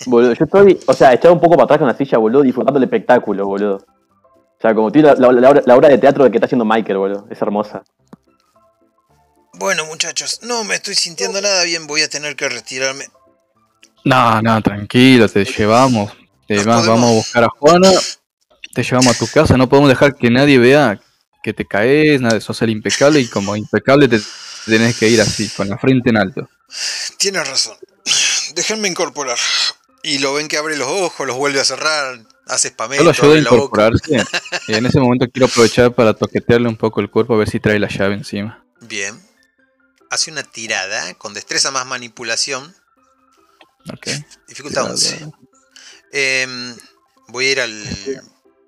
Boludo, 0.05 0.33
yo 0.33 0.45
estoy, 0.45 0.79
o 0.85 0.93
sea, 0.93 1.13
echado 1.13 1.33
un 1.33 1.39
poco 1.39 1.53
para 1.55 1.65
atrás 1.65 1.79
con 1.79 1.87
la 1.87 1.95
silla, 1.95 2.17
boludo, 2.17 2.41
disfrutando 2.41 2.77
el 2.77 2.83
espectáculo, 2.83 3.45
boludo. 3.45 3.75
O 3.77 4.61
sea, 4.61 4.73
como 4.75 4.91
tiene 4.91 5.09
la, 5.09 5.15
la- 5.15 5.31
la 5.31 5.49
obra- 5.49 5.63
la 5.65 5.75
obra 5.75 5.89
de 5.89 5.97
teatro 5.97 6.29
que 6.29 6.37
está 6.37 6.45
haciendo 6.45 6.65
Michael, 6.65 6.97
boludo. 6.97 7.27
Es 7.29 7.41
hermosa. 7.41 7.83
Bueno, 9.53 9.85
muchachos, 9.85 10.39
no 10.43 10.63
me 10.63 10.75
estoy 10.75 10.95
sintiendo 10.95 11.41
nada 11.41 11.63
bien. 11.63 11.85
Voy 11.87 12.01
a 12.01 12.09
tener 12.09 12.35
que 12.35 12.49
retirarme. 12.49 13.05
No, 14.05 14.41
no, 14.41 14.61
tranquilo, 14.61 15.27
te 15.29 15.45
llevamos. 15.45 16.11
Te 16.47 16.55
podemos- 16.55 16.87
Vamos 16.87 17.09
a 17.09 17.13
buscar 17.13 17.43
a 17.43 17.49
Juana. 17.49 17.91
Te 18.73 18.83
llevamos 18.83 19.15
a 19.15 19.19
tu 19.19 19.27
casa. 19.27 19.57
No 19.57 19.69
podemos 19.69 19.89
dejar 19.89 20.15
que 20.15 20.29
nadie 20.29 20.57
vea 20.57 20.99
que 21.43 21.53
te 21.53 21.65
caes, 21.65 22.21
nada, 22.21 22.39
sos 22.39 22.61
el 22.61 22.69
impecable 22.69 23.19
y 23.19 23.27
como 23.27 23.55
impecable 23.55 24.07
te 24.07 24.19
tenés 24.65 24.97
que 24.97 25.07
ir 25.09 25.19
así, 25.21 25.49
con 25.49 25.67
la 25.69 25.77
frente 25.77 26.09
en 26.11 26.17
alto. 26.17 26.47
Tienes 27.17 27.47
razón. 27.47 27.75
Déjenme 28.53 28.87
incorporar. 28.87 29.37
Y 30.03 30.19
lo 30.19 30.33
ven 30.33 30.47
que 30.47 30.57
abre 30.57 30.77
los 30.77 30.87
ojos, 30.87 31.27
los 31.27 31.35
vuelve 31.35 31.59
a 31.59 31.65
cerrar, 31.65 32.19
hace 32.47 32.69
Yo 32.69 32.73
spamento, 32.73 33.03
lo 33.03 33.11
ayudo 33.11 33.33
a 33.33 33.37
incorporarse. 33.37 34.23
Y 34.67 34.73
en 34.73 34.85
ese 34.85 34.99
momento 34.99 35.27
quiero 35.31 35.45
aprovechar 35.45 35.93
para 35.93 36.13
toquetearle 36.13 36.67
un 36.67 36.77
poco 36.77 37.01
el 37.01 37.09
cuerpo 37.09 37.35
a 37.35 37.37
ver 37.37 37.49
si 37.49 37.59
trae 37.59 37.79
la 37.79 37.87
llave 37.87 38.15
encima. 38.15 38.65
Bien. 38.81 39.19
Hace 40.09 40.31
una 40.31 40.43
tirada 40.43 41.13
con 41.15 41.33
destreza 41.33 41.71
más 41.71 41.85
manipulación. 41.85 42.75
Ok. 43.93 44.07
Dificultad 44.47 44.95
Tirada. 44.95 45.25
11. 45.25 45.31
Em, 46.11 46.75
voy 47.27 47.45
a 47.45 47.51
ir 47.51 47.61
al. 47.61 48.21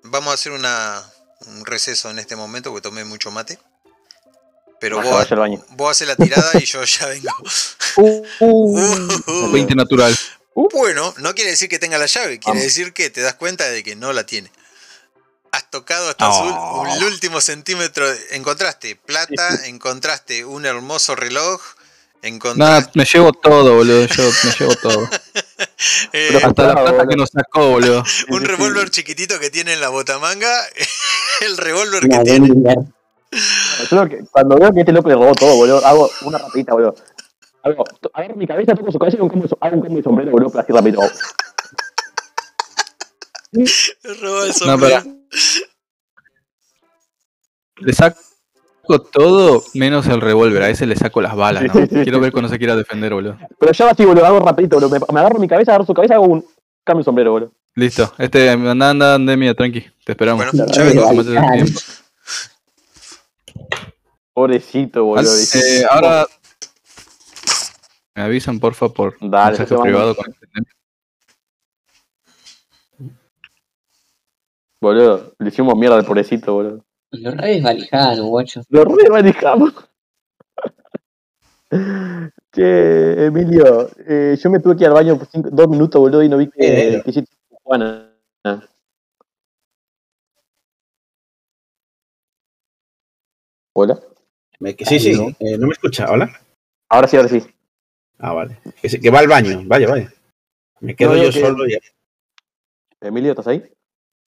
Vamos 0.04 0.30
a 0.30 0.34
hacer 0.34 0.52
una, 0.52 1.02
un 1.46 1.66
receso 1.66 2.10
en 2.10 2.18
este 2.18 2.36
momento 2.36 2.70
porque 2.70 2.82
tomé 2.82 3.04
mucho 3.04 3.30
mate. 3.30 3.58
Pero 4.84 5.00
vos, 5.00 5.26
vos 5.70 5.90
haces 5.92 6.06
la 6.08 6.14
tirada 6.14 6.50
y 6.60 6.66
yo 6.66 6.84
ya 6.84 7.06
vengo. 7.06 7.30
Uh, 8.40 9.50
20 9.52 9.74
natural. 9.76 10.14
Bueno, 10.72 11.14
no 11.18 11.34
quiere 11.34 11.50
decir 11.52 11.68
que 11.70 11.78
tenga 11.78 11.96
la 11.96 12.04
llave, 12.06 12.38
quiere 12.38 12.58
Vamos. 12.58 12.64
decir 12.64 12.92
que 12.92 13.08
te 13.08 13.22
das 13.22 13.34
cuenta 13.34 13.66
de 13.70 13.82
que 13.82 13.96
no 13.96 14.12
la 14.12 14.26
tiene. 14.26 14.50
Has 15.52 15.70
tocado 15.70 16.10
hasta 16.10 16.28
Oh. 16.28 16.84
el 16.96 17.04
último 17.04 17.40
centímetro. 17.40 18.04
Encontraste 18.32 18.96
plata, 18.96 19.64
encontraste 19.66 20.44
un 20.44 20.66
hermoso 20.66 21.14
reloj, 21.16 21.62
Nada, 22.56 22.90
me 22.94 23.04
llevo 23.04 23.32
todo, 23.32 23.74
boludo. 23.76 24.06
Yo 24.06 24.30
me 24.44 24.50
llevo 24.58 24.74
todo. 24.76 25.08
eh, 26.12 26.28
Pero- 26.32 26.46
Hasta 26.48 26.62
la 26.66 26.72
plata 26.74 26.90
boludo. 26.92 27.08
que 27.08 27.16
nos 27.16 27.30
sacó, 27.30 27.68
boludo. 27.70 28.02
un 28.28 28.44
revólver 28.44 28.90
chiquitito 28.90 29.38
que 29.38 29.50
tiene 29.50 29.72
en 29.74 29.80
la 29.80 29.88
botamanga. 29.90 30.52
El 31.42 31.56
revólver 31.58 32.08
que 32.08 32.18
tiene. 32.20 32.48
Yo 33.90 34.08
que- 34.08 34.24
cuando 34.30 34.56
veo 34.56 34.72
que 34.72 34.80
este 34.80 34.92
loco 34.92 35.08
le 35.08 35.14
robó 35.14 35.32
todo, 35.34 35.56
boludo, 35.56 35.84
hago 35.84 36.10
una 36.24 36.38
rapidita, 36.38 36.72
boludo. 36.74 36.94
Hago, 37.62 37.84
agarro 38.12 38.34
mi 38.36 38.46
cabeza, 38.46 38.74
toco 38.74 38.92
su 38.92 38.98
cabeza 38.98 39.16
y 39.16 39.18
hago 39.18 39.24
un 39.24 39.30
cambio 39.30 39.44
de, 39.44 39.48
so- 39.50 39.58
hago 39.60 39.74
un 39.76 39.80
cambio 39.82 39.96
de 39.98 40.02
sombrero, 40.04 40.30
boludo, 40.32 40.50
pero 40.50 40.60
así 40.62 40.72
rápido. 40.72 41.00
Le 43.52 44.14
robó 44.20 44.42
el 44.42 44.48
No, 44.48 44.52
sombrero. 44.54 45.02
pero- 45.02 45.14
Le 47.86 47.92
saco 47.92 48.18
todo 49.12 49.62
menos 49.74 50.06
el 50.08 50.20
revólver. 50.20 50.62
A 50.62 50.68
ese 50.70 50.86
le 50.86 50.96
saco 50.96 51.20
las 51.20 51.34
balas, 51.36 51.64
¿no? 51.64 51.72
Quiero 51.88 52.20
ver 52.20 52.32
cuando 52.32 52.48
se 52.48 52.58
quiera 52.58 52.76
defender, 52.76 53.12
boludo. 53.14 53.36
Pero 53.58 53.72
ya 53.72 53.84
va 53.86 53.90
así, 53.92 54.04
boludo, 54.04 54.26
hago 54.26 54.40
rapidito, 54.40 54.76
boludo. 54.76 54.90
Me, 54.90 54.98
me 55.12 55.20
agarro 55.20 55.38
mi 55.38 55.48
cabeza, 55.48 55.72
agarro 55.72 55.86
su 55.86 55.94
cabeza, 55.94 56.14
hago 56.14 56.26
un 56.26 56.44
cambio 56.84 57.00
de 57.00 57.04
sombrero, 57.04 57.32
boludo. 57.32 57.52
Listo. 57.76 58.12
Este, 58.18 58.50
anda, 58.50 58.90
anda, 58.90 59.14
anda, 59.14 59.36
mía, 59.36 59.54
tranqui. 59.54 59.80
Te 60.04 60.12
esperamos. 60.12 60.44
Bueno, 60.52 60.66
ya 60.72 60.82
vengo. 60.84 61.08
Pobrecito, 64.34 65.04
boludo. 65.04 65.30
Eh, 65.54 65.84
ahora 65.88 66.26
me 68.16 68.22
avisan 68.22 68.58
porfa 68.58 68.88
por 68.88 69.16
Dale, 69.20 69.56
mensaje 69.58 69.80
privado 69.80 70.14
con 70.16 70.26
el 70.26 70.66
Boludo, 74.80 75.34
le 75.38 75.48
hicimos 75.48 75.74
mierda 75.76 75.96
al 75.96 76.04
pobrecito, 76.04 76.52
boludo. 76.54 76.84
Los 77.12 77.36
reyes 77.36 77.62
valijanos, 77.62 78.26
guacho. 78.26 78.62
Lo 78.68 78.84
re 78.84 79.08
manejamos. 79.08 79.72
Che, 82.52 83.26
Emilio, 83.26 83.88
eh, 84.06 84.36
yo 84.40 84.48
me 84.50 84.60
tuve 84.60 84.76
que 84.76 84.82
ir 84.84 84.88
al 84.88 84.94
baño 84.94 85.18
por 85.18 85.26
cinco- 85.26 85.48
dos 85.50 85.68
minutos, 85.68 86.00
boludo, 86.00 86.22
y 86.22 86.28
no 86.28 86.36
vi 86.36 86.48
que, 86.48 86.96
Eh. 86.98 87.02
que 87.02 87.10
hiciste 87.10 87.34
Juana. 87.64 88.10
Hola. 93.72 94.00
Me- 94.64 94.74
que- 94.74 94.86
sí, 94.86 94.98
sí, 94.98 95.12
eh, 95.40 95.58
no 95.58 95.66
me 95.66 95.74
escucha. 95.74 96.10
Hola. 96.10 96.40
Ahora 96.88 97.06
sí, 97.06 97.18
ahora 97.18 97.28
sí. 97.28 97.44
Ah, 98.18 98.32
vale. 98.32 98.56
Que, 98.80 99.10
va 99.10 99.18
al 99.18 99.28
baño. 99.28 99.60
Vaya, 99.66 99.86
vaya. 99.90 100.10
Me 100.80 100.96
quedo 100.96 101.10
No, 101.10 101.16
yo 101.18 101.24
yo 101.24 101.32
que- 101.32 101.40
solo 101.40 101.66
ya. 101.66 101.78
Emilio, 103.06 103.32
¿estás 103.32 103.46
ahí? 103.48 103.62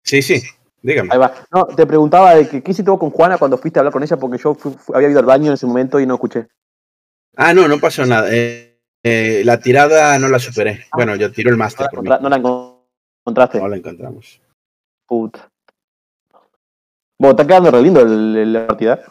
Sí, 0.03 0.21
sí. 0.21 0.41
Dígame. 0.81 1.07
Ahí 1.13 1.17
va. 1.19 1.33
No, 1.53 1.63
te 1.67 1.85
preguntaba 1.87 2.35
de 2.35 2.49
que, 2.49 2.61
qué 2.61 2.71
hiciste 2.71 2.91
vos 2.91 2.99
con 2.99 3.11
Juana 3.11 3.37
cuando 3.37 3.57
fuiste 3.57 3.79
a 3.79 3.81
hablar 3.81 3.93
con 3.93 4.03
ella, 4.03 4.17
porque 4.17 4.37
yo 4.37 4.53
fui- 4.55 4.73
fui- 4.73 4.93
había 4.93 5.09
ido 5.09 5.19
al 5.19 5.25
baño 5.25 5.47
en 5.47 5.53
ese 5.53 5.65
momento 5.67 6.01
y 6.01 6.05
no 6.05 6.15
escuché. 6.15 6.47
Ah, 7.37 7.53
no, 7.53 7.69
no 7.69 7.79
pasó 7.79 8.05
nada. 8.05 8.27
Eh, 8.29 8.77
eh, 9.03 9.41
la 9.45 9.57
tirada 9.61 10.19
no 10.19 10.27
la 10.27 10.39
superé. 10.39 10.85
Bueno, 10.93 11.15
yo 11.15 11.31
tiro 11.31 11.49
el 11.49 11.55
No 11.57 11.63
máster 11.63 11.85
la, 11.85 11.89
por 11.91 12.01
mí. 12.03 12.09
encontra- 12.09 12.19
no 12.21 12.29
la 12.29 12.37
encon- 12.41 12.81
encontraste. 13.21 13.59
No 13.59 13.67
la 13.69 13.77
encontramos. 13.77 14.41
Puta. 15.07 15.49
Bueno, 17.17 17.31
está 17.31 17.47
quedando 17.47 17.71
re 17.71 17.81
lindo 17.81 18.03
la 18.03 18.67
partida. 18.67 19.01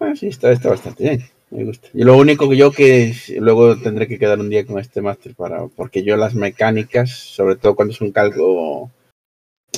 Ah, 0.00 0.14
sí, 0.14 0.28
está, 0.28 0.52
está 0.52 0.70
bastante 0.70 1.02
bien. 1.02 1.24
Me 1.50 1.64
gusta. 1.64 1.88
Y 1.94 2.04
lo 2.04 2.16
único 2.16 2.48
que 2.48 2.56
yo 2.56 2.70
que 2.72 3.14
luego 3.38 3.78
tendré 3.80 4.06
que 4.06 4.18
quedar 4.18 4.38
un 4.38 4.50
día 4.50 4.66
con 4.66 4.78
este 4.78 5.00
máster 5.00 5.34
para. 5.34 5.66
Porque 5.68 6.02
yo 6.02 6.16
las 6.16 6.34
mecánicas, 6.34 7.10
sobre 7.10 7.56
todo 7.56 7.74
cuando 7.74 7.94
es 7.94 8.00
un 8.00 8.12
calco. 8.12 8.90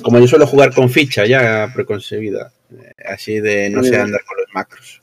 Como 0.03 0.19
yo 0.19 0.27
suelo 0.27 0.47
jugar 0.47 0.75
con 0.75 0.91
ficha 0.91 1.27
ya 1.27 1.71
preconcebida. 1.75 2.53
eh, 2.71 2.93
así 3.07 3.41
de 3.41 3.71
no 3.71 3.83
sé 3.83 3.97
andar 3.97 4.25
con 4.25 4.37
los 4.37 4.47
macros. 4.55 5.03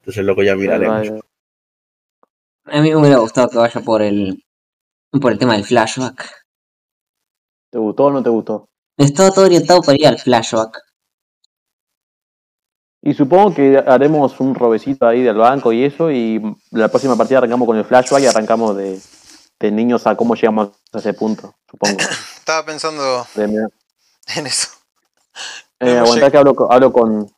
Entonces 0.00 0.24
luego 0.24 0.42
ya 0.42 0.54
miraremos. 0.56 1.08
A 2.64 2.80
mí 2.80 2.90
me 2.90 2.96
hubiera 2.96 3.18
gustado 3.18 3.48
que 3.48 3.58
vaya 3.58 3.80
por 3.80 4.02
el 4.02 4.42
por 5.20 5.32
el 5.32 5.38
tema 5.38 5.54
del 5.54 5.64
flashback. 5.64 6.44
¿Te 7.70 7.78
gustó 7.78 8.04
o 8.06 8.10
no 8.10 8.22
te 8.22 8.30
gustó? 8.30 8.66
Estaba 8.96 9.30
todo 9.30 9.46
orientado 9.46 9.80
para 9.82 9.98
ir 9.98 10.06
al 10.06 10.18
flashback. 10.18 10.78
Y 13.04 13.14
supongo 13.14 13.52
que 13.52 13.82
haremos 13.84 14.38
un 14.38 14.54
robecito 14.54 15.06
ahí 15.06 15.22
del 15.22 15.36
banco 15.36 15.72
y 15.72 15.84
eso, 15.84 16.10
y 16.10 16.40
la 16.70 16.86
próxima 16.88 17.16
partida 17.16 17.38
arrancamos 17.38 17.66
con 17.66 17.76
el 17.76 17.84
flashback 17.84 18.22
y 18.22 18.26
arrancamos 18.26 18.76
de, 18.76 19.00
de 19.58 19.70
niños 19.72 20.06
a 20.06 20.16
cómo 20.16 20.36
llegamos 20.36 20.70
a 20.92 20.98
ese 20.98 21.12
punto, 21.12 21.56
supongo. 21.68 21.96
Estaba 22.38 22.64
pensando 22.64 23.26
De- 23.34 23.68
en 24.36 24.46
eso. 24.46 24.68
Eh, 25.80 25.98
aguantá 25.98 26.30
que 26.30 26.38
hablo, 26.38 26.54
hablo 26.70 26.92
con... 26.92 27.28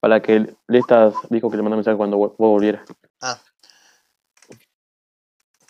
Para 0.00 0.22
que 0.22 0.54
Lestas 0.68 1.14
dijo 1.28 1.50
que 1.50 1.56
le 1.58 1.62
mandó 1.62 1.76
mensaje 1.76 1.96
cuando 1.96 2.16
vos 2.16 2.32
volvieras. 2.38 2.82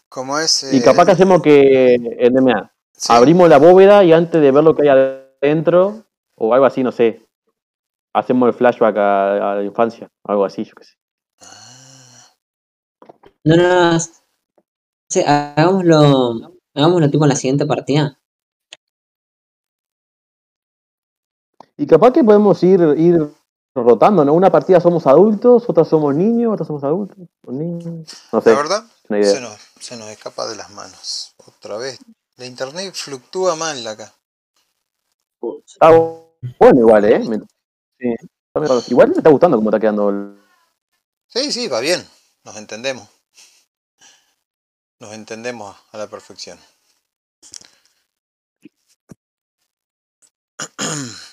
Como 0.08 0.38
es. 0.38 0.72
Y 0.72 0.78
eh, 0.78 0.82
capaz 0.82 1.06
que 1.06 1.12
hacemos 1.12 1.42
que, 1.42 2.28
NMA, 2.30 2.70
sí, 2.92 3.12
abrimos 3.12 3.48
la 3.48 3.58
bóveda 3.58 4.04
y 4.04 4.12
antes 4.12 4.40
de 4.40 4.50
ver 4.52 4.62
lo 4.62 4.76
que 4.76 4.82
hay 4.82 4.88
adentro, 4.88 5.27
o 5.40 6.54
algo 6.54 6.66
así, 6.66 6.82
no 6.82 6.92
sé, 6.92 7.26
hacemos 8.12 8.48
el 8.48 8.54
flashback 8.54 8.96
a, 8.96 9.52
a 9.52 9.54
la 9.56 9.64
infancia, 9.64 10.08
algo 10.24 10.44
así, 10.44 10.64
yo 10.64 10.74
qué 10.74 10.84
sé. 10.84 10.94
No, 13.44 13.56
no, 13.56 13.92
no. 13.92 13.98
Sí, 15.10 15.22
hagámoslo, 15.26 16.52
hagámoslo 16.74 17.10
tipo 17.10 17.24
en 17.24 17.30
la 17.30 17.36
siguiente 17.36 17.64
partida. 17.64 18.18
Y 21.78 21.86
capaz 21.86 22.12
que 22.12 22.24
podemos 22.24 22.62
ir, 22.62 22.80
ir 22.98 23.32
rotando, 23.74 24.24
¿no? 24.24 24.34
Una 24.34 24.50
partida 24.50 24.80
somos 24.80 25.06
adultos, 25.06 25.64
otra 25.68 25.84
somos 25.84 26.14
niños, 26.14 26.52
otra 26.52 26.66
somos 26.66 26.84
adultos, 26.84 27.16
o 27.46 27.52
niños. 27.52 28.06
No 28.32 28.40
sé, 28.40 28.50
La 28.50 28.56
verdad, 28.56 28.84
se 29.08 29.40
nos, 29.40 29.56
se 29.78 29.96
nos 29.96 30.08
escapa 30.08 30.46
de 30.48 30.56
las 30.56 30.70
manos. 30.70 31.34
Otra 31.46 31.78
vez. 31.78 31.98
La 32.36 32.46
internet 32.46 32.92
fluctúa 32.94 33.56
mal 33.56 33.86
acá. 33.86 34.12
Ah, 35.80 35.90
bueno, 36.58 36.80
igual, 36.80 37.04
¿eh? 37.04 37.18
Me- 37.20 37.38
sí. 37.98 38.14
Igual 38.88 39.08
me 39.10 39.14
está 39.16 39.30
gustando 39.30 39.56
cómo 39.56 39.70
está 39.70 39.78
quedando 39.80 40.08
el... 40.10 40.38
Sí, 41.26 41.52
sí, 41.52 41.68
va 41.68 41.80
bien. 41.80 42.04
Nos 42.44 42.56
entendemos. 42.56 43.08
Nos 45.00 45.12
entendemos 45.12 45.76
a 45.92 45.98
la 45.98 46.08
perfección. 46.08 46.58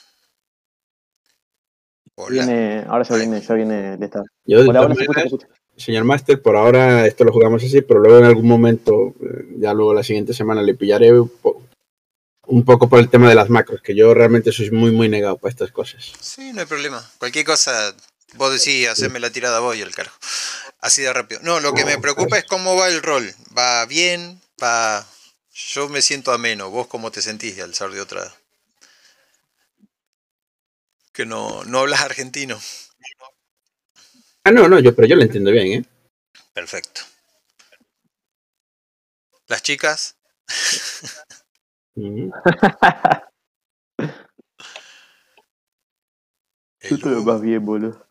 Hola. 2.17 2.45
Viene, 2.45 2.85
ahora 2.87 3.03
ya 3.03 3.15
viene, 3.15 3.41
ya 3.41 3.53
viene 3.55 3.97
de 3.97 4.05
esta. 4.05 4.23
Yo, 4.45 4.61
de 4.63 4.69
Hola, 4.69 4.79
todas 4.81 4.85
hola, 4.85 4.95
se 4.95 5.01
escucha, 5.01 5.19
maneras, 5.19 5.31
se 5.31 5.35
escucha. 5.45 5.61
Señor 5.77 6.03
Master, 6.05 6.41
por 6.41 6.55
ahora 6.55 7.05
esto 7.05 7.25
lo 7.25 7.33
jugamos 7.33 7.61
así, 7.63 7.81
pero 7.81 7.99
luego 7.99 8.19
en 8.19 8.25
algún 8.25 8.47
momento, 8.47 9.13
eh, 9.19 9.55
ya 9.57 9.73
luego 9.73 9.93
la 9.93 10.03
siguiente 10.03 10.33
semana 10.33 10.61
le 10.61 10.75
pillaré 10.75 11.11
un, 12.45 12.45
po- 12.45 12.51
un 12.51 12.65
poco 12.65 12.89
por 12.89 12.99
el 12.99 13.09
tema 13.09 13.29
de 13.29 13.35
las 13.35 13.49
macros, 13.49 13.81
que 13.81 13.95
yo 13.95 14.13
realmente 14.13 14.51
soy 14.51 14.71
muy, 14.71 14.91
muy 14.91 15.09
negado 15.09 15.37
para 15.37 15.51
estas 15.51 15.71
cosas. 15.71 16.13
Sí, 16.19 16.53
no 16.53 16.61
hay 16.61 16.67
problema. 16.67 17.09
Cualquier 17.17 17.45
cosa, 17.45 17.95
vos 18.35 18.51
decís, 18.53 18.87
hacerme 18.87 19.19
la 19.19 19.29
tirada 19.29 19.59
voy 19.59 19.81
el 19.81 19.93
carajo. 19.93 20.17
Así 20.79 21.01
de 21.01 21.11
rápido. 21.13 21.41
No, 21.43 21.59
lo 21.59 21.73
que 21.73 21.85
me 21.85 21.97
preocupa 21.97 22.37
es 22.37 22.45
cómo 22.45 22.75
va 22.75 22.87
el 22.89 23.01
rol. 23.01 23.33
¿Va 23.57 23.85
bien? 23.85 24.41
¿Va...? 24.61 25.05
Yo 25.53 25.87
me 25.89 26.01
siento 26.01 26.31
ameno. 26.33 26.69
¿Vos 26.69 26.87
cómo 26.87 27.11
te 27.11 27.21
sentís 27.21 27.59
al 27.59 27.73
ser 27.73 27.89
de 27.91 28.01
otra...? 28.01 28.33
Que 31.13 31.25
no, 31.25 31.63
no 31.63 31.79
hablas 31.79 32.01
argentino. 32.01 32.59
Ah, 34.43 34.51
no, 34.51 34.67
no, 34.67 34.79
yo, 34.79 34.93
pero 34.93 35.07
yo 35.07 35.15
lo 35.15 35.23
entiendo 35.23 35.49
bien, 35.51 35.67
¿eh? 35.67 35.85
Perfecto. 36.53 37.01
¿Las 39.47 39.63
chicas? 39.63 40.15
El 41.95 42.31
Tú 46.89 46.97
te 46.97 47.09
lo 47.09 47.23
vas 47.23 47.41
bien, 47.41 47.65
boludo. 47.65 48.05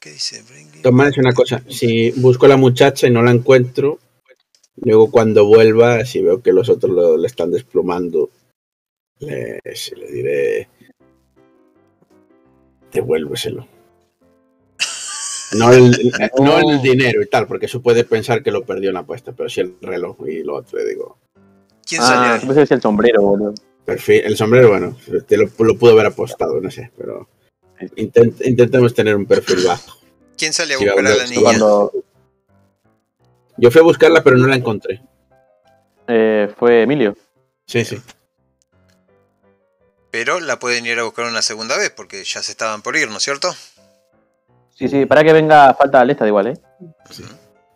¿Qué 0.00 0.10
dice? 0.12 0.42
Toma, 0.82 1.08
es 1.08 1.18
una 1.18 1.32
cosa, 1.32 1.62
si 1.68 2.10
busco 2.12 2.46
a 2.46 2.48
la 2.48 2.56
muchacha 2.56 3.06
y 3.06 3.10
no 3.10 3.22
la 3.22 3.30
encuentro, 3.30 3.98
luego 4.76 5.10
cuando 5.10 5.44
vuelva, 5.44 6.06
si 6.06 6.22
veo 6.22 6.42
que 6.42 6.54
los 6.54 6.70
otros 6.70 6.90
lo, 6.92 7.18
le 7.18 7.26
están 7.26 7.50
desplumando, 7.50 8.30
le, 9.18 9.60
diré, 10.10 10.68
devuélveselo. 12.92 13.66
No 15.58 15.72
el, 15.72 16.12
no 16.38 16.58
el 16.60 16.80
dinero 16.80 17.20
y 17.20 17.26
tal, 17.26 17.48
porque 17.48 17.66
eso 17.66 17.82
puede 17.82 18.04
pensar 18.04 18.40
que 18.40 18.52
lo 18.52 18.64
perdió 18.64 18.90
en 18.90 18.94
la 18.94 19.00
apuesta, 19.00 19.32
pero 19.32 19.48
sí 19.48 19.60
el 19.60 19.74
reloj 19.82 20.16
y 20.28 20.44
lo 20.44 20.54
otro, 20.54 20.78
digo. 20.84 21.18
¿Quién 21.86 22.00
Ah, 22.02 22.06
salió? 22.38 22.48
que 22.54 22.54
decía 22.60 22.76
el 22.76 22.82
sombrero, 22.82 23.22
boludo. 23.22 23.54
Perfil, 23.84 24.22
el 24.24 24.36
sombrero, 24.36 24.68
bueno, 24.68 24.96
te 25.26 25.36
lo, 25.36 25.44
lo 25.58 25.76
pudo 25.78 25.92
haber 25.92 26.06
apostado, 26.06 26.60
no 26.60 26.70
sé, 26.70 26.90
pero 26.96 27.28
intent- 27.96 28.46
intentemos 28.46 28.94
tener 28.94 29.16
un 29.16 29.26
perfil 29.26 29.64
bajo. 29.66 29.98
¿Quién 30.36 30.52
sale 30.52 30.74
a 30.74 30.78
Sí, 30.78 30.84
buscar 30.84 31.06
a 31.06 31.16
la 31.16 31.26
niña? 31.26 31.40
Cuando 31.42 31.92
Yo 33.56 33.70
fui 33.70 33.80
a 33.80 33.84
buscarla, 33.84 34.22
pero 34.22 34.36
no 34.36 34.46
la 34.46 34.56
encontré. 34.56 35.02
eh, 36.06 36.52
fue 36.58 36.82
Emilio. 36.82 37.16
Sí, 37.66 37.84
sí. 37.84 38.00
Pero 40.10 40.40
la 40.40 40.58
pueden 40.58 40.86
ir 40.86 40.98
a 40.98 41.04
buscar 41.04 41.26
una 41.26 41.42
segunda 41.42 41.76
vez 41.76 41.90
porque 41.90 42.24
ya 42.24 42.42
se 42.42 42.52
estaban 42.52 42.82
por 42.82 42.96
ir, 42.96 43.08
¿no 43.10 43.18
es 43.18 43.22
cierto? 43.22 43.54
Sí, 44.74 44.88
sí, 44.88 45.06
para 45.06 45.22
que 45.22 45.32
venga 45.32 45.74
falta 45.74 46.04
Lesta 46.04 46.26
igual, 46.26 46.48
¿eh? 46.48 46.54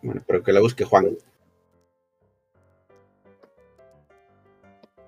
Bueno, 0.01 0.21
pero 0.27 0.43
que 0.43 0.51
la 0.51 0.59
busque 0.59 0.83
Juan. 0.83 1.09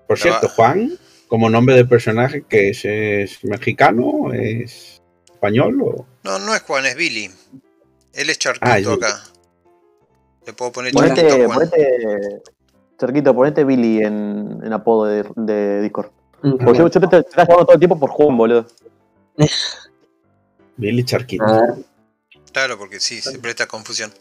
Por 0.08 0.18
cierto, 0.18 0.48
Juan, 0.48 0.98
como 1.28 1.48
nombre 1.50 1.76
de 1.76 1.84
personaje, 1.84 2.42
que 2.48 2.70
es, 2.70 2.84
es 2.84 3.44
mexicano, 3.44 4.32
es 4.32 5.00
español 5.30 5.80
o. 5.82 6.06
No, 6.24 6.38
no 6.40 6.54
es 6.54 6.62
Juan, 6.62 6.86
es 6.86 6.96
Billy. 6.96 7.30
Él 8.14 8.30
es 8.30 8.38
Charquito 8.38 8.66
Ah, 8.66 8.78
es 8.78 8.88
acá. 8.88 9.22
Le 10.46 10.52
puedo 10.54 10.72
poner 10.72 10.92
Charquito 10.92 11.14
Ponete, 11.28 11.46
Juan. 11.46 11.58
ponete, 11.70 12.42
Cerquito, 12.98 13.34
ponete 13.34 13.64
Billy 13.64 14.02
en, 14.02 14.60
en 14.64 14.72
apodo 14.72 15.04
de, 15.04 15.24
de 15.36 15.82
Discord. 15.82 16.10
Mm, 16.42 16.56
Porque 16.64 16.78
yo, 16.78 16.88
yo 16.88 17.00
te, 17.00 17.06
te 17.06 17.18
estás 17.18 17.44
jugando 17.44 17.66
todo 17.66 17.74
el 17.74 17.78
tiempo 17.80 18.00
por 18.00 18.10
Juan, 18.10 18.36
boludo. 18.36 18.66
Billy 20.76 21.04
Charquito. 21.04 21.44
Claro, 22.52 22.78
porque 22.78 22.98
sí, 22.98 23.20
se 23.20 23.38
presta 23.38 23.66
confusión. 23.66 24.12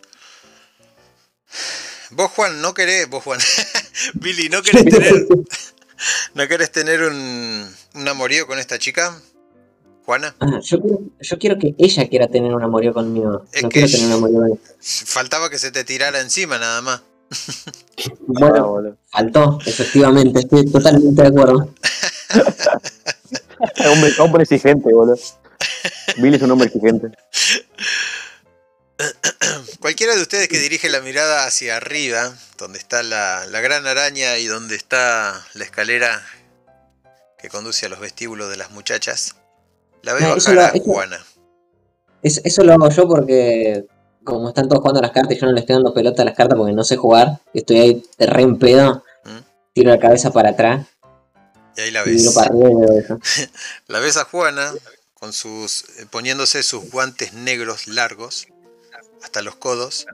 Vos, 2.11 2.31
Juan, 2.31 2.61
no 2.61 2.73
querés, 2.73 3.09
vos, 3.09 3.23
Juan, 3.23 3.39
Billy, 4.15 4.49
¿no 4.49 4.61
querés 4.61 4.85
tener, 4.85 5.27
no 6.33 6.47
querés 6.47 6.71
tener 6.71 7.01
un, 7.03 7.67
un 7.95 8.07
amorío 8.07 8.47
con 8.47 8.59
esta 8.59 8.77
chica? 8.79 9.19
Juana. 10.05 10.33
Ah, 10.39 10.59
yo, 10.61 10.79
quiero, 10.81 10.99
yo 11.19 11.37
quiero 11.37 11.59
que 11.59 11.75
ella 11.77 12.07
quiera 12.07 12.27
tener 12.29 12.53
un 12.55 12.63
amorío 12.63 12.93
conmigo. 12.93 13.43
Es 13.51 13.63
no 13.63 13.69
que 13.69 13.81
quiero 13.81 13.91
tener 13.91 14.07
un 14.07 14.13
amorío 14.13 14.37
con 14.39 14.47
ella. 14.51 14.59
Faltaba 14.79 15.49
que 15.49 15.57
se 15.59 15.71
te 15.71 15.83
tirara 15.83 16.21
encima 16.21 16.57
nada 16.57 16.81
más. 16.81 17.01
Ah, 17.99 18.11
Bueno, 18.27 18.67
boludo. 18.69 18.97
faltó, 19.09 19.57
efectivamente, 19.65 20.39
estoy 20.41 20.71
totalmente 20.71 21.19
de 21.19 21.27
acuerdo. 21.27 21.73
hombre, 23.91 24.13
hombre 24.19 24.43
exigente, 24.43 24.93
boludo. 24.93 25.17
Billy 26.17 26.35
es 26.35 26.41
un 26.43 26.51
hombre 26.51 26.67
exigente. 26.67 27.07
Cualquiera 29.79 30.15
de 30.15 30.21
ustedes 30.21 30.47
que 30.47 30.59
dirige 30.59 30.89
la 30.89 31.01
mirada 31.01 31.45
hacia 31.45 31.77
arriba, 31.77 32.33
donde 32.57 32.79
está 32.79 33.03
la, 33.03 33.45
la 33.47 33.61
gran 33.61 33.85
araña 33.85 34.37
y 34.37 34.45
donde 34.47 34.75
está 34.75 35.45
la 35.53 35.63
escalera 35.63 36.21
que 37.37 37.49
conduce 37.49 37.85
a 37.85 37.89
los 37.89 37.99
vestíbulos 37.99 38.49
de 38.49 38.57
las 38.57 38.71
muchachas, 38.71 39.35
la 40.01 40.13
ve 40.13 40.21
No, 40.21 40.35
eso 40.35 40.49
bajar 40.51 40.55
lo- 40.55 40.61
a 40.61 40.67
eso- 40.69 40.83
Juana. 40.83 41.25
Es- 42.23 42.41
eso 42.43 42.63
lo 42.63 42.73
hago 42.73 42.89
yo 42.89 43.07
porque, 43.07 43.85
como 44.23 44.49
están 44.49 44.67
todos 44.67 44.81
jugando 44.81 45.01
las 45.01 45.11
cartas 45.11 45.37
y 45.37 45.39
yo 45.39 45.45
no 45.45 45.53
le 45.53 45.59
estoy 45.59 45.75
dando 45.75 45.93
pelota 45.93 46.23
a 46.23 46.25
las 46.25 46.35
cartas 46.35 46.57
porque 46.57 46.73
no 46.73 46.83
sé 46.83 46.97
jugar, 46.97 47.39
estoy 47.53 47.79
ahí 47.79 48.03
re 48.17 48.41
en 48.41 48.57
pedo, 48.57 49.03
¿Mm? 49.23 49.37
tiro 49.73 49.91
la 49.91 49.99
cabeza 49.99 50.31
para 50.31 50.49
atrás 50.49 50.87
Y 51.77 51.81
ahí 51.81 51.91
la 51.91 52.01
y 52.01 52.13
ves. 52.13 52.31
para 52.33 52.47
arriba 52.47 52.69
y 52.71 52.75
veo 52.75 52.99
eso. 52.99 53.19
La 53.87 53.99
ves 53.99 54.17
a 54.17 54.23
Juana 54.25 54.73
con 55.13 55.31
sus 55.33 55.83
eh, 55.99 56.07
poniéndose 56.09 56.63
sus 56.63 56.89
guantes 56.89 57.33
negros 57.33 57.87
largos 57.87 58.47
hasta 59.23 59.41
los 59.41 59.55
codos 59.55 60.05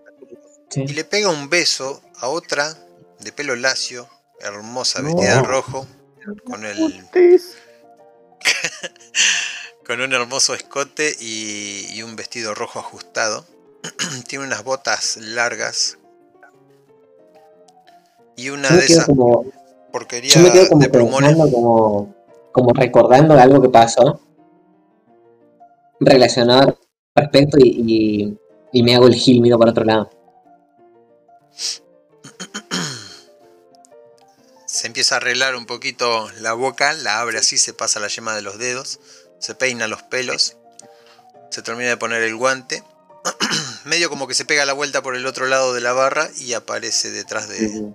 Sí. 0.70 0.86
y 0.88 0.94
le 0.94 1.04
pega 1.04 1.30
un 1.30 1.50
beso 1.50 2.02
a 2.18 2.28
otra 2.30 2.76
de 3.20 3.32
pelo 3.32 3.56
lacio, 3.56 4.08
hermosa, 4.40 5.02
No. 5.02 5.10
vestida 5.14 5.36
de 5.36 5.44
rojo, 5.44 5.86
con 6.46 6.66
el 6.66 7.04
con 9.86 10.02
un 10.02 10.14
hermoso 10.14 10.54
escote 10.56 11.16
y, 11.20 11.88
y 11.94 12.02
un 12.04 12.16
vestido 12.16 12.56
rojo 12.56 12.80
ajustado. 12.80 13.46
Tiene 14.28 14.46
unas 14.46 14.64
botas 14.64 15.18
largas 15.18 15.98
y 18.36 18.50
una 18.50 18.70
de 18.70 18.80
esas 18.86 19.06
como, 19.06 19.46
porquerías 19.92 20.34
yo 20.34 20.42
me 20.42 20.52
quedo 20.52 20.70
como 20.70 20.82
de 20.82 20.90
plumones. 20.90 21.36
como, 21.36 22.16
como 22.52 22.74
recordando 22.74 23.36
algo 23.40 23.62
que 23.62 23.70
pasó 23.70 24.20
relacionado 26.00 26.80
al 27.16 27.24
respecto 27.26 27.58
y, 27.60 27.70
y, 27.70 28.40
y 28.74 28.82
me 28.82 28.96
hago 28.96 29.08
el 29.08 29.14
gil, 29.14 29.40
miro 29.40 29.58
para 29.58 29.72
otro 29.72 29.86
lado. 29.86 30.10
Se 34.66 34.88
empieza 34.88 35.16
a 35.16 35.18
arreglar 35.20 35.56
un 35.56 35.68
poquito 35.68 36.30
la 36.42 36.54
boca, 36.54 36.94
la 36.94 37.22
abre 37.22 37.38
así, 37.38 37.58
se 37.58 37.74
pasa 37.74 38.00
la 38.00 38.08
yema 38.08 38.36
de 38.36 38.42
los 38.42 38.58
dedos, 38.58 39.00
se 39.38 39.54
peina 39.54 39.88
los 39.88 40.02
pelos, 40.02 40.58
se 41.52 41.62
termina 41.62 41.90
de 41.90 41.98
poner 41.98 42.24
el 42.24 42.36
guante, 42.36 42.84
medio 43.86 44.10
como 44.10 44.28
que 44.28 44.34
se 44.34 44.44
pega 44.44 44.66
la 44.66 44.74
vuelta 44.74 45.04
por 45.04 45.16
el 45.16 45.28
otro 45.28 45.46
lado 45.46 45.76
de 45.76 45.82
la 45.82 45.94
barra 45.94 46.28
y 46.38 46.54
aparece 46.54 47.12
detrás 47.12 47.48
de, 47.48 47.70
sí. 47.70 47.94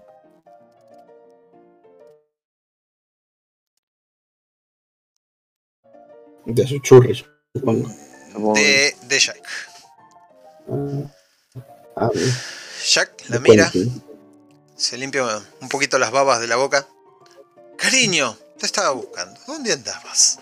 De 6.47 6.66
sus 6.66 6.81
churris, 6.81 7.24
supongo. 7.53 7.89
De, 8.55 8.97
de 9.03 9.18
Jack. 9.18 9.43
Jack 12.86 13.28
la 13.28 13.40
mira, 13.40 13.70
se 14.76 14.96
limpia 14.96 15.24
un 15.60 15.68
poquito 15.68 15.98
las 15.98 16.10
babas 16.10 16.40
de 16.40 16.46
la 16.46 16.56
boca. 16.56 16.86
Cariño, 17.76 18.36
te 18.58 18.66
estaba 18.66 18.90
buscando. 18.90 19.38
¿Dónde 19.46 19.72
andabas? 19.72 20.38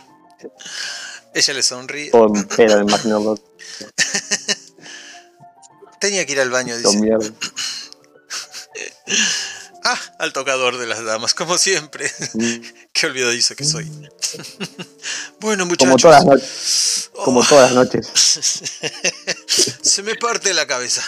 Ella 1.34 1.54
le 1.54 1.62
sonríe. 1.62 2.10
Imagino. 2.12 3.20
loco. 3.20 3.42
Tenía 6.00 6.26
que 6.26 6.32
ir 6.32 6.40
al 6.40 6.50
baño, 6.50 6.76
dice. 6.76 6.98
Ah, 9.88 10.00
al 10.18 10.32
tocador 10.32 10.78
de 10.78 10.86
las 10.88 11.04
damas, 11.04 11.32
como 11.32 11.58
siempre. 11.58 12.10
Mm. 12.96 13.00
Qué 13.00 13.06
olvidadizo 13.06 13.54
que 13.54 13.64
soy. 13.64 13.84
bueno, 15.40 15.66
muchachos. 15.66 15.88
Como 15.88 15.96
todas 15.98 16.24
las 16.24 16.24
noches. 16.24 17.10
Como 17.12 17.40
Oh, 17.40 17.44
todas 17.46 17.72
las 17.72 17.84
noches. 17.84 18.10
se 19.82 20.02
me 20.02 20.14
parte 20.16 20.54
la 20.54 20.66
cabeza. 20.66 21.02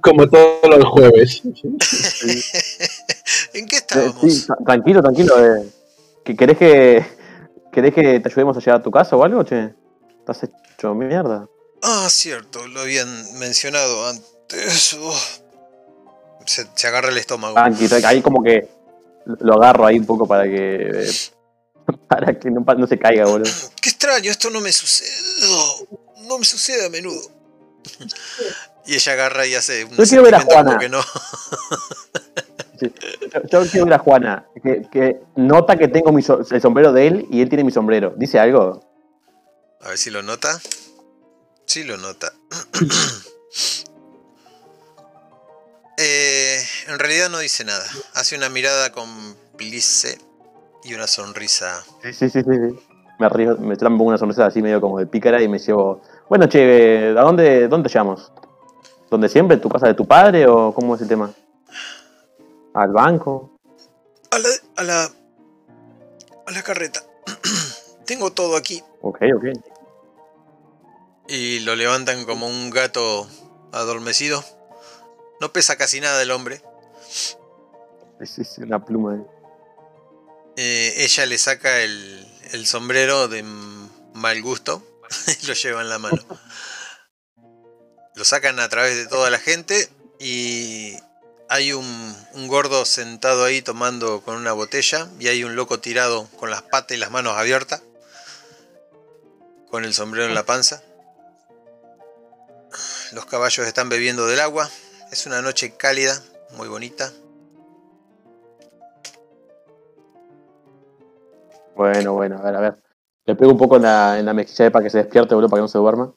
Como 0.00 0.28
todos 0.28 0.78
los 0.78 0.88
jueves. 0.88 1.42
¿En 3.54 3.66
qué 3.66 3.76
Eh, 3.76 3.78
estábamos? 3.78 4.20
sí, 4.32 4.46
tranquilo, 4.64 5.02
tranquilo. 5.02 5.56
Eh. 5.56 5.68
¿Que- 6.24 6.36
¿Querés 6.36 6.58
que 6.58 7.06
querés 7.72 7.94
que 7.94 8.20
te 8.20 8.28
ayudemos 8.28 8.56
a 8.56 8.60
llegar 8.60 8.76
a 8.76 8.82
tu 8.82 8.90
casa 8.90 9.16
o 9.16 9.24
algo, 9.24 9.42
che? 9.44 9.74
Estás 10.20 10.42
hecho 10.44 10.94
mierda. 10.94 11.46
Ah, 11.82 12.08
cierto, 12.10 12.66
lo 12.68 12.80
habían 12.80 13.38
mencionado 13.38 14.08
antes. 14.08 14.94
Oh. 15.00 15.14
Se, 16.46 16.66
se 16.74 16.86
agarra 16.86 17.08
el 17.10 17.18
estómago. 17.18 17.54
Tranqui, 17.54 17.88
tranqui, 17.88 18.06
ahí 18.06 18.22
como 18.22 18.42
que 18.42 18.68
lo 19.40 19.54
agarro 19.54 19.86
ahí 19.86 19.98
un 19.98 20.06
poco 20.06 20.26
para 20.26 20.44
que 20.44 21.08
para 22.08 22.38
que 22.38 22.50
no, 22.50 22.86
se 22.86 22.98
caiga, 22.98 23.26
boludo. 23.26 23.50
Qué 23.80 23.90
extraño, 23.90 24.30
esto 24.30 24.50
no 24.50 24.60
me 24.60 24.72
sucede. 24.72 25.10
No 26.26 26.38
me 26.38 26.44
sucede 26.44 26.86
a 26.86 26.90
menudo. 26.90 27.20
Y 28.86 28.94
ella 28.94 29.12
agarra 29.12 29.46
y 29.46 29.54
hace 29.54 29.84
un 29.84 29.96
Yo 29.96 30.04
quiero 30.04 30.22
ver 30.22 30.34
a 30.34 30.40
Juana. 30.40 30.78
que 30.78 30.88
no. 30.88 31.00
Sí. 32.80 32.92
Yo, 33.32 33.62
yo 33.64 33.70
quiero 33.70 33.84
ver 33.86 33.94
a 33.94 33.98
Juana, 33.98 34.46
que, 34.62 34.82
que 34.90 35.20
nota 35.36 35.76
que 35.76 35.88
tengo 35.88 36.12
mi 36.12 36.22
so- 36.22 36.40
el 36.50 36.60
sombrero 36.60 36.92
de 36.92 37.06
él 37.06 37.26
y 37.30 37.40
él 37.42 37.48
tiene 37.48 37.64
mi 37.64 37.72
sombrero. 37.72 38.14
¿Dice 38.16 38.38
algo? 38.38 38.80
A 39.80 39.88
ver 39.88 39.98
si 39.98 40.10
lo 40.10 40.22
nota. 40.22 40.60
Sí 41.66 41.84
lo 41.84 41.96
nota. 41.96 42.32
Eh, 46.00 46.62
en 46.86 46.98
realidad 47.00 47.28
no 47.28 47.40
dice 47.40 47.64
nada. 47.64 47.84
Hace 48.14 48.36
una 48.36 48.48
mirada 48.48 48.92
cómplice 48.92 50.16
y 50.84 50.94
una 50.94 51.08
sonrisa. 51.08 51.84
Sí, 52.04 52.12
sí, 52.12 52.30
sí, 52.30 52.42
sí. 52.42 52.78
Me 53.18 53.28
río, 53.28 53.56
me 53.56 53.76
trampo 53.76 54.04
una 54.04 54.16
sonrisa 54.16 54.46
así 54.46 54.62
medio 54.62 54.80
como 54.80 55.00
de 55.00 55.06
pícara 55.06 55.42
y 55.42 55.48
me 55.48 55.58
llevo. 55.58 56.00
Bueno, 56.28 56.46
che, 56.46 57.08
¿a 57.08 57.22
dónde, 57.22 57.66
dónde 57.66 57.90
te? 57.90 58.30
¿Dónde 59.10 59.28
siempre? 59.28 59.56
¿Tu 59.56 59.68
casa 59.68 59.88
de 59.88 59.94
tu 59.94 60.06
padre 60.06 60.46
o 60.46 60.72
cómo 60.72 60.94
es 60.94 61.00
el 61.00 61.08
tema? 61.08 61.32
¿Al 62.74 62.92
banco? 62.92 63.58
A 64.30 64.38
la, 64.38 64.48
a 64.76 64.82
la, 64.84 65.04
a 66.46 66.50
la 66.52 66.62
carreta. 66.62 67.02
Tengo 68.06 68.30
todo 68.30 68.56
aquí. 68.56 68.80
Ok, 69.02 69.22
ok. 69.34 69.46
Y 71.26 71.58
lo 71.60 71.74
levantan 71.74 72.24
como 72.24 72.46
un 72.46 72.70
gato 72.70 73.26
adormecido. 73.72 74.44
No 75.40 75.52
pesa 75.52 75.76
casi 75.76 76.00
nada 76.00 76.20
el 76.22 76.30
hombre. 76.30 76.62
Sí, 78.24 78.44
sí, 78.44 78.62
una 78.62 78.84
pluma. 78.84 79.14
de- 79.14 79.24
Eh, 80.56 81.04
ella 81.04 81.26
le 81.26 81.38
saca 81.38 81.80
el, 81.82 82.26
el 82.52 82.66
sombrero 82.66 83.28
de 83.28 83.44
mal 84.14 84.42
gusto 84.42 84.82
y 85.42 85.46
lo 85.46 85.54
lleva 85.54 85.82
en 85.82 85.88
la 85.88 85.98
mano. 86.00 86.20
Lo 88.16 88.24
sacan 88.24 88.58
a 88.58 88.68
través 88.68 88.96
de 88.96 89.06
toda 89.06 89.30
la 89.30 89.38
gente 89.38 89.88
y 90.18 90.96
hay 91.48 91.72
un, 91.72 92.16
un 92.32 92.48
gordo 92.48 92.84
sentado 92.84 93.44
ahí 93.44 93.62
tomando 93.62 94.20
con 94.22 94.34
una 94.36 94.52
botella 94.52 95.08
y 95.20 95.28
hay 95.28 95.44
un 95.44 95.54
loco 95.54 95.78
tirado 95.78 96.26
con 96.38 96.50
las 96.50 96.62
patas 96.62 96.96
y 96.96 97.00
las 97.00 97.12
manos 97.12 97.36
abiertas, 97.36 97.82
con 99.70 99.84
el 99.84 99.94
sombrero 99.94 100.26
en 100.26 100.34
la 100.34 100.44
panza. 100.44 100.82
Los 103.12 103.26
caballos 103.26 103.64
están 103.66 103.88
bebiendo 103.88 104.26
del 104.26 104.40
agua. 104.40 104.68
Es 105.10 105.24
una 105.26 105.40
noche 105.40 105.74
cálida, 105.76 106.22
muy 106.52 106.68
bonita. 106.68 107.12
Bueno, 111.74 112.12
bueno, 112.12 112.38
a 112.38 112.42
ver, 112.42 112.56
a 112.56 112.60
ver. 112.60 112.82
Le 113.24 113.34
pego 113.34 113.52
un 113.52 113.58
poco 113.58 113.76
en 113.76 113.82
la, 113.82 114.18
en 114.18 114.26
la 114.26 114.34
mejilla 114.34 114.70
para 114.70 114.84
que 114.84 114.90
se 114.90 114.98
despierte, 114.98 115.34
boludo, 115.34 115.48
para 115.48 115.60
que 115.60 115.62
no 115.62 115.68
se 115.68 115.78
duerma. 115.78 116.12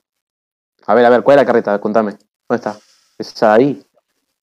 A 0.85 0.93
ver, 0.93 1.05
a 1.05 1.09
ver, 1.09 1.23
¿cuál 1.23 1.37
es 1.37 1.41
la 1.43 1.45
carreta? 1.45 1.79
Contame. 1.79 2.17
¿Dónde 2.49 2.55
está? 2.57 2.79
¿Es 3.17 3.27
esa 3.27 3.49
de 3.49 3.53
ahí? 3.53 3.87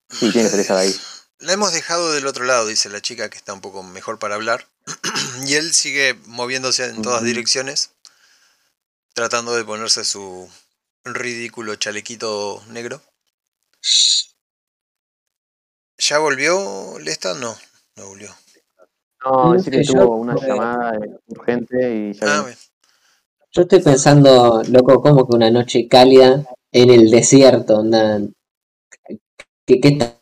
Sí, 0.09 0.31
tiene 0.33 0.49
que 0.49 0.51
ser 0.51 0.61
esa 0.61 0.77
de 0.77 0.83
ahí. 0.83 0.95
La 1.41 1.53
hemos 1.53 1.73
dejado 1.73 2.13
del 2.13 2.27
otro 2.27 2.45
lado, 2.45 2.67
dice 2.67 2.89
la 2.89 3.01
chica, 3.01 3.31
que 3.31 3.37
está 3.37 3.53
un 3.53 3.61
poco 3.61 3.85
mejor 3.85 4.19
para 4.19 4.35
hablar. 4.35 4.67
y 5.47 5.55
él 5.55 5.73
sigue 5.73 6.19
moviéndose 6.27 6.87
en 6.87 7.03
todas 7.03 7.23
direcciones, 7.23 7.93
tratando 9.15 9.55
de 9.55 9.65
ponerse 9.65 10.05
su 10.05 10.51
ridículo 11.05 11.77
chalequito 11.77 12.61
negro. 12.69 13.01
¿Ya 15.99 16.19
volvió 16.19 16.99
Lesta? 17.01 17.35
No, 17.35 17.55
no 17.97 18.07
volvió. 18.09 18.31
No, 19.25 19.45
No 19.47 19.55
dice 19.55 19.71
que 19.71 19.83
tuvo 19.83 20.17
una 20.17 20.37
llamada 20.37 20.99
urgente 21.27 21.97
y 21.97 22.13
ya. 22.13 22.41
Ah. 22.41 22.47
Yo 23.51 23.63
estoy 23.63 23.81
pensando, 23.83 24.63
loco, 24.69 25.01
como 25.03 25.27
que 25.27 25.35
una 25.35 25.51
noche 25.51 25.89
cálida 25.89 26.45
en 26.71 26.91
el 26.91 27.11
desierto, 27.11 27.79
onda. 27.79 28.21
¿Qué, 29.67 29.81
qué 29.81 29.89
está, 29.89 30.21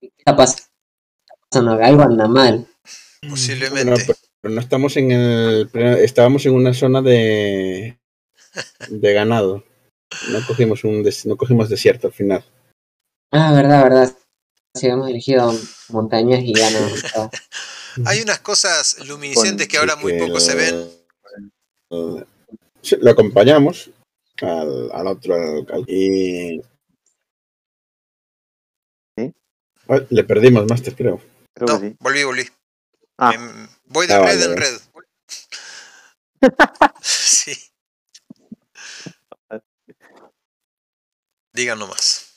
qué 0.00 0.10
está 0.18 0.36
pasando? 0.36 1.72
Algo 1.82 2.02
anda 2.02 2.26
mal. 2.26 2.66
Posiblemente. 3.28 4.14
no 4.42 4.60
estamos 4.60 4.96
en 4.96 5.12
el. 5.12 5.70
Estábamos 6.00 6.44
en 6.46 6.54
una 6.54 6.74
zona 6.74 7.00
de. 7.02 7.98
de 8.88 9.12
ganado. 9.12 9.62
No 10.30 10.46
cogimos 10.46 10.82
un 10.84 11.02
des- 11.02 11.24
no 11.26 11.36
cogimos 11.36 11.68
desierto 11.68 12.08
al 12.08 12.12
final. 12.12 12.44
Ah, 13.30 13.52
verdad, 13.54 13.82
verdad. 13.84 14.16
Si 14.74 14.86
hemos 14.86 15.08
elegido 15.08 15.52
montañas 15.90 16.40
y 16.42 16.54
ya 16.54 16.70
no. 16.70 16.78
ah, 17.16 17.30
Hay 18.06 18.22
unas 18.22 18.38
cosas 18.40 18.96
luminiscentes 19.06 19.68
que 19.68 19.76
ahora 19.76 19.96
muy 19.96 20.18
poco 20.18 20.40
se 20.40 20.54
ven. 20.54 20.90
lo 21.90 23.10
acompañamos 23.10 23.90
al, 24.40 24.90
al 24.92 25.06
otro 25.08 25.34
al- 25.34 25.84
y. 25.86 26.62
¿Sí? 29.18 29.34
Ah, 29.88 30.00
Le 30.08 30.24
perdimos, 30.24 30.66
Master, 30.66 30.94
creo. 30.96 31.20
Creo 31.54 31.68
No, 31.68 31.80
que 31.80 31.90
sí. 31.90 31.96
volví, 32.00 32.24
volví. 32.24 32.48
Ah. 33.18 33.32
Voy 33.86 34.06
de 34.06 34.14
Ah, 34.14 34.20
red 34.24 34.40
vale, 34.40 34.44
en 34.44 34.56
red. 34.56 34.80
sí. 37.02 37.52
Digan 41.52 41.78
nomás. 41.78 42.31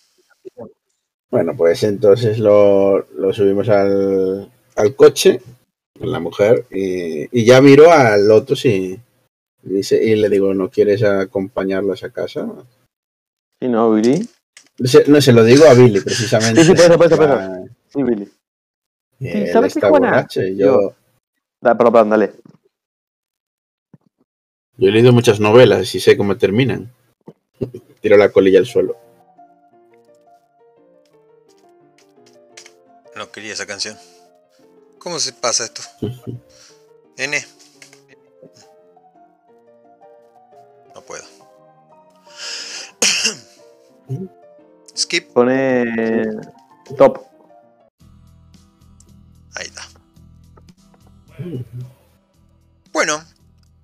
Bueno, 1.31 1.53
pues 1.57 1.83
entonces 1.83 2.39
lo, 2.39 2.99
lo 3.15 3.33
subimos 3.33 3.67
al, 3.69 4.49
al 4.75 4.95
coche 4.95 5.41
con 5.99 6.11
la 6.11 6.19
mujer 6.19 6.65
y, 6.71 7.27
y 7.37 7.45
ya 7.45 7.61
miro 7.61 7.91
al 7.91 8.29
otro 8.31 8.55
si 8.55 8.99
dice 9.61 10.01
y 10.03 10.15
le 10.15 10.29
digo 10.29 10.53
no 10.53 10.69
quieres 10.69 11.03
acompañarlo 11.03 11.93
a 11.93 12.09
casa 12.09 12.47
Sí, 13.59 13.67
no, 13.69 13.91
Billy. 13.93 14.27
Se- 14.83 15.05
no 15.09 15.19
se 15.21 15.31
lo 15.33 15.43
digo 15.43 15.65
a 15.65 15.73
Billy 15.73 16.01
precisamente. 16.01 16.61
Sí, 16.61 16.67
sí, 16.67 16.73
por 16.73 16.81
eso, 16.85 16.97
por 16.97 17.05
eso, 17.07 17.17
por 17.17 17.29
Ah, 17.29 17.63
Sí, 17.89 18.03
Billy. 18.03 18.29
y 19.19 19.27
él 19.29 19.51
¿sabes 19.51 19.73
qué, 19.73 19.79
está 19.79 19.89
borracho 19.89 20.41
y 20.43 20.57
yo, 20.57 20.93
Da, 21.61 21.75
perdón, 21.77 21.93
perdón, 21.93 22.09
dale. 22.11 22.31
yo 24.77 24.89
he 24.89 24.91
leído 24.91 25.13
muchas 25.13 25.39
novelas 25.39 25.95
y 25.95 25.99
sé 26.01 26.17
cómo 26.17 26.37
terminan. 26.37 26.91
Tiro 28.01 28.17
la 28.17 28.29
colilla 28.29 28.59
al 28.59 28.65
suelo 28.65 28.97
quería 33.35 33.51
esa 33.51 33.65
canción. 33.65 33.99
¿Cómo 34.97 35.19
se 35.19 35.33
pasa 35.33 35.65
esto? 35.65 35.81
N. 37.17 37.45
No 40.95 41.01
puedo. 41.01 41.25
Skip. 44.97 45.33
Pone. 45.33 45.83
Top. 46.97 47.27
Ahí 49.55 49.67
está. 49.67 49.85
Bueno, 52.93 53.21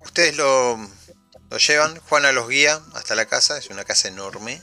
ustedes 0.00 0.34
lo, 0.34 0.78
lo 1.50 1.58
llevan, 1.58 2.00
Juana 2.08 2.32
los 2.32 2.48
guía 2.48 2.80
hasta 2.94 3.14
la 3.14 3.26
casa, 3.26 3.58
es 3.58 3.68
una 3.68 3.84
casa 3.84 4.08
enorme. 4.08 4.62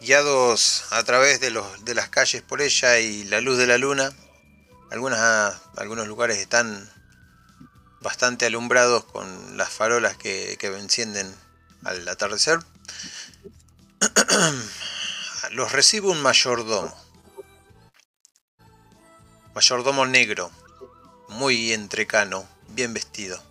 Guiados 0.00 0.84
a 0.92 1.04
través 1.04 1.40
de, 1.40 1.50
las 1.50 2.08
calles 2.08 2.40
por 2.40 2.62
ella 2.62 2.98
y 2.98 3.24
la 3.24 3.42
luz 3.42 3.58
de 3.58 3.66
la 3.66 3.76
luna, 3.76 4.10
algunos 4.90 6.08
lugares 6.08 6.38
están 6.38 6.90
bastante 8.00 8.46
alumbrados 8.46 9.04
con 9.04 9.58
las 9.58 9.68
farolas 9.68 10.16
que, 10.16 10.56
encienden 10.62 11.30
al 11.84 12.08
atardecer. 12.08 12.60
Los 15.50 15.72
recibe 15.72 16.08
un 16.08 16.22
mayordomo. 16.22 16.96
Mayordomo 19.54 20.06
negro, 20.06 20.50
muy 21.28 21.74
entrecano, 21.74 22.48
bien 22.68 22.94
vestido. 22.94 23.42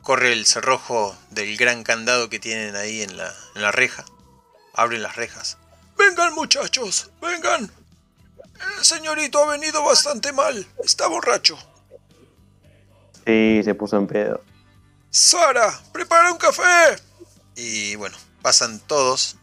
Corre 0.00 0.32
el 0.32 0.46
cerrojo 0.46 1.14
del 1.28 1.58
gran 1.58 1.84
candado 1.84 2.30
que 2.30 2.38
tienen 2.38 2.74
ahí 2.74 3.02
en 3.02 3.18
la 3.18 3.72
reja. 3.72 4.06
Abren 4.74 5.02
las 5.02 5.16
rejas. 5.16 5.56
Vengan 5.96 6.34
muchachos, 6.34 7.10
vengan. 7.20 7.70
El 8.78 8.84
señorito 8.84 9.42
ha 9.42 9.52
venido 9.52 9.82
bastante 9.84 10.32
mal. 10.32 10.66
Está 10.82 11.06
borracho. 11.06 11.56
Sí, 13.26 13.62
se 13.64 13.74
puso 13.74 13.96
en 13.96 14.06
pedo. 14.06 14.42
Sara, 15.10 15.80
prepara 15.92 16.32
un 16.32 16.38
café. 16.38 16.96
Y 17.56 17.94
bueno, 17.96 18.16
pasan 18.42 18.80
todos. 18.80 19.36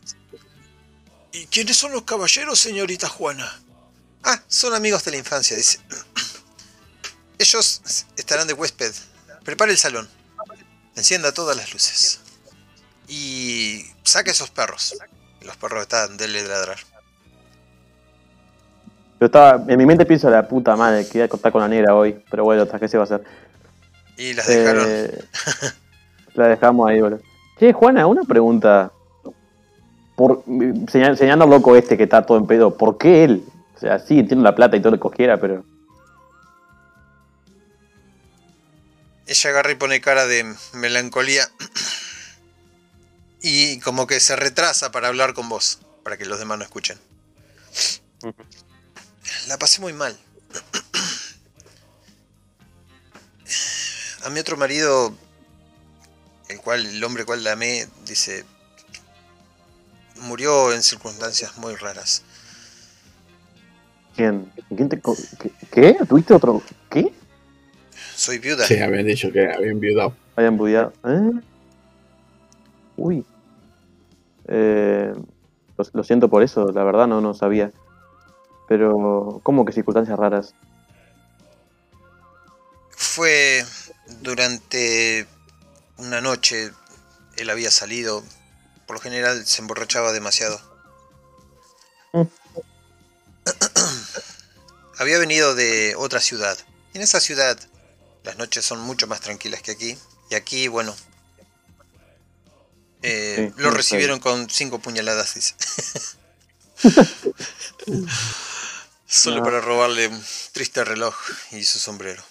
¿Y 1.32 1.46
quiénes 1.48 1.78
son 1.78 1.94
los 1.94 2.04
caballeros, 2.04 2.60
señorita 2.60 3.08
Juana? 3.08 3.62
Ah, 4.24 4.42
son 4.48 4.74
amigos 4.74 5.04
de 5.06 5.12
la 5.12 5.18
infancia, 5.18 5.56
dice. 5.56 5.80
Ellos 7.40 7.82
estarán 8.18 8.48
de 8.48 8.54
huésped. 8.54 8.94
Prepare 9.44 9.72
el 9.72 9.78
salón. 9.78 10.10
Encienda 10.96 11.34
todas 11.34 11.56
las 11.56 11.74
luces. 11.74 12.20
Y 13.08 13.86
saque 14.04 14.32
esos 14.32 14.50
perros. 14.50 14.96
Los 15.46 15.58
perros 15.58 15.82
están 15.82 16.18
de 16.18 16.28
ladrar. 16.28 16.78
Yo 19.20 19.26
estaba. 19.26 19.64
En 19.68 19.78
mi 19.78 19.86
mente 19.86 20.06
pienso 20.06 20.30
la 20.30 20.48
puta 20.48 20.76
madre, 20.76 21.08
que 21.08 21.20
iba 21.20 21.26
a 21.26 21.30
contar 21.30 21.52
con 21.52 21.62
la 21.62 21.68
negra 21.68 21.96
hoy. 21.96 22.24
Pero 22.30 22.44
bueno, 22.44 22.64
¿hasta 22.64 22.80
qué 22.80 22.88
se 22.88 22.98
va 22.98 23.04
a 23.04 23.06
hacer? 23.06 23.24
Y 24.18 24.34
las 24.34 24.48
dejaron. 24.48 24.86
Eh, 24.88 25.24
la 26.34 26.48
dejamos 26.48 26.90
ahí, 26.90 27.02
boludo. 27.02 27.22
Che, 27.60 27.74
Juana, 27.74 28.08
una 28.08 28.24
pregunta. 28.24 28.92
Por, 30.16 30.44
señal- 30.92 31.18
señalando 31.18 31.46
al 31.46 31.52
loco 31.52 31.76
este 31.76 31.98
que 31.98 32.04
está 32.04 32.26
todo 32.26 32.38
en 32.38 32.46
pedo, 32.46 32.78
¿por 32.78 32.98
qué 32.98 33.24
él? 33.24 33.44
O 33.76 33.80
sea, 33.80 33.98
sí, 34.00 34.20
entiendo 34.20 34.44
la 34.44 34.54
plata 34.56 34.76
y 34.78 34.80
todo 34.80 34.92
lo 34.92 34.98
que 34.98 35.02
cogiera, 35.02 35.38
pero. 35.38 35.64
Ella 39.26 39.50
agarra 39.50 39.72
y 39.72 39.76
pone 39.76 40.02
cara 40.02 40.26
de 40.28 40.54
melancolía. 40.74 41.44
Y 43.42 43.80
como 43.80 44.08
que 44.08 44.20
se 44.20 44.36
retrasa 44.36 44.92
para 44.92 45.08
hablar 45.08 45.34
con 45.34 45.50
vos, 45.50 45.80
para 46.04 46.18
que 46.18 46.26
los 46.26 46.40
demás 46.40 46.58
no 46.60 46.64
escuchen. 46.64 46.98
La 49.48 49.58
pasé 49.58 49.82
muy 49.82 49.94
mal. 49.94 50.18
A 54.24 54.30
mi 54.30 54.40
otro 54.40 54.56
marido, 54.56 55.16
el 56.50 56.60
cual, 56.60 56.86
el 56.86 57.04
hombre 57.04 57.26
cual 57.26 57.44
la 57.44 57.54
amé, 57.54 57.88
dice, 58.06 58.46
murió 60.18 60.72
en 60.74 60.84
circunstancias 60.84 61.58
muy 61.58 61.76
raras. 61.76 62.24
¿Quién? 64.16 64.52
¿Quién 64.76 64.90
te 64.90 65.02
qué, 65.02 65.52
qué? 65.72 65.98
¿Tuviste 66.08 66.34
otro? 66.34 66.62
¿Qué? 66.90 67.12
Soy 68.16 68.38
viuda. 68.38 68.68
sí 68.68 68.78
habían 68.78 69.08
dicho 69.08 69.32
que 69.32 69.52
habían 69.52 69.80
viudado 69.80 70.16
Habían 70.36 70.58
budeado. 70.58 70.94
¿Eh? 71.06 71.42
Uy. 72.98 73.26
Eh, 74.54 75.14
lo, 75.78 75.86
lo 75.94 76.04
siento 76.04 76.30
por 76.30 76.44
eso, 76.44 76.72
la 76.74 76.84
verdad 76.84 77.08
no, 77.08 77.22
no 77.22 77.34
sabía. 77.34 77.72
Pero, 78.68 79.40
¿cómo 79.44 79.66
que 79.66 79.72
circunstancias 79.72 80.20
raras? 80.20 80.54
Fue 82.90 83.66
durante 84.22 85.26
una 85.98 86.22
noche, 86.22 86.72
él 87.38 87.50
había 87.50 87.72
salido, 87.72 88.24
por 88.86 88.98
lo 88.98 89.02
general 89.02 89.46
se 89.46 89.62
emborrachaba 89.62 90.12
demasiado. 90.12 90.60
Mm. 92.14 92.24
había 95.00 95.18
venido 95.18 95.56
de 95.56 95.96
otra 95.98 96.20
ciudad. 96.20 96.58
En 96.94 97.02
esa 97.02 97.22
ciudad 97.22 97.58
las 98.24 98.38
noches 98.38 98.66
son 98.66 98.82
mucho 98.82 99.08
más 99.08 99.22
tranquilas 99.22 99.62
que 99.62 99.72
aquí. 99.72 99.98
Y 100.30 100.36
aquí, 100.36 100.68
bueno, 100.68 100.94
eh, 103.04 103.52
Sí, 103.56 103.62
lo 103.62 103.72
sí, 103.72 103.78
recibieron 103.78 104.20
con 104.20 104.50
cinco 104.50 104.80
puñaladas, 104.80 105.34
dice. 105.36 105.56
Solo 109.08 109.38
No. 109.38 109.44
para 109.44 109.60
robarle 109.62 110.08
un 110.08 110.24
triste 110.54 110.84
reloj 110.86 111.14
y 111.52 111.64
su 111.64 111.80
sombrero. 111.80 112.24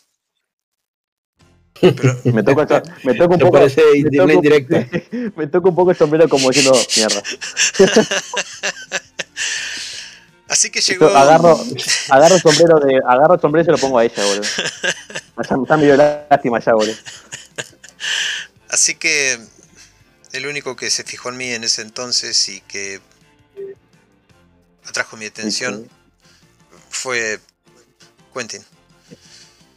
Pero 1.80 2.20
Me 2.24 2.42
toca, 2.42 2.82
me 3.04 3.14
toca 3.14 3.34
un 3.34 3.40
poco. 3.40 3.52
parece 3.52 3.82
me 3.92 3.98
indigna 3.98 4.22
toca 4.22 4.24
un- 4.24 4.30
indirecta. 4.44 4.86
me 5.36 5.46
toca 5.46 5.68
un 5.68 5.74
poco 5.74 5.90
el 5.90 5.96
sombrero 5.96 6.28
como 6.28 6.48
diciendo 6.50 6.78
mierda. 6.96 7.22
Así 10.48 10.70
que 10.70 10.80
llegó. 10.80 11.08
Yo 11.08 11.16
agarro, 11.16 11.60
agarro 12.08 12.34
el 12.34 12.40
sombrero 12.42 12.80
de. 12.80 13.00
Agarro 13.06 13.34
el 13.34 13.40
sombrero 13.40 13.62
y 13.62 13.66
se 13.66 13.70
lo 13.72 13.78
pongo 13.78 13.98
a 13.98 14.04
ella, 14.04 14.24
boludo. 14.24 14.42
Está, 15.40 15.56
está 15.62 15.76
medio 15.76 15.96
lástima 15.96 16.58
ya, 16.60 16.74
boludo. 16.74 16.96
Así 18.68 18.94
que 18.96 19.38
el 20.32 20.46
único 20.46 20.76
que 20.76 20.90
se 20.90 21.04
fijó 21.04 21.30
en 21.30 21.36
mí 21.36 21.50
en 21.50 21.64
ese 21.64 21.82
entonces 21.82 22.48
y 22.48 22.60
que 22.62 23.00
atrajo 24.86 25.16
mi 25.16 25.26
atención 25.26 25.88
fue 26.88 27.40
Quentin. 28.34 28.62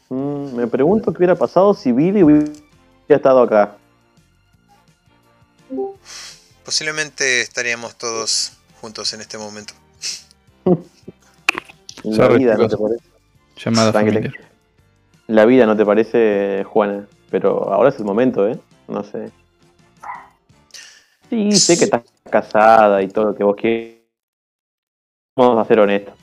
Mm, 0.10 0.56
me 0.56 0.68
pregunto 0.68 1.12
qué 1.12 1.18
hubiera 1.18 1.36
pasado 1.36 1.74
si 1.74 1.92
Billy 1.92 2.24
hubiera 2.24 2.52
estado 3.10 3.42
acá. 3.42 3.78
Posiblemente 6.64 7.42
estaríamos 7.42 7.96
todos 7.96 8.54
juntos 8.80 9.14
en 9.14 9.22
este 9.22 9.38
momento. 9.38 9.74
En 10.66 10.78
la 12.18 12.28
vida, 12.30 12.56
¿no 12.56 12.68
te 12.68 12.78
parece? 12.78 13.04
Llamada 13.58 13.92
familiar. 13.94 14.34
La 15.28 15.46
vida 15.46 15.66
no 15.66 15.76
te 15.76 15.86
parece, 15.86 16.64
Juana. 16.66 17.08
Pero 17.30 17.74
ahora 17.74 17.90
es 17.90 17.98
el 17.98 18.06
momento, 18.06 18.48
¿eh? 18.48 18.60
No 18.88 19.04
sé. 19.04 19.32
Sí, 21.34 21.52
sé 21.54 21.78
que 21.80 21.86
estás 21.86 22.04
casada 22.30 23.02
y 23.02 23.08
todo 23.08 23.26
lo 23.26 23.36
que 23.36 23.44
vos 23.44 23.56
quieras. 23.56 23.98
Vamos 25.36 25.58
a 25.58 25.68
ser 25.68 25.80
honestos. 25.80 26.14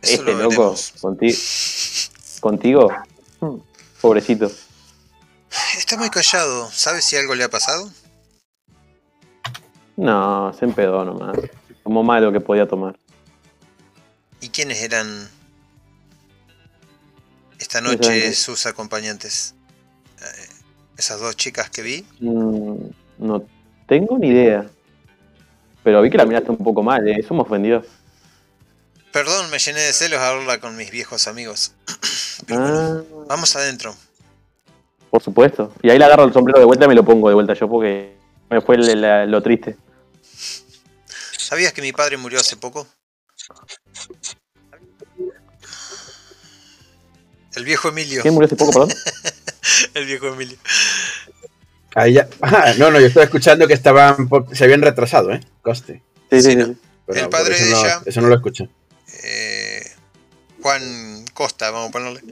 Eso 0.00 0.14
Este 0.14 0.32
lo 0.32 0.38
loco, 0.38 0.50
veremos. 0.56 0.92
contigo. 1.00 1.38
Contigo. 2.40 2.88
Pobrecito. 4.00 4.50
Está 5.76 5.98
muy 5.98 6.08
callado. 6.08 6.70
¿Sabes 6.70 7.04
si 7.04 7.16
algo 7.16 7.34
le 7.34 7.44
ha 7.44 7.50
pasado? 7.50 7.90
No, 9.96 10.50
se 10.54 10.64
empedó 10.64 11.04
nomás. 11.04 11.36
Como 11.82 12.02
malo 12.02 12.32
que 12.32 12.40
podía 12.40 12.66
tomar. 12.66 12.98
¿Y 14.40 14.48
quiénes 14.48 14.82
eran 14.82 15.28
esta 17.58 17.82
noche 17.82 18.32
sus 18.32 18.64
acompañantes? 18.64 19.54
Eh, 20.22 20.48
esas 20.96 21.20
dos 21.20 21.36
chicas 21.36 21.68
que 21.68 21.82
vi. 21.82 22.06
Mm, 22.20 22.76
no 23.18 23.46
tengo 23.86 24.18
ni 24.18 24.28
idea. 24.28 24.66
Pero 25.82 26.00
vi 26.02 26.10
que 26.10 26.16
la 26.18 26.24
miraste 26.24 26.50
un 26.50 26.58
poco 26.58 26.82
mal, 26.82 27.06
¿eh? 27.08 27.16
Eso 27.18 27.34
me 27.34 27.42
ofendió. 27.42 27.84
Perdón, 29.12 29.50
me 29.50 29.58
llené 29.58 29.80
de 29.80 29.92
celos 29.92 30.18
al 30.18 30.38
hablar 30.40 30.60
con 30.60 30.76
mis 30.76 30.90
viejos 30.90 31.28
amigos. 31.28 31.72
Pero 32.46 32.60
bueno, 32.60 33.04
Ah, 33.20 33.24
vamos 33.28 33.54
adentro. 33.56 33.94
por 35.10 35.22
supuesto. 35.22 35.72
Y 35.82 35.90
ahí 35.90 35.98
le 35.98 36.04
agarro 36.04 36.24
el 36.24 36.32
sombrero 36.32 36.58
de 36.58 36.64
vuelta 36.64 36.86
y 36.86 36.88
me 36.88 36.94
lo 36.94 37.04
pongo 37.04 37.28
de 37.28 37.34
vuelta 37.34 37.54
yo 37.54 37.68
porque 37.68 38.16
me 38.50 38.60
fue 38.60 38.76
la- 38.78 39.26
lo 39.26 39.42
triste. 39.42 39.76
¿Sabías 41.38 41.72
que 41.72 41.82
mi 41.82 41.92
padre 41.92 42.16
murió 42.16 42.40
hace 42.40 42.56
poco? 42.56 42.86
El 47.54 47.64
viejo 47.64 47.88
Emilio. 47.88 48.22
¿Quién 48.22 48.34
murió 48.34 48.46
hace 48.46 48.56
poco, 48.56 48.72
perdón? 48.72 48.90
El 49.94 50.06
viejo 50.06 50.26
Emilio. 50.28 50.56
Ahí 51.94 52.14
ya. 52.14 52.28
Ah, 52.42 52.74
no, 52.78 52.90
no, 52.90 53.00
yo 53.00 53.06
estaba 53.06 53.24
escuchando 53.24 53.66
que 53.66 53.74
estaban 53.74 54.28
se 54.52 54.64
habían 54.64 54.82
retrasado, 54.82 55.32
¿eh? 55.32 55.40
Coste. 55.62 56.02
Sí, 56.30 56.42
sí, 56.42 56.56
¿no? 56.56 56.74
Pero 57.06 57.20
El 57.20 57.28
padre 57.28 57.54
eso 57.56 57.64
de 57.64 57.70
no, 57.70 57.84
ella- 57.84 58.02
Eso 58.06 58.20
no 58.20 58.28
lo 58.28 58.34
escucho. 58.36 58.68
Eh, 59.22 59.92
Juan 60.62 61.24
Costa, 61.34 61.70
vamos 61.70 61.90
a 61.90 61.92
ponerle. 61.92 62.22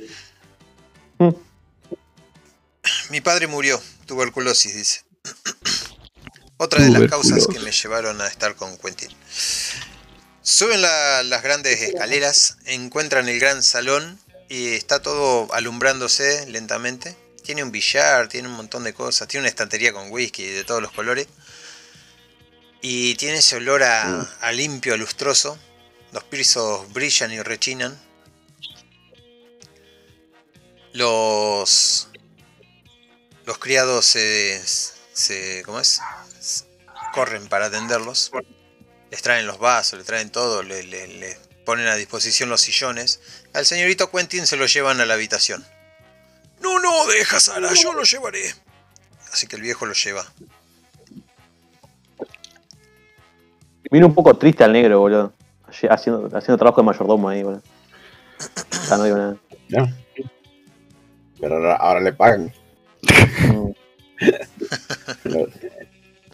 Mm. 1.18 1.30
Mi 3.10 3.20
padre 3.20 3.46
murió, 3.46 3.80
tuberculosis, 4.06 4.74
dice. 4.74 5.00
Otra 6.56 6.82
de 6.82 6.90
las 6.90 7.10
causas 7.10 7.46
que 7.46 7.58
me 7.58 7.72
llevaron 7.72 8.20
a 8.20 8.26
estar 8.26 8.54
con 8.54 8.76
Quentin. 8.78 9.10
Suben 10.42 10.80
la- 10.82 11.22
las 11.24 11.42
grandes 11.42 11.80
escaleras, 11.82 12.56
encuentran 12.66 13.28
el 13.28 13.38
gran 13.38 13.62
salón 13.62 14.18
y 14.48 14.68
está 14.74 15.00
todo 15.02 15.52
alumbrándose 15.54 16.46
lentamente. 16.50 17.16
Tiene 17.42 17.62
un 17.62 17.72
billar, 17.72 18.28
tiene 18.28 18.48
un 18.48 18.54
montón 18.54 18.84
de 18.84 18.94
cosas, 18.94 19.26
tiene 19.28 19.42
una 19.42 19.48
estantería 19.48 19.92
con 19.92 20.10
whisky 20.10 20.44
de 20.46 20.64
todos 20.64 20.80
los 20.82 20.92
colores. 20.92 21.26
Y 22.80 23.14
tiene 23.16 23.38
ese 23.38 23.56
olor 23.56 23.82
a, 23.82 24.22
a 24.40 24.52
limpio, 24.52 24.94
a 24.94 24.96
lustroso. 24.96 25.58
Los 26.12 26.24
pisos 26.24 26.92
brillan 26.92 27.32
y 27.32 27.40
rechinan. 27.40 27.98
Los. 30.92 32.08
Los 33.44 33.58
criados 33.58 34.06
se. 34.06 34.62
se 35.12 35.62
¿Cómo 35.64 35.80
es? 35.80 36.00
Corren 37.12 37.48
para 37.48 37.66
atenderlos. 37.66 38.30
Les 39.10 39.20
traen 39.22 39.46
los 39.46 39.58
vasos, 39.58 39.98
les 39.98 40.06
traen 40.06 40.30
todo, 40.30 40.62
le, 40.62 40.82
le- 40.84 41.06
le 41.06 41.36
ponen 41.66 41.86
a 41.86 41.96
disposición 41.96 42.48
los 42.48 42.62
sillones. 42.62 43.20
Al 43.52 43.66
señorito 43.66 44.10
Quentin 44.10 44.46
se 44.46 44.56
lo 44.56 44.66
llevan 44.66 45.00
a 45.00 45.06
la 45.06 45.14
habitación. 45.14 45.66
No, 46.62 46.78
no, 46.80 47.06
deja 47.06 47.40
Sara, 47.40 47.72
yo 47.74 47.92
lo 47.92 48.02
llevaré. 48.04 48.42
Así 49.32 49.46
que 49.46 49.56
el 49.56 49.62
viejo 49.62 49.86
lo 49.86 49.92
lleva. 49.94 50.24
Vino 53.90 54.06
un 54.06 54.14
poco 54.14 54.34
triste 54.36 54.64
al 54.64 54.72
negro, 54.72 55.00
boludo. 55.00 55.32
Haciendo, 55.90 56.26
haciendo 56.36 56.58
trabajo 56.58 56.80
de 56.82 56.86
mayordomo 56.86 57.28
ahí, 57.28 57.42
boludo. 57.42 57.62
Ya 58.88 58.96
no 58.96 59.04
digo 59.04 59.16
nada. 59.16 59.36
¿no? 59.70 59.92
Pero 61.40 61.54
ahora, 61.56 61.76
ahora 61.76 62.00
le 62.00 62.12
pagan. 62.12 62.52
Pero- 63.02 63.74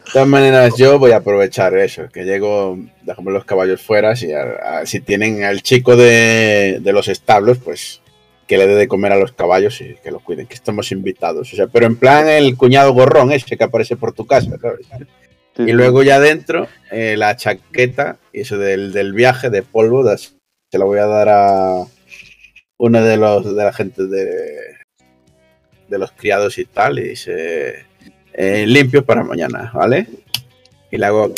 De 0.08 0.12
todas 0.14 0.28
maneras, 0.28 0.74
yo 0.78 0.98
voy 0.98 1.12
a 1.12 1.16
aprovechar 1.18 1.76
eso, 1.76 2.08
que 2.08 2.24
llego, 2.24 2.78
dejamos 3.02 3.30
los 3.30 3.44
caballos 3.44 3.82
fuera, 3.82 4.16
si, 4.16 4.32
a- 4.32 4.78
a- 4.80 4.86
si 4.86 5.00
tienen 5.00 5.44
al 5.44 5.60
chico 5.62 5.96
de, 5.96 6.78
de 6.80 6.92
los 6.94 7.08
establos, 7.08 7.58
pues 7.58 8.00
que 8.48 8.58
le 8.58 8.66
dé 8.66 8.74
de 8.74 8.88
comer 8.88 9.12
a 9.12 9.16
los 9.18 9.30
caballos 9.32 9.80
y 9.82 9.94
que 10.02 10.10
lo 10.10 10.18
cuiden, 10.20 10.46
que 10.48 10.54
estamos 10.54 10.90
invitados. 10.90 11.52
O 11.52 11.56
sea, 11.56 11.66
pero 11.68 11.86
en 11.86 11.96
plan 11.96 12.28
el 12.28 12.56
cuñado 12.56 12.92
gorrón 12.94 13.30
ese 13.30 13.56
que 13.56 13.64
aparece 13.64 13.96
por 13.96 14.12
tu 14.12 14.26
casa, 14.26 14.50
¿sabes? 14.60 14.86
Sí, 15.56 15.64
Y 15.64 15.72
luego 15.72 16.02
ya 16.02 16.16
adentro, 16.16 16.66
eh, 16.90 17.16
la 17.16 17.36
chaqueta, 17.36 18.16
y 18.32 18.40
eso 18.40 18.56
del, 18.58 18.92
del 18.92 19.12
viaje 19.12 19.50
de 19.50 19.62
polvo, 19.62 20.02
das- 20.02 20.34
se 20.70 20.78
la 20.78 20.84
voy 20.84 20.98
a 20.98 21.06
dar 21.06 21.28
a 21.28 21.84
uno 22.78 23.02
de 23.02 23.16
los 23.16 23.44
de 23.56 23.64
la 23.64 23.72
gente 23.72 24.06
de, 24.06 24.76
de 25.88 25.98
los 25.98 26.12
criados 26.12 26.58
y 26.58 26.64
tal, 26.64 26.98
y 27.00 27.08
dice 27.10 27.84
eh, 28.32 28.64
limpio 28.66 29.04
para 29.04 29.22
mañana, 29.24 29.70
¿vale? 29.74 30.06
Y 30.90 30.96
le 30.96 31.06
hago 31.06 31.32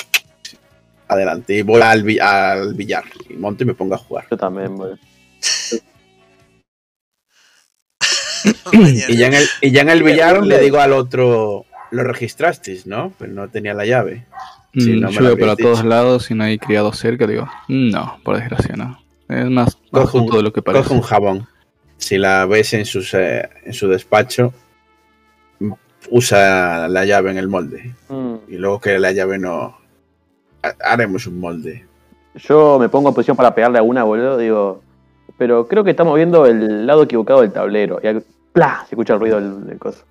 adelante 1.09 1.55
y 1.55 1.63
voy 1.63 1.81
al, 1.83 2.05
al 2.21 2.75
billar 2.75 3.05
y 3.29 3.35
monto 3.35 3.65
y 3.65 3.67
me 3.67 3.75
pongo 3.75 3.95
a 3.95 3.99
jugar. 3.99 4.27
Yo 4.31 4.37
también, 4.37 4.77
boludo. 4.77 4.99
Y 9.09 9.17
ya 9.17 9.27
en 9.27 9.35
el, 9.35 9.45
y 9.61 9.71
ya 9.71 9.83
en 9.83 9.91
el 9.91 10.03
billar 10.03 10.45
le 10.45 10.59
digo 10.61 10.79
al 10.81 10.93
otro, 10.93 11.65
lo 11.91 12.05
registrasteis, 12.05 12.87
¿no? 12.87 13.13
Pero 13.19 13.33
no 13.33 13.49
tenía 13.49 13.75
la 13.75 13.85
llave. 13.87 14.27
Sí, 14.75 14.93
Mm, 14.93 15.01
no 15.01 15.09
me 15.09 15.13
yo 15.15 15.21
lo 15.21 15.27
veo 15.27 15.33
habías 15.35 15.39
para 15.49 15.57
dicho. 15.57 15.69
todos 15.69 15.85
lados 15.85 16.31
y 16.31 16.35
no 16.35 16.45
hay 16.45 16.59
criado 16.59 16.93
cerca. 16.93 17.27
Digo, 17.27 17.49
no, 17.69 18.19
por 18.23 18.37
desgracia 18.37 18.77
no. 18.77 18.99
Es 19.29 19.45
más, 19.51 19.77
más 19.91 20.03
Coge 20.05 20.17
un- 20.19 20.23
justo 20.25 20.37
de 20.39 20.43
lo 20.45 20.53
que 20.53 20.63
parece. 20.63 20.85
Coge 20.85 20.95
un 20.95 21.03
jabón. 21.03 21.49
Si 21.97 22.19
la 22.19 22.47
ves 22.47 22.73
en, 22.75 22.85
sus, 22.87 23.13
eh, 23.15 23.49
en 23.65 23.73
su 23.73 23.89
despacho, 23.89 24.53
usa 26.11 26.89
la 26.89 27.05
llave 27.05 27.31
en 27.31 27.39
el 27.39 27.49
molde. 27.49 27.95
Mm. 28.09 28.35
Y 28.49 28.57
luego 28.57 28.81
que 28.81 28.99
la 28.99 29.13
llave 29.13 29.39
no... 29.39 29.77
ha- 30.63 30.75
Haremos 30.93 31.27
un 31.27 31.39
molde. 31.41 31.85
Yo 32.35 32.79
me 32.79 32.89
pongo 32.89 33.09
en 33.09 33.15
posición 33.15 33.37
para 33.37 33.55
pegarle 33.55 33.79
a 33.79 33.83
una, 33.83 34.05
boludo. 34.05 34.39
Digo, 34.39 34.83
pero 35.41 35.67
creo 35.67 35.83
que 35.83 35.93
estamos 35.93 36.15
viendo 36.17 36.45
el 36.45 36.87
lado 36.87 37.05
equivocado 37.05 37.41
del 37.41 37.51
tablero. 37.51 37.99
Y. 38.03 38.09
Se 38.09 38.91
escucha 38.91 39.15
el 39.15 39.21
ruido 39.21 39.41
del, 39.41 39.67
del 39.67 39.79
coso. 39.79 40.05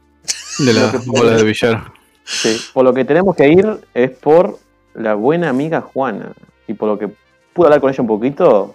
De 0.57 0.73
las 0.73 1.05
bolas 1.05 1.37
de 1.37 1.43
billar. 1.43 1.91
Sí, 2.23 2.59
por 2.73 2.83
lo 2.83 2.95
que 2.95 3.05
tenemos 3.05 3.35
que 3.35 3.47
ir 3.47 3.79
es 3.93 4.09
por 4.09 4.57
la 4.95 5.13
buena 5.13 5.49
amiga 5.49 5.81
Juana. 5.81 6.31
Y 6.65 6.73
por 6.73 6.89
lo 6.89 6.97
que 6.97 7.11
pude 7.53 7.67
hablar 7.67 7.79
con 7.79 7.91
ella 7.91 8.01
un 8.01 8.07
poquito, 8.07 8.73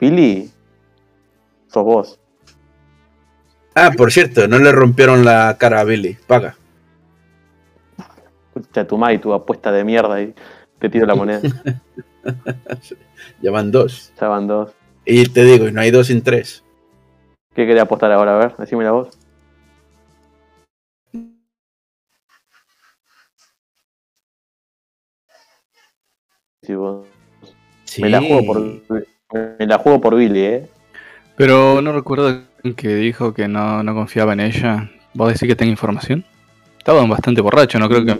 Billy, 0.00 0.50
sos 1.68 1.84
vos. 1.84 2.18
Ah, 3.74 3.90
por 3.94 4.10
cierto, 4.10 4.48
no 4.48 4.58
le 4.60 4.72
rompieron 4.72 5.26
la 5.26 5.58
cara 5.58 5.80
a 5.80 5.84
Billy. 5.84 6.16
Paga. 6.26 6.56
Escucha 8.56 8.86
tu 8.86 8.96
madre 8.96 9.16
y 9.16 9.18
tu 9.18 9.34
apuesta 9.34 9.70
de 9.70 9.84
mierda 9.84 10.22
y 10.22 10.34
te 10.78 10.88
tiro 10.88 11.04
la 11.04 11.14
moneda. 11.14 11.42
Ya 13.40 13.50
van 13.50 13.70
dos. 13.72 14.12
ya 14.20 14.28
van 14.28 14.46
dos. 14.46 14.72
Y 15.04 15.28
te 15.28 15.44
digo, 15.44 15.70
no 15.70 15.80
hay 15.80 15.90
dos 15.90 16.06
sin 16.06 16.22
tres. 16.22 16.62
¿Qué 17.54 17.66
querés 17.66 17.82
apostar 17.82 18.12
ahora? 18.12 18.36
A 18.36 18.38
ver, 18.38 18.56
decime 18.56 18.84
la 18.84 18.92
voz. 18.92 19.18
Sí, 26.62 26.74
vos. 26.74 27.06
Sí. 27.84 28.02
Me 28.02 28.08
la 28.08 28.20
juego 28.20 28.46
por 28.46 28.60
me 29.58 29.66
la 29.66 29.78
juego 29.78 30.00
por 30.00 30.14
Billy, 30.14 30.40
eh. 30.40 30.68
Pero 31.36 31.82
no 31.82 31.92
recuerdo 31.92 32.42
que 32.76 32.94
dijo 32.94 33.34
que 33.34 33.48
no, 33.48 33.82
no 33.82 33.94
confiaba 33.94 34.34
en 34.34 34.40
ella. 34.40 34.90
¿Vos 35.14 35.32
decís 35.32 35.48
que 35.48 35.56
tenga 35.56 35.70
información? 35.70 36.24
Estaba 36.78 37.04
bastante 37.06 37.40
borracho, 37.40 37.78
no 37.78 37.88
creo 37.88 38.04
que 38.04 38.18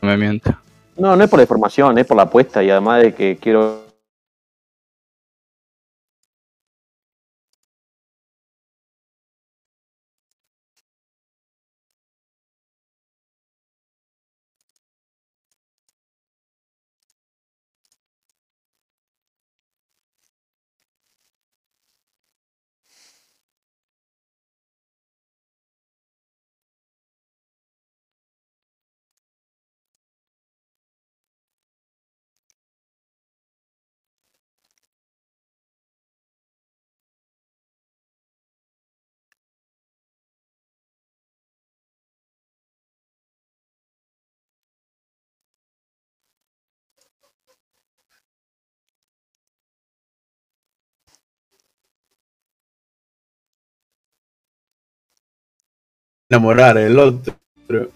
me 0.00 0.16
mienta. 0.16 0.60
No, 0.96 1.16
no 1.16 1.24
es 1.24 1.30
por 1.30 1.38
la 1.38 1.44
información, 1.44 1.98
es 1.98 2.06
por 2.06 2.16
la 2.16 2.24
apuesta 2.24 2.62
y 2.62 2.70
además 2.70 3.02
de 3.02 3.14
que 3.14 3.36
quiero 3.36 3.83
enamorar 56.34 56.76
el 56.78 56.98
otro. 56.98 57.34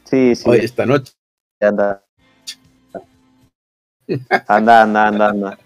Sí, 0.04 0.34
sí. 0.34 0.48
Hoy, 0.48 0.58
esta 0.58 0.86
noche. 0.86 1.12
Anda. 1.60 2.02
Anda, 4.46 4.82
anda, 4.82 5.06
anda, 5.08 5.28
anda. 5.28 5.58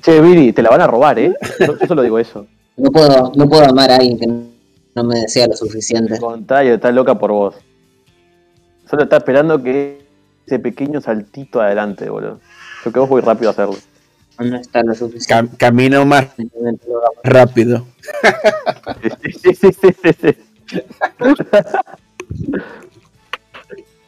Che, 0.00 0.20
Viri, 0.20 0.52
te 0.52 0.62
la 0.62 0.70
van 0.70 0.82
a 0.82 0.86
robar, 0.86 1.18
¿eh? 1.18 1.34
Yo, 1.60 1.78
yo 1.78 1.86
solo 1.86 2.02
digo 2.02 2.18
eso. 2.18 2.46
No 2.76 2.90
puedo, 2.90 3.32
no 3.34 3.48
puedo 3.48 3.64
amar 3.64 3.90
a 3.90 3.96
alguien 3.96 4.18
que 4.18 4.26
no 4.26 5.04
me 5.04 5.20
desea 5.20 5.46
lo 5.46 5.56
suficiente. 5.56 6.14
Al 6.14 6.20
contrario, 6.20 6.74
está 6.74 6.92
loca 6.92 7.18
por 7.18 7.32
vos. 7.32 7.54
Solo 8.88 9.04
está 9.04 9.16
esperando 9.16 9.62
que 9.62 10.04
ese 10.46 10.58
pequeño 10.58 11.00
saltito 11.00 11.60
adelante, 11.60 12.08
boludo. 12.10 12.40
Yo 12.84 12.92
que 12.92 13.00
vos 13.00 13.08
voy 13.08 13.22
rápido 13.22 13.48
a 13.48 13.52
hacerlo. 13.52 13.76
No 14.38 14.56
está 14.56 14.82
lo 14.82 14.92
Cam- 14.92 14.96
suficiente. 14.98 15.56
camino 15.56 16.04
más 16.04 16.26
rápido. 17.22 17.86
Sí, 19.22 19.30
sí, 19.42 19.54
sí, 19.54 19.72
sí, 19.72 19.88
sí, 20.02 20.10
sí. 20.20 20.36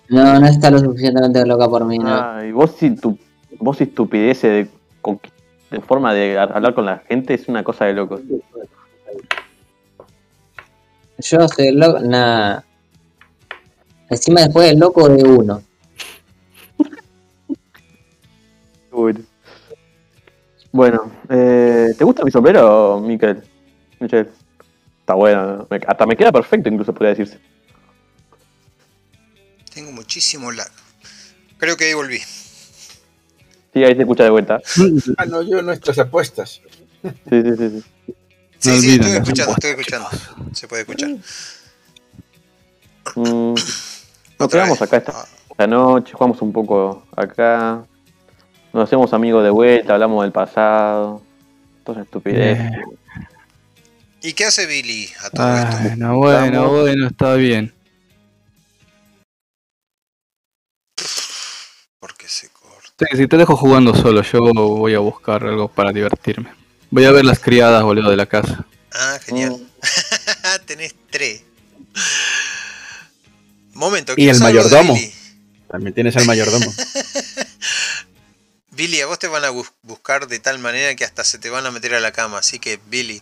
No, 0.08 0.38
no 0.38 0.46
está 0.46 0.70
lo 0.70 0.78
suficientemente 0.78 1.44
loca 1.46 1.68
por 1.68 1.84
mí, 1.84 1.98
no. 1.98 2.14
Ay, 2.14 2.52
vos 2.52 2.72
sin 2.78 2.96
tu, 2.96 3.18
vos 3.58 3.80
y 3.80 3.84
estupidez 3.84 4.42
de, 4.42 4.68
de 5.70 5.80
forma 5.80 6.14
de 6.14 6.38
hablar 6.38 6.74
con 6.74 6.84
la 6.84 6.98
gente 6.98 7.34
es 7.34 7.48
una 7.48 7.64
cosa 7.64 7.86
de 7.86 7.94
loco. 7.94 8.20
Yo 11.18 11.48
soy 11.48 11.68
el 11.68 11.80
loco, 11.80 11.98
nada. 12.00 12.64
Encima 14.08 14.42
después 14.42 14.70
el 14.70 14.78
loco 14.78 15.08
de 15.08 15.24
uno. 15.24 15.62
Bueno, 18.92 19.20
bueno 20.72 21.10
eh, 21.28 21.94
¿te 21.98 22.04
gusta 22.04 22.24
mi 22.24 22.30
sombrero, 22.30 23.00
Miquel? 23.00 23.42
Michel. 23.98 24.30
Está 25.06 25.14
bueno, 25.14 25.68
me- 25.70 25.80
hasta 25.86 26.04
me 26.04 26.16
queda 26.16 26.32
perfecto 26.32 26.68
incluso 26.68 26.92
podría 26.92 27.10
decirse. 27.10 27.38
Tengo 29.72 29.92
muchísimo 29.92 30.50
lag. 30.50 30.66
Creo 31.58 31.76
que 31.76 31.84
ahí 31.84 31.94
volví. 31.94 32.18
Sí, 33.72 33.84
ahí 33.84 33.94
se 33.94 34.00
escucha 34.00 34.24
de 34.24 34.30
vuelta. 34.30 34.60
Ah, 35.16 35.26
no, 35.26 35.42
yo 35.42 35.62
nuestras 35.62 35.96
apuestas. 36.00 36.60
Sí, 37.04 37.10
sí, 37.30 37.42
sí. 37.56 37.70
sí. 37.70 37.84
Sí, 38.58 38.68
No 38.70 38.74
sí, 38.74 38.78
olviden 38.78 39.00
estoy 39.02 39.12
escuchando, 39.18 39.52
estoy 39.52 39.70
escuchando. 39.70 40.08
Se 40.52 40.66
puede 40.66 40.82
escuchar. 40.82 41.10
Mm, 43.14 43.54
nos 44.40 44.48
quedamos 44.50 44.82
acá 44.82 44.96
esta, 44.96 45.12
Ah, 45.14 45.28
esta 45.50 45.66
noche, 45.68 46.14
jugamos 46.14 46.42
un 46.42 46.52
poco 46.52 47.06
acá. 47.14 47.84
Nos 48.72 48.82
hacemos 48.82 49.12
amigos 49.12 49.44
de 49.44 49.50
vuelta, 49.50 49.94
hablamos 49.94 50.24
del 50.24 50.32
pasado. 50.32 51.22
Toda 51.84 52.00
esa 52.00 52.04
estupidez. 52.06 52.58
Eh. 52.58 52.72
¿Y 54.22 54.32
qué 54.32 54.44
hace 54.46 54.66
Billy 54.66 55.10
a 55.22 55.30
todo 55.30 55.56
esto? 55.56 55.76
Bueno, 55.82 56.16
bueno, 56.18 56.46
Estamos- 56.46 56.80
bueno, 56.82 57.06
está 57.08 57.34
bien. 57.34 57.72
Porque 62.00 62.28
se 62.28 62.48
corta. 62.48 63.06
Sí, 63.10 63.16
si 63.16 63.26
te 63.28 63.36
dejo 63.36 63.56
jugando 63.56 63.94
solo, 63.94 64.22
yo 64.22 64.40
voy 64.40 64.94
a 64.94 64.98
buscar 64.98 65.44
algo 65.44 65.68
para 65.68 65.92
divertirme. 65.92 66.52
Voy 66.90 67.04
a 67.04 67.10
ver 67.12 67.24
las 67.24 67.38
criadas, 67.38 67.82
boludo, 67.82 68.10
de 68.10 68.16
la 68.16 68.26
casa. 68.26 68.64
Ah, 68.92 69.18
genial. 69.24 69.66
Tenés 70.66 70.94
tres. 71.10 71.42
Momento, 73.74 74.14
Y 74.16 74.28
el 74.28 74.40
mayordomo. 74.40 74.96
También 75.68 75.94
tienes 75.94 76.16
al 76.16 76.24
mayordomo. 76.26 76.72
Billy, 78.70 79.00
a 79.00 79.06
vos 79.06 79.18
te 79.18 79.26
van 79.26 79.44
a 79.44 79.50
bus- 79.50 79.72
buscar 79.82 80.28
de 80.28 80.38
tal 80.38 80.58
manera 80.58 80.94
que 80.94 81.04
hasta 81.04 81.24
se 81.24 81.38
te 81.38 81.50
van 81.50 81.66
a 81.66 81.70
meter 81.70 81.94
a 81.94 82.00
la 82.00 82.12
cama. 82.12 82.38
Así 82.38 82.58
que, 82.58 82.78
Billy, 82.88 83.20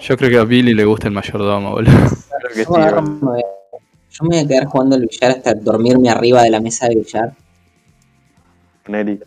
Yo 0.00 0.16
creo 0.16 0.30
que 0.30 0.38
a 0.38 0.44
Billy 0.44 0.74
le 0.74 0.84
gusta 0.84 1.08
el 1.08 1.14
mayordomo, 1.14 1.72
boludo. 1.72 1.92
Claro 2.28 2.48
que 2.48 2.54
sí, 2.54 2.64
Yo, 2.64 2.72
me 2.72 2.82
agarro- 2.84 3.02
boludo. 3.02 3.32
me- 3.34 3.42
yo 4.10 4.24
me 4.24 4.28
voy 4.28 4.38
a 4.44 4.48
quedar 4.48 4.64
jugando 4.66 4.96
al 4.96 5.02
billar 5.02 5.30
hasta 5.30 5.54
dormirme 5.54 6.10
arriba 6.10 6.42
de 6.42 6.50
la 6.50 6.60
mesa 6.60 6.88
de 6.88 6.96
billar. 6.96 7.32
Nelly. 8.88 9.20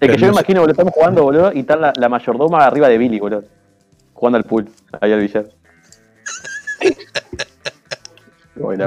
Es 0.00 0.10
que 0.10 0.16
yo 0.16 0.26
me 0.26 0.32
imagino, 0.32 0.60
boludo, 0.60 0.72
estamos 0.72 0.92
jugando, 0.94 1.22
boludo, 1.24 1.52
y 1.52 1.60
está 1.60 1.76
la, 1.76 1.92
la 1.96 2.08
mayordoma 2.08 2.64
arriba 2.66 2.88
de 2.88 2.96
Billy, 2.98 3.18
boludo. 3.18 3.44
Jugando 4.14 4.38
al 4.38 4.44
pool, 4.44 4.68
ahí 5.00 5.12
al 5.12 5.20
billar. 5.20 5.46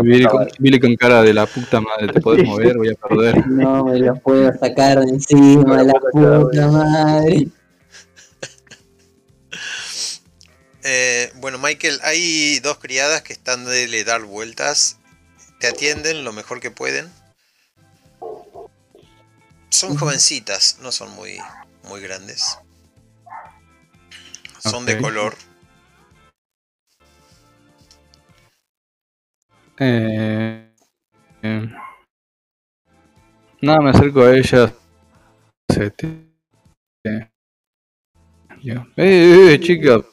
Billy 0.02 0.26
con, 0.26 0.36
madre. 0.40 0.52
Billy 0.58 0.80
con 0.80 0.96
cara 0.96 1.22
de 1.22 1.34
la 1.34 1.46
puta 1.46 1.80
madre, 1.80 2.08
te 2.12 2.20
podés 2.22 2.44
mover, 2.48 2.76
voy 2.78 2.90
a 2.90 3.08
perder. 3.08 3.48
No 3.48 3.86
me 3.86 4.00
lo 4.00 4.16
puedo 4.16 4.52
sacar 4.58 5.00
de 5.00 5.10
encima, 5.12 5.84
la 5.84 5.94
puta 5.94 6.68
madre. 6.72 7.48
Eh, 10.92 11.32
bueno, 11.36 11.60
Michael, 11.60 12.00
hay 12.02 12.60
dos 12.62 12.80
criadas 12.80 13.22
que 13.22 13.32
están 13.32 13.64
de 13.64 13.88
le 13.88 14.04
dar 14.04 14.24
vueltas. 14.24 14.98
Te 15.60 15.68
atienden 15.68 16.24
lo 16.24 16.34
mejor 16.34 16.60
que 16.60 16.72
pueden. 16.72 17.08
Son 19.70 19.96
jovencitas, 19.96 20.80
no 20.82 20.92
son 20.92 21.12
muy, 21.12 21.38
muy 21.84 22.02
grandes. 22.02 22.58
Son 24.58 24.88
de 24.88 25.00
color. 25.00 25.36
Eh, 29.78 30.74
eh, 31.44 31.70
nada, 33.62 33.80
me 33.80 33.92
acerco 33.92 34.24
a 34.24 34.36
ella. 34.36 34.74
Se 35.72 35.92
te- 35.92 36.34
eh, 37.04 37.30
eh, 38.98 39.54
eh, 39.54 39.60
chica. 39.62 40.04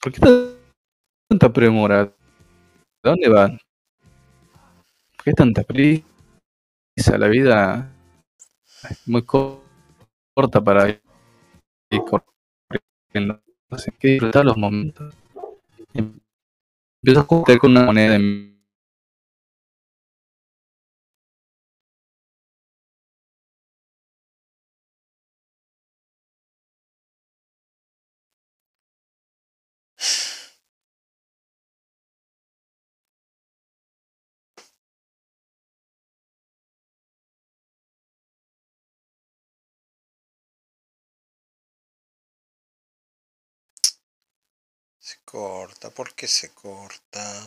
¿Por 0.00 0.12
qué 0.12 0.20
tanta 1.28 1.52
premura? 1.52 2.00
¿A 3.02 3.08
dónde 3.10 3.28
van? 3.28 3.58
¿Por 5.16 5.24
qué 5.24 5.32
tanta 5.32 5.62
prisa? 5.62 6.04
La 7.18 7.28
vida 7.28 7.92
es 8.88 9.06
muy 9.08 9.22
co- 9.22 9.62
corta 10.34 10.60
para 10.62 10.88
ir 10.88 11.02
disfrutar 14.02 14.44
los 14.44 14.56
momentos. 14.56 15.14
Empiezo 15.92 17.20
a 17.20 17.24
jugar 17.24 17.58
con 17.58 17.70
una 17.72 17.84
moneda 17.84 18.16
en 18.16 18.49
corta, 45.30 45.90
¿por 45.90 46.12
qué 46.14 46.26
se 46.26 46.52
corta? 46.52 47.46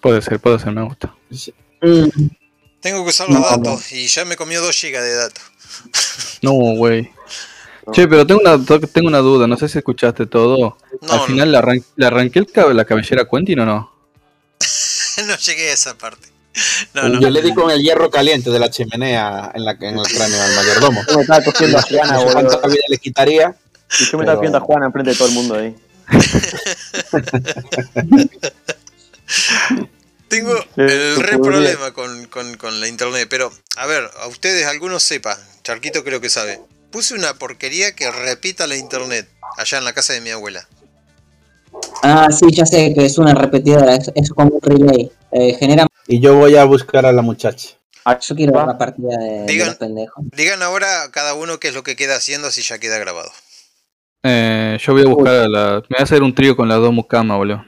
Puede 0.00 0.22
ser, 0.22 0.40
puede 0.40 0.58
ser, 0.58 0.72
me 0.72 0.82
gusta. 0.84 1.14
Mm, 1.82 2.08
Tengo 2.80 3.04
que 3.04 3.10
usar 3.10 3.28
los 3.28 3.40
No, 3.40 3.46
datos 3.46 3.92
y 3.92 4.06
ya 4.06 4.24
me 4.24 4.36
comió 4.36 4.60
2 4.62 4.74
GB 4.80 4.92
de 5.00 5.14
datos. 5.16 5.42
No, 6.42 6.52
güey. 6.52 7.10
Che, 7.92 8.06
pero 8.06 8.24
tengo 8.26 8.40
una, 8.40 8.58
tengo 8.92 9.08
una 9.08 9.18
duda, 9.18 9.46
no 9.46 9.56
sé 9.56 9.68
si 9.68 9.78
escuchaste 9.78 10.26
todo. 10.26 10.76
No, 11.02 11.12
Al 11.12 11.18
no. 11.18 11.24
final 11.24 11.50
le, 11.52 11.58
arran- 11.58 11.84
le 11.96 12.06
arranqué 12.06 12.38
el 12.38 12.46
cab- 12.46 12.72
la 12.72 12.84
cabellera 12.84 13.22
a 13.22 13.28
Quentin 13.28 13.58
o 13.60 13.66
no? 13.66 13.92
no 15.26 15.36
llegué 15.36 15.70
a 15.70 15.72
esa 15.74 15.96
parte. 15.98 16.28
No, 16.94 17.08
no. 17.08 17.20
Yo 17.20 17.30
le 17.30 17.40
di 17.42 17.52
con 17.54 17.70
el 17.70 17.80
hierro 17.82 18.10
caliente 18.10 18.50
de 18.50 18.58
la 18.58 18.68
chimenea 18.70 19.52
en, 19.54 19.64
la, 19.64 19.72
en 19.72 19.98
el 19.98 20.02
cráneo 20.06 20.42
al 20.42 20.54
mayordomo. 20.56 21.02
Yo 21.08 21.16
me 21.16 21.22
estaba 21.22 21.44
cogiendo 21.44 21.78
a 21.78 21.82
Juana, 21.82 22.12
No 22.14 22.24
cuánta 22.32 22.66
vida 22.68 22.82
le 22.88 22.98
quitaría. 22.98 23.54
Y 24.00 24.04
yo 24.04 24.18
me 24.18 24.24
estaba 24.24 24.24
Pero- 24.24 24.36
cogiendo 24.38 24.58
a 24.58 24.60
Juana 24.60 24.86
enfrente 24.86 25.10
de 25.12 25.16
todo 25.16 25.28
el 25.28 25.34
mundo 25.34 25.54
ahí. 25.56 25.76
Tengo 30.28 30.54
Sí, 30.60 30.68
el 30.76 31.16
re 31.16 31.38
problema 31.38 31.92
con, 31.92 32.26
con- 32.26 32.56
con 32.58 32.80
la 32.80 32.88
internet, 32.88 33.28
pero 33.30 33.50
a 33.76 33.86
ver, 33.86 34.10
a 34.20 34.26
ustedes 34.26 34.66
algunos 34.66 35.02
sepa, 35.02 35.38
Charquito 35.62 36.04
creo 36.04 36.20
que 36.20 36.28
sabe. 36.28 36.60
Puse 36.90 37.14
una 37.14 37.34
porquería 37.34 37.94
que 37.94 38.10
repita 38.10 38.66
la 38.66 38.76
internet 38.76 39.28
allá 39.56 39.78
en 39.78 39.84
la 39.84 39.92
casa 39.94 40.12
de 40.12 40.20
mi 40.20 40.30
abuela. 40.30 40.66
Ah, 42.02 42.28
sí, 42.30 42.46
ya 42.50 42.66
sé 42.66 42.92
que 42.94 43.06
es 43.06 43.18
una 43.18 43.34
repetidora, 43.34 43.94
es, 43.94 44.10
es 44.14 44.30
como 44.30 44.50
un 44.56 44.60
relay. 44.62 45.10
Eh, 45.32 45.54
genera. 45.58 45.86
Y 46.06 46.20
yo 46.20 46.34
voy 46.36 46.56
a 46.56 46.64
buscar 46.64 47.06
a 47.06 47.12
la 47.12 47.22
muchacha. 47.22 47.70
Yo 48.22 48.34
quiero 48.34 48.54
ver 48.54 48.66
la 48.66 48.78
partida 48.78 49.16
de, 49.18 49.40
de 49.40 49.46
Digan. 49.46 49.68
los 49.68 49.76
pendejos. 49.76 50.24
Digan 50.32 50.62
ahora 50.62 51.10
cada 51.10 51.34
uno 51.34 51.58
qué 51.60 51.68
es 51.68 51.74
lo 51.74 51.82
que 51.82 51.94
queda 51.96 52.16
haciendo 52.16 52.50
si 52.50 52.62
ya 52.62 52.78
queda 52.78 52.98
grabado. 52.98 53.30
Eh, 54.22 54.78
yo 54.80 54.92
voy 54.94 55.02
a 55.02 55.06
buscar 55.06 55.34
a 55.34 55.48
la. 55.48 55.70
Me 55.88 55.96
voy 55.96 56.00
a 56.00 56.02
hacer 56.04 56.22
un 56.22 56.34
trío 56.34 56.56
con 56.56 56.68
las 56.68 56.78
dos 56.78 56.92
mucamas, 56.92 57.36
boludo. 57.36 57.64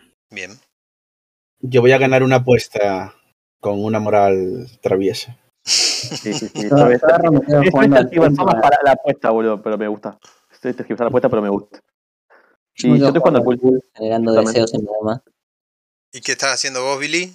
Yo 1.61 1.81
voy 1.81 1.93
a 1.93 1.99
ganar 1.99 2.23
una 2.23 2.37
apuesta 2.37 3.15
con 3.61 3.83
una 3.85 4.01
moral 4.01 4.67
traviesa. 4.81 5.37
Sí, 5.63 6.33
sí, 6.33 6.49
sí. 6.49 6.69
Yo- 6.69 6.69
yo 6.69 6.87
me 6.87 6.99
para- 6.99 8.79
la 8.83 8.93
apuesta, 8.93 9.31
boludo, 9.31 9.63
pero 9.63 9.77
me 9.77 9.89
gusta. 9.89 10.19
Estoy 10.51 10.73
tergiversando 10.73 11.05
la 11.05 11.09
apuesta, 11.09 11.29
pero 11.29 11.43
me 11.43 11.51
gusta. 11.51 11.81
Sí, 12.75 12.89
me 12.89 12.95
yo 12.99 12.99
quedo 12.99 13.09
estoy 13.09 13.21
jugando 13.21 13.39
al 13.39 13.45
pool. 13.45 13.59
pool, 13.59 13.85
generando 13.95 14.33
deseos 14.33 14.75
en 14.75 14.85
lo 14.85 14.93
demás. 15.01 15.21
¿Y 16.13 16.21
qué 16.23 16.33
estás 16.33 16.55
haciendo 16.55 16.83
vos, 16.83 16.99
Billy? 16.99 17.33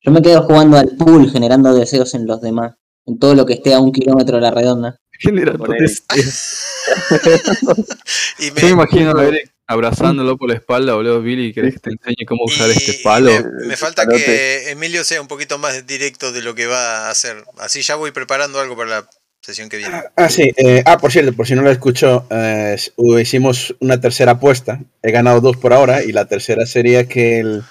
Yo 0.00 0.10
me 0.10 0.22
quedo 0.22 0.42
jugando 0.42 0.78
al 0.78 0.96
pool, 0.96 1.30
generando 1.30 1.74
deseos 1.74 2.14
en 2.14 2.26
los 2.26 2.40
demás. 2.40 2.74
En 3.06 3.18
todo 3.18 3.34
lo 3.34 3.44
que 3.46 3.54
esté 3.54 3.74
a 3.74 3.80
un 3.80 3.92
kilómetro 3.92 4.36
de 4.36 4.42
la 4.42 4.50
redonda. 4.50 4.96
Generando 5.12 5.64
deseos. 5.72 6.58
Y 8.38 8.48
Yo 8.48 8.54
me 8.66 8.70
imagino 8.70 9.16
a 9.16 9.24
Eric 9.24 9.51
abrazándolo 9.66 10.36
por 10.36 10.48
la 10.48 10.56
espalda, 10.56 10.94
boludo. 10.94 11.22
Billy, 11.22 11.52
¿querés 11.52 11.74
que 11.74 11.80
te 11.80 11.90
enseñe 11.90 12.26
cómo 12.26 12.44
usar 12.44 12.68
y- 12.68 12.72
este 12.72 12.94
palo? 13.02 13.30
Me, 13.32 13.68
me 13.68 13.76
falta 13.76 14.04
Palote. 14.04 14.24
que 14.24 14.70
Emilio 14.70 15.04
sea 15.04 15.20
un 15.20 15.28
poquito 15.28 15.58
más 15.58 15.86
directo 15.86 16.32
de 16.32 16.42
lo 16.42 16.54
que 16.54 16.66
va 16.66 17.06
a 17.06 17.10
hacer. 17.10 17.44
Así 17.58 17.82
ya 17.82 17.96
voy 17.96 18.10
preparando 18.10 18.60
algo 18.60 18.76
para 18.76 18.90
la 18.90 19.10
sesión 19.40 19.68
que 19.68 19.78
viene. 19.78 20.02
Ah, 20.16 20.28
sí. 20.28 20.52
eh, 20.56 20.82
ah, 20.86 20.98
por 20.98 21.10
cierto, 21.10 21.32
por 21.32 21.46
si 21.46 21.54
no 21.54 21.62
lo 21.62 21.70
escuchó, 21.70 22.26
eh, 22.30 22.76
hicimos 23.20 23.74
una 23.80 24.00
tercera 24.00 24.32
apuesta. 24.32 24.80
He 25.02 25.10
ganado 25.10 25.40
dos 25.40 25.56
por 25.56 25.72
ahora 25.72 26.02
y 26.04 26.12
la 26.12 26.26
tercera 26.26 26.66
sería 26.66 27.08
que 27.08 27.40
el 27.40 27.62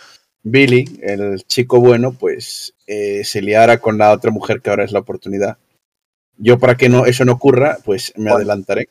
Billy, 0.44 1.00
el 1.04 1.44
chico 1.46 1.80
bueno, 1.80 2.14
pues 2.14 2.74
eh, 2.88 3.24
se 3.24 3.42
liara 3.42 3.80
con 3.80 3.98
la 3.98 4.12
otra 4.12 4.32
mujer 4.32 4.62
que 4.62 4.70
ahora 4.70 4.84
es 4.86 4.92
la 4.92 5.00
oportunidad. 5.00 5.58
Yo 6.38 6.58
para 6.58 6.76
que 6.76 6.90
no 6.90 7.06
eso 7.06 7.24
no 7.26 7.34
ocurra, 7.34 7.78
pues 7.86 8.12
me 8.16 8.24
Bueno. 8.24 8.38
adelantaré. 8.38 8.90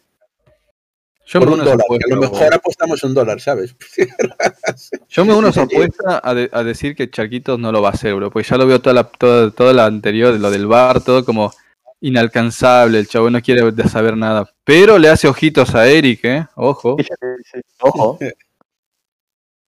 Yo 1.33 1.39
Por 1.39 1.49
me 1.51 1.55
un 1.55 1.61
uno 1.61 1.71
a 1.71 1.75
esa 1.75 1.85
dólar. 1.87 1.99
que 2.01 2.13
a 2.13 2.17
lo 2.17 2.21
mejor 2.23 2.55
apostamos 2.55 3.05
un 3.05 3.15
dólar, 3.15 3.41
¿sabes? 3.41 3.77
Yo 5.09 5.25
me 5.25 5.33
uno 5.33 5.47
a 5.47 5.51
esa 5.51 5.63
apuesta 5.63 6.21
a, 6.25 6.35
de- 6.35 6.51
a 6.53 6.65
decir 6.65 6.97
que 6.97 7.09
Charquitos 7.09 7.57
no 7.57 7.71
lo 7.71 7.81
va 7.81 7.91
a 7.91 7.93
hacer, 7.93 8.15
bro. 8.17 8.31
Porque 8.33 8.49
ya 8.49 8.57
lo 8.57 8.67
veo 8.67 8.81
toda 8.81 8.95
la, 8.95 9.05
toda, 9.05 9.51
toda 9.53 9.73
la 9.73 9.87
anterior, 9.87 10.35
lo 10.41 10.51
del 10.51 10.67
bar, 10.67 11.01
todo 11.03 11.25
como 11.25 11.53
inalcanzable. 12.01 12.99
El 12.99 13.07
chavo 13.07 13.31
no 13.31 13.41
quiere 13.41 13.71
saber 13.89 14.17
nada. 14.17 14.51
Pero 14.65 14.99
le 14.99 15.09
hace 15.09 15.29
ojitos 15.29 15.73
a 15.77 15.87
Eric, 15.87 16.25
¿eh? 16.25 16.47
Ojo. 16.57 16.97
Sí, 16.99 17.05
sí, 17.05 17.51
sí. 17.53 17.61
Ojo, 17.81 18.19
que 18.19 18.27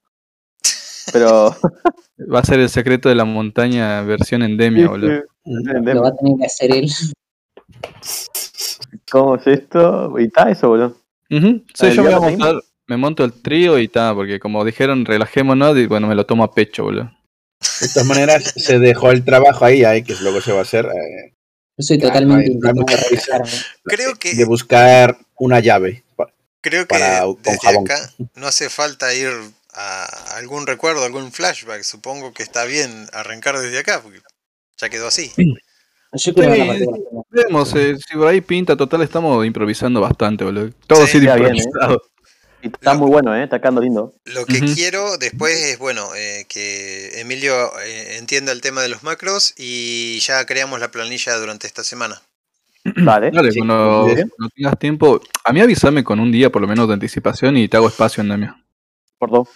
Pero. 1.12 1.54
Va 2.34 2.38
a 2.40 2.44
ser 2.44 2.58
el 2.60 2.70
secreto 2.70 3.10
de 3.10 3.14
la 3.14 3.26
montaña 3.26 4.00
versión 4.00 4.42
endemia, 4.42 4.88
boludo. 4.88 5.24
Lo 5.44 6.02
va 6.02 6.08
a 6.08 6.16
tener 6.16 6.38
que 6.38 6.46
hacer 6.46 6.74
él. 6.74 6.90
¿Cómo 9.10 9.36
es 9.36 9.46
esto? 9.46 10.14
Y 10.18 10.24
está 10.24 10.50
eso, 10.50 10.68
boludo. 10.68 10.96
Sí, 11.28 11.36
Ah, 11.80 11.88
yo 11.90 12.02
me, 12.02 12.14
voy 12.14 12.24
a 12.24 12.28
¿el 12.28 12.36
Diablo 12.36 12.54
montar- 12.54 12.62
me 12.88 12.96
monto 12.96 13.24
el 13.24 13.32
trío 13.32 13.78
y 13.78 13.84
está, 13.86 14.14
porque 14.14 14.38
como 14.38 14.64
dijeron, 14.64 15.04
relajémonos, 15.04 15.76
y 15.76 15.86
bueno, 15.86 16.06
me 16.06 16.14
lo 16.14 16.24
tomo 16.26 16.44
a 16.44 16.54
pecho, 16.54 16.84
boludo. 16.84 17.10
De 17.80 17.88
todas 17.88 18.06
maneras, 18.06 18.52
se 18.56 18.78
dejó 18.78 19.10
el 19.10 19.24
trabajo 19.24 19.64
ahí, 19.64 19.82
ahí 19.84 20.04
que 20.04 20.12
es 20.12 20.20
lo 20.20 20.32
que 20.32 20.40
se 20.40 20.52
va 20.52 20.60
a 20.60 20.62
hacer, 20.62 20.86
eh, 20.86 21.32
Yo 21.78 21.82
soy 21.82 21.98
totalmente. 21.98 22.52
Creo 23.84 24.14
que, 24.16 24.34
de 24.34 24.44
buscar 24.44 25.18
una 25.36 25.60
llave. 25.60 26.04
creo 26.60 26.82
que 26.84 26.86
para- 26.88 27.24
desde 27.42 27.58
jabón. 27.60 27.84
acá 27.84 28.12
no 28.34 28.46
hace 28.46 28.68
falta 28.68 29.12
ir 29.14 29.28
a 29.72 30.36
algún 30.36 30.66
recuerdo, 30.66 31.04
algún 31.04 31.32
flashback. 31.32 31.82
Supongo 31.82 32.32
que 32.32 32.42
está 32.42 32.64
bien 32.64 33.06
arrancar 33.12 33.58
desde 33.58 33.78
acá, 33.78 34.00
porque 34.02 34.20
ya 34.78 34.88
quedó 34.88 35.08
así. 35.08 35.32
Yo 36.12 36.18
Sí, 36.18 36.32
pendejos. 36.32 36.98
Vemos, 37.30 37.74
eh, 37.74 37.96
si 37.96 38.16
por 38.16 38.28
ahí 38.28 38.40
pinta, 38.40 38.76
total, 38.76 39.02
estamos 39.02 39.44
improvisando 39.44 40.00
bastante, 40.00 40.44
boludo. 40.44 40.70
Todo 40.86 41.06
Sí, 41.06 41.18
sí, 41.18 41.24
ya 41.24 41.36
bien, 41.36 41.56
¿eh? 41.56 41.62
está 42.62 42.94
muy 42.94 43.10
bueno, 43.10 43.34
¿eh? 43.34 43.44
Está 43.44 43.60
quedando 43.60 43.80
lindo. 43.80 44.14
Lo 44.24 44.44
que 44.46 44.60
quiero 44.74 45.18
después 45.18 45.54
es, 45.54 45.78
bueno, 45.78 46.14
eh, 46.14 46.46
que 46.48 47.20
Emilio 47.20 47.54
eh, 47.80 48.16
entienda 48.18 48.52
el 48.52 48.60
tema 48.60 48.82
de 48.82 48.88
los 48.88 49.02
macros 49.02 49.54
y 49.56 50.18
ya 50.20 50.44
creamos 50.46 50.80
la 50.80 50.90
planilla 50.90 51.36
durante 51.36 51.66
esta 51.66 51.84
semana. 51.84 52.22
Vale. 52.84 53.30
Dale, 53.30 53.52
Sí, 53.52 53.58
cuando, 53.58 54.08
tengas 54.54 54.78
tiempo, 54.78 55.20
a 55.44 55.52
mí 55.52 55.60
avísame 55.60 56.04
con 56.04 56.20
un 56.20 56.32
día 56.32 56.50
por 56.50 56.62
lo 56.62 56.68
menos 56.68 56.88
de 56.88 56.94
anticipación 56.94 57.56
y 57.56 57.68
te 57.68 57.76
hago 57.76 57.88
espacio 57.88 58.22
en 58.22 58.28
Demia. 58.28 58.64
Por 59.18 59.30
dos. 59.30 59.48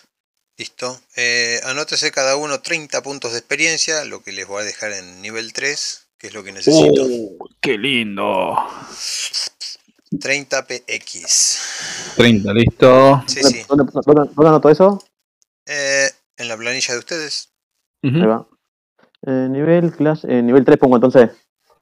Listo. 0.56 1.00
Eh, 1.16 1.60
anótese 1.64 2.10
cada 2.10 2.36
uno 2.36 2.60
30 2.60 3.02
puntos 3.02 3.32
de 3.32 3.38
experiencia, 3.38 4.04
lo 4.04 4.22
que 4.22 4.32
les 4.32 4.46
voy 4.46 4.60
a 4.60 4.64
dejar 4.64 4.92
en 4.92 5.22
nivel 5.22 5.52
3, 5.52 6.08
que 6.20 6.26
es 6.26 6.34
lo 6.34 6.44
que 6.44 6.52
necesito. 6.52 7.02
¡Qué 7.60 7.78
lindo! 7.78 8.54
30 10.20 10.66
PX. 10.66 12.12
30, 12.16 12.52
listo. 12.52 13.22
Sí, 13.26 13.42
sí. 13.42 13.62
¿Dónde, 13.66 13.84
dónde, 14.04 14.30
dónde 14.34 14.48
anoto 14.48 14.68
eso? 14.68 15.02
Eh, 15.66 16.08
en 16.36 16.48
la 16.48 16.56
planilla 16.58 16.92
de 16.92 16.98
ustedes. 16.98 17.48
Ahí 18.02 18.20
va. 18.20 18.46
Eh, 19.26 19.48
nivel 19.50 19.92
clase, 19.92 20.26
eh, 20.30 20.42
nivel 20.42 20.64
3 20.64 20.78
pongo 20.78 20.96
entonces. 20.96 21.30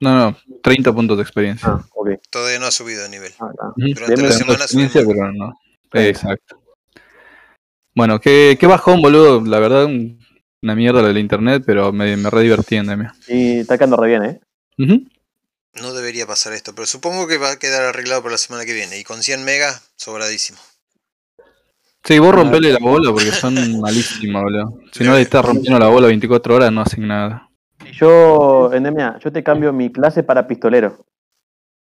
No, 0.01 0.15
no, 0.17 0.39
30 0.63 0.93
puntos 0.93 1.17
de 1.17 1.23
experiencia. 1.25 1.69
Ah. 1.71 1.85
Todavía 2.31 2.59
no 2.61 2.67
ha 2.67 2.71
subido 2.71 3.03
de 3.03 3.09
nivel. 3.09 3.33
Ah. 3.41 3.51
Ujú. 3.77 3.95
Durante 3.95 4.23
la 4.23 4.33
semana 4.33 4.65
experiencia, 4.65 5.03
subimos. 5.03 5.17
pero 5.17 5.33
no. 5.33 5.61
Exacto. 6.09 6.63
Bueno, 7.95 8.21
qué, 8.21 8.57
qué 8.61 8.67
bajón, 8.69 9.03
boludo. 9.03 9.41
La 9.45 9.59
verdad, 9.59 9.87
un- 9.87 10.21
una 10.63 10.75
mierda 10.75 11.03
lo 11.03 11.09
del 11.09 11.19
internet, 11.19 11.63
pero 11.67 11.93
me, 11.93 12.17
me 12.17 12.31
re 12.31 12.43
divertí 12.43 12.77
en. 12.77 13.09
Y 13.27 13.61
está 13.61 13.77
quedando 13.79 13.97
re 13.97 14.09
bien, 14.09 14.25
¿eh? 14.25 14.41
Ujú. 14.79 15.05
No 15.81 15.93
debería 15.93 16.27
pasar 16.27 16.53
esto, 16.55 16.75
pero 16.75 16.87
supongo 16.87 17.27
que 17.29 17.39
va 17.39 17.53
a 17.53 17.59
quedar 17.59 17.83
arreglado 17.85 18.23
para 18.23 18.33
la 18.33 18.39
semana 18.39 18.65
que 18.65 18.75
viene. 18.75 18.99
Y 18.99 19.05
con 19.05 19.23
100 19.23 19.45
megas, 19.45 19.91
sobradísimo. 19.97 20.59
Sí, 22.05 22.19
vos 22.19 22.35
rompele 22.35 22.73
la 22.73 22.79
bola 22.81 23.13
porque 23.13 23.31
son 23.33 23.55
malísimas, 23.81 24.43
boludo. 24.43 24.81
Si 24.93 25.05
no 25.05 25.15
le 25.15 25.23
estás 25.23 25.45
rompiendo 25.45 25.79
la 25.79 25.89
bola 25.89 26.07
24 26.09 26.55
horas, 26.57 26.73
no 26.73 26.81
hacen 26.81 27.07
nada. 27.07 27.49
Y 27.85 27.93
yo, 27.93 28.73
Endemia, 28.73 29.19
yo 29.23 29.31
te 29.31 29.45
cambio 29.45 29.73
mi 29.73 29.93
clase 29.93 30.23
para 30.23 30.47
pistolero. 30.47 31.05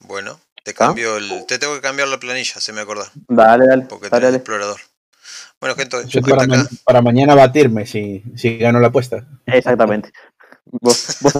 Bueno, 0.00 0.40
te 0.64 0.72
¿Ah? 0.72 0.74
cambio 0.74 1.16
el. 1.16 1.46
Te 1.46 1.58
tengo 1.58 1.74
que 1.74 1.80
cambiar 1.80 2.08
la 2.08 2.18
planilla, 2.18 2.60
se 2.60 2.72
me 2.72 2.80
acordó. 2.80 3.04
Dale, 3.28 3.66
dale. 3.66 3.82
Porque 3.82 4.08
Dale, 4.08 4.20
tenés 4.20 4.22
dale. 4.32 4.36
explorador. 4.38 4.80
Bueno, 5.60 5.74
gente, 5.74 5.96
Yo 6.08 6.20
para, 6.22 6.42
acá. 6.44 6.56
ma- 6.56 6.68
para 6.84 7.02
mañana 7.02 7.34
batirme 7.34 7.86
si, 7.86 8.22
si 8.36 8.58
gano 8.58 8.78
la 8.80 8.88
apuesta. 8.88 9.26
Exactamente. 9.46 10.12
Vos, 10.66 11.16
vos 11.20 11.32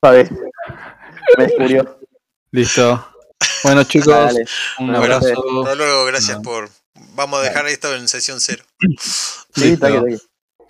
sabés. 0.00 0.30
Me 1.36 1.44
descubrió. 1.44 1.98
Listo. 2.50 3.06
Bueno, 3.62 3.84
chicos, 3.84 4.08
Dale. 4.08 4.44
un 4.78 4.86
Bueno, 4.86 4.98
abrazo. 5.02 5.44
Hasta 5.62 5.74
luego, 5.74 6.04
gracias 6.06 6.36
No. 6.38 6.42
por. 6.42 6.70
Vamos 7.14 7.40
a 7.40 7.42
dejar 7.42 7.66
esto 7.68 7.94
en 7.94 8.08
sesión 8.08 8.40
cero. 8.40 8.64
Sí, 9.54 9.72
está 9.72 9.88
bien. 9.88 10.18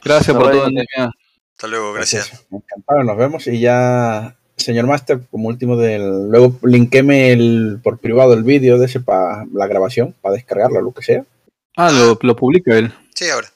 Gracias 0.05 0.35
Nos 0.35 0.43
por 0.45 0.53
todo. 0.53 0.67
Hasta 0.67 1.67
luego, 1.69 1.93
gracias. 1.93 2.47
Encantado, 2.51 3.03
nos 3.05 3.17
vemos 3.17 3.47
y 3.47 3.61
ya, 3.61 4.37
señor 4.57 4.87
Master, 4.87 5.21
como 5.31 5.49
último 5.49 5.77
del. 5.77 6.29
Luego 6.31 6.59
linkéme 6.63 7.33
el, 7.33 7.81
por 7.83 7.99
privado 7.99 8.35
el 8.35 8.43
vídeo 8.45 8.79
de 8.79 8.87
ese 8.87 9.01
para 9.01 9.45
la 9.53 9.67
grabación, 9.67 10.15
para 10.21 10.35
descargarlo, 10.35 10.81
lo 10.83 10.93
que 10.93 11.03
sea. 11.03 11.25
Ah, 11.79 11.91
lo, 11.93 12.19
lo 12.21 12.35
publica 12.35 12.77
él. 12.77 12.93
Sí, 13.15 13.31
ahora. 13.31 13.49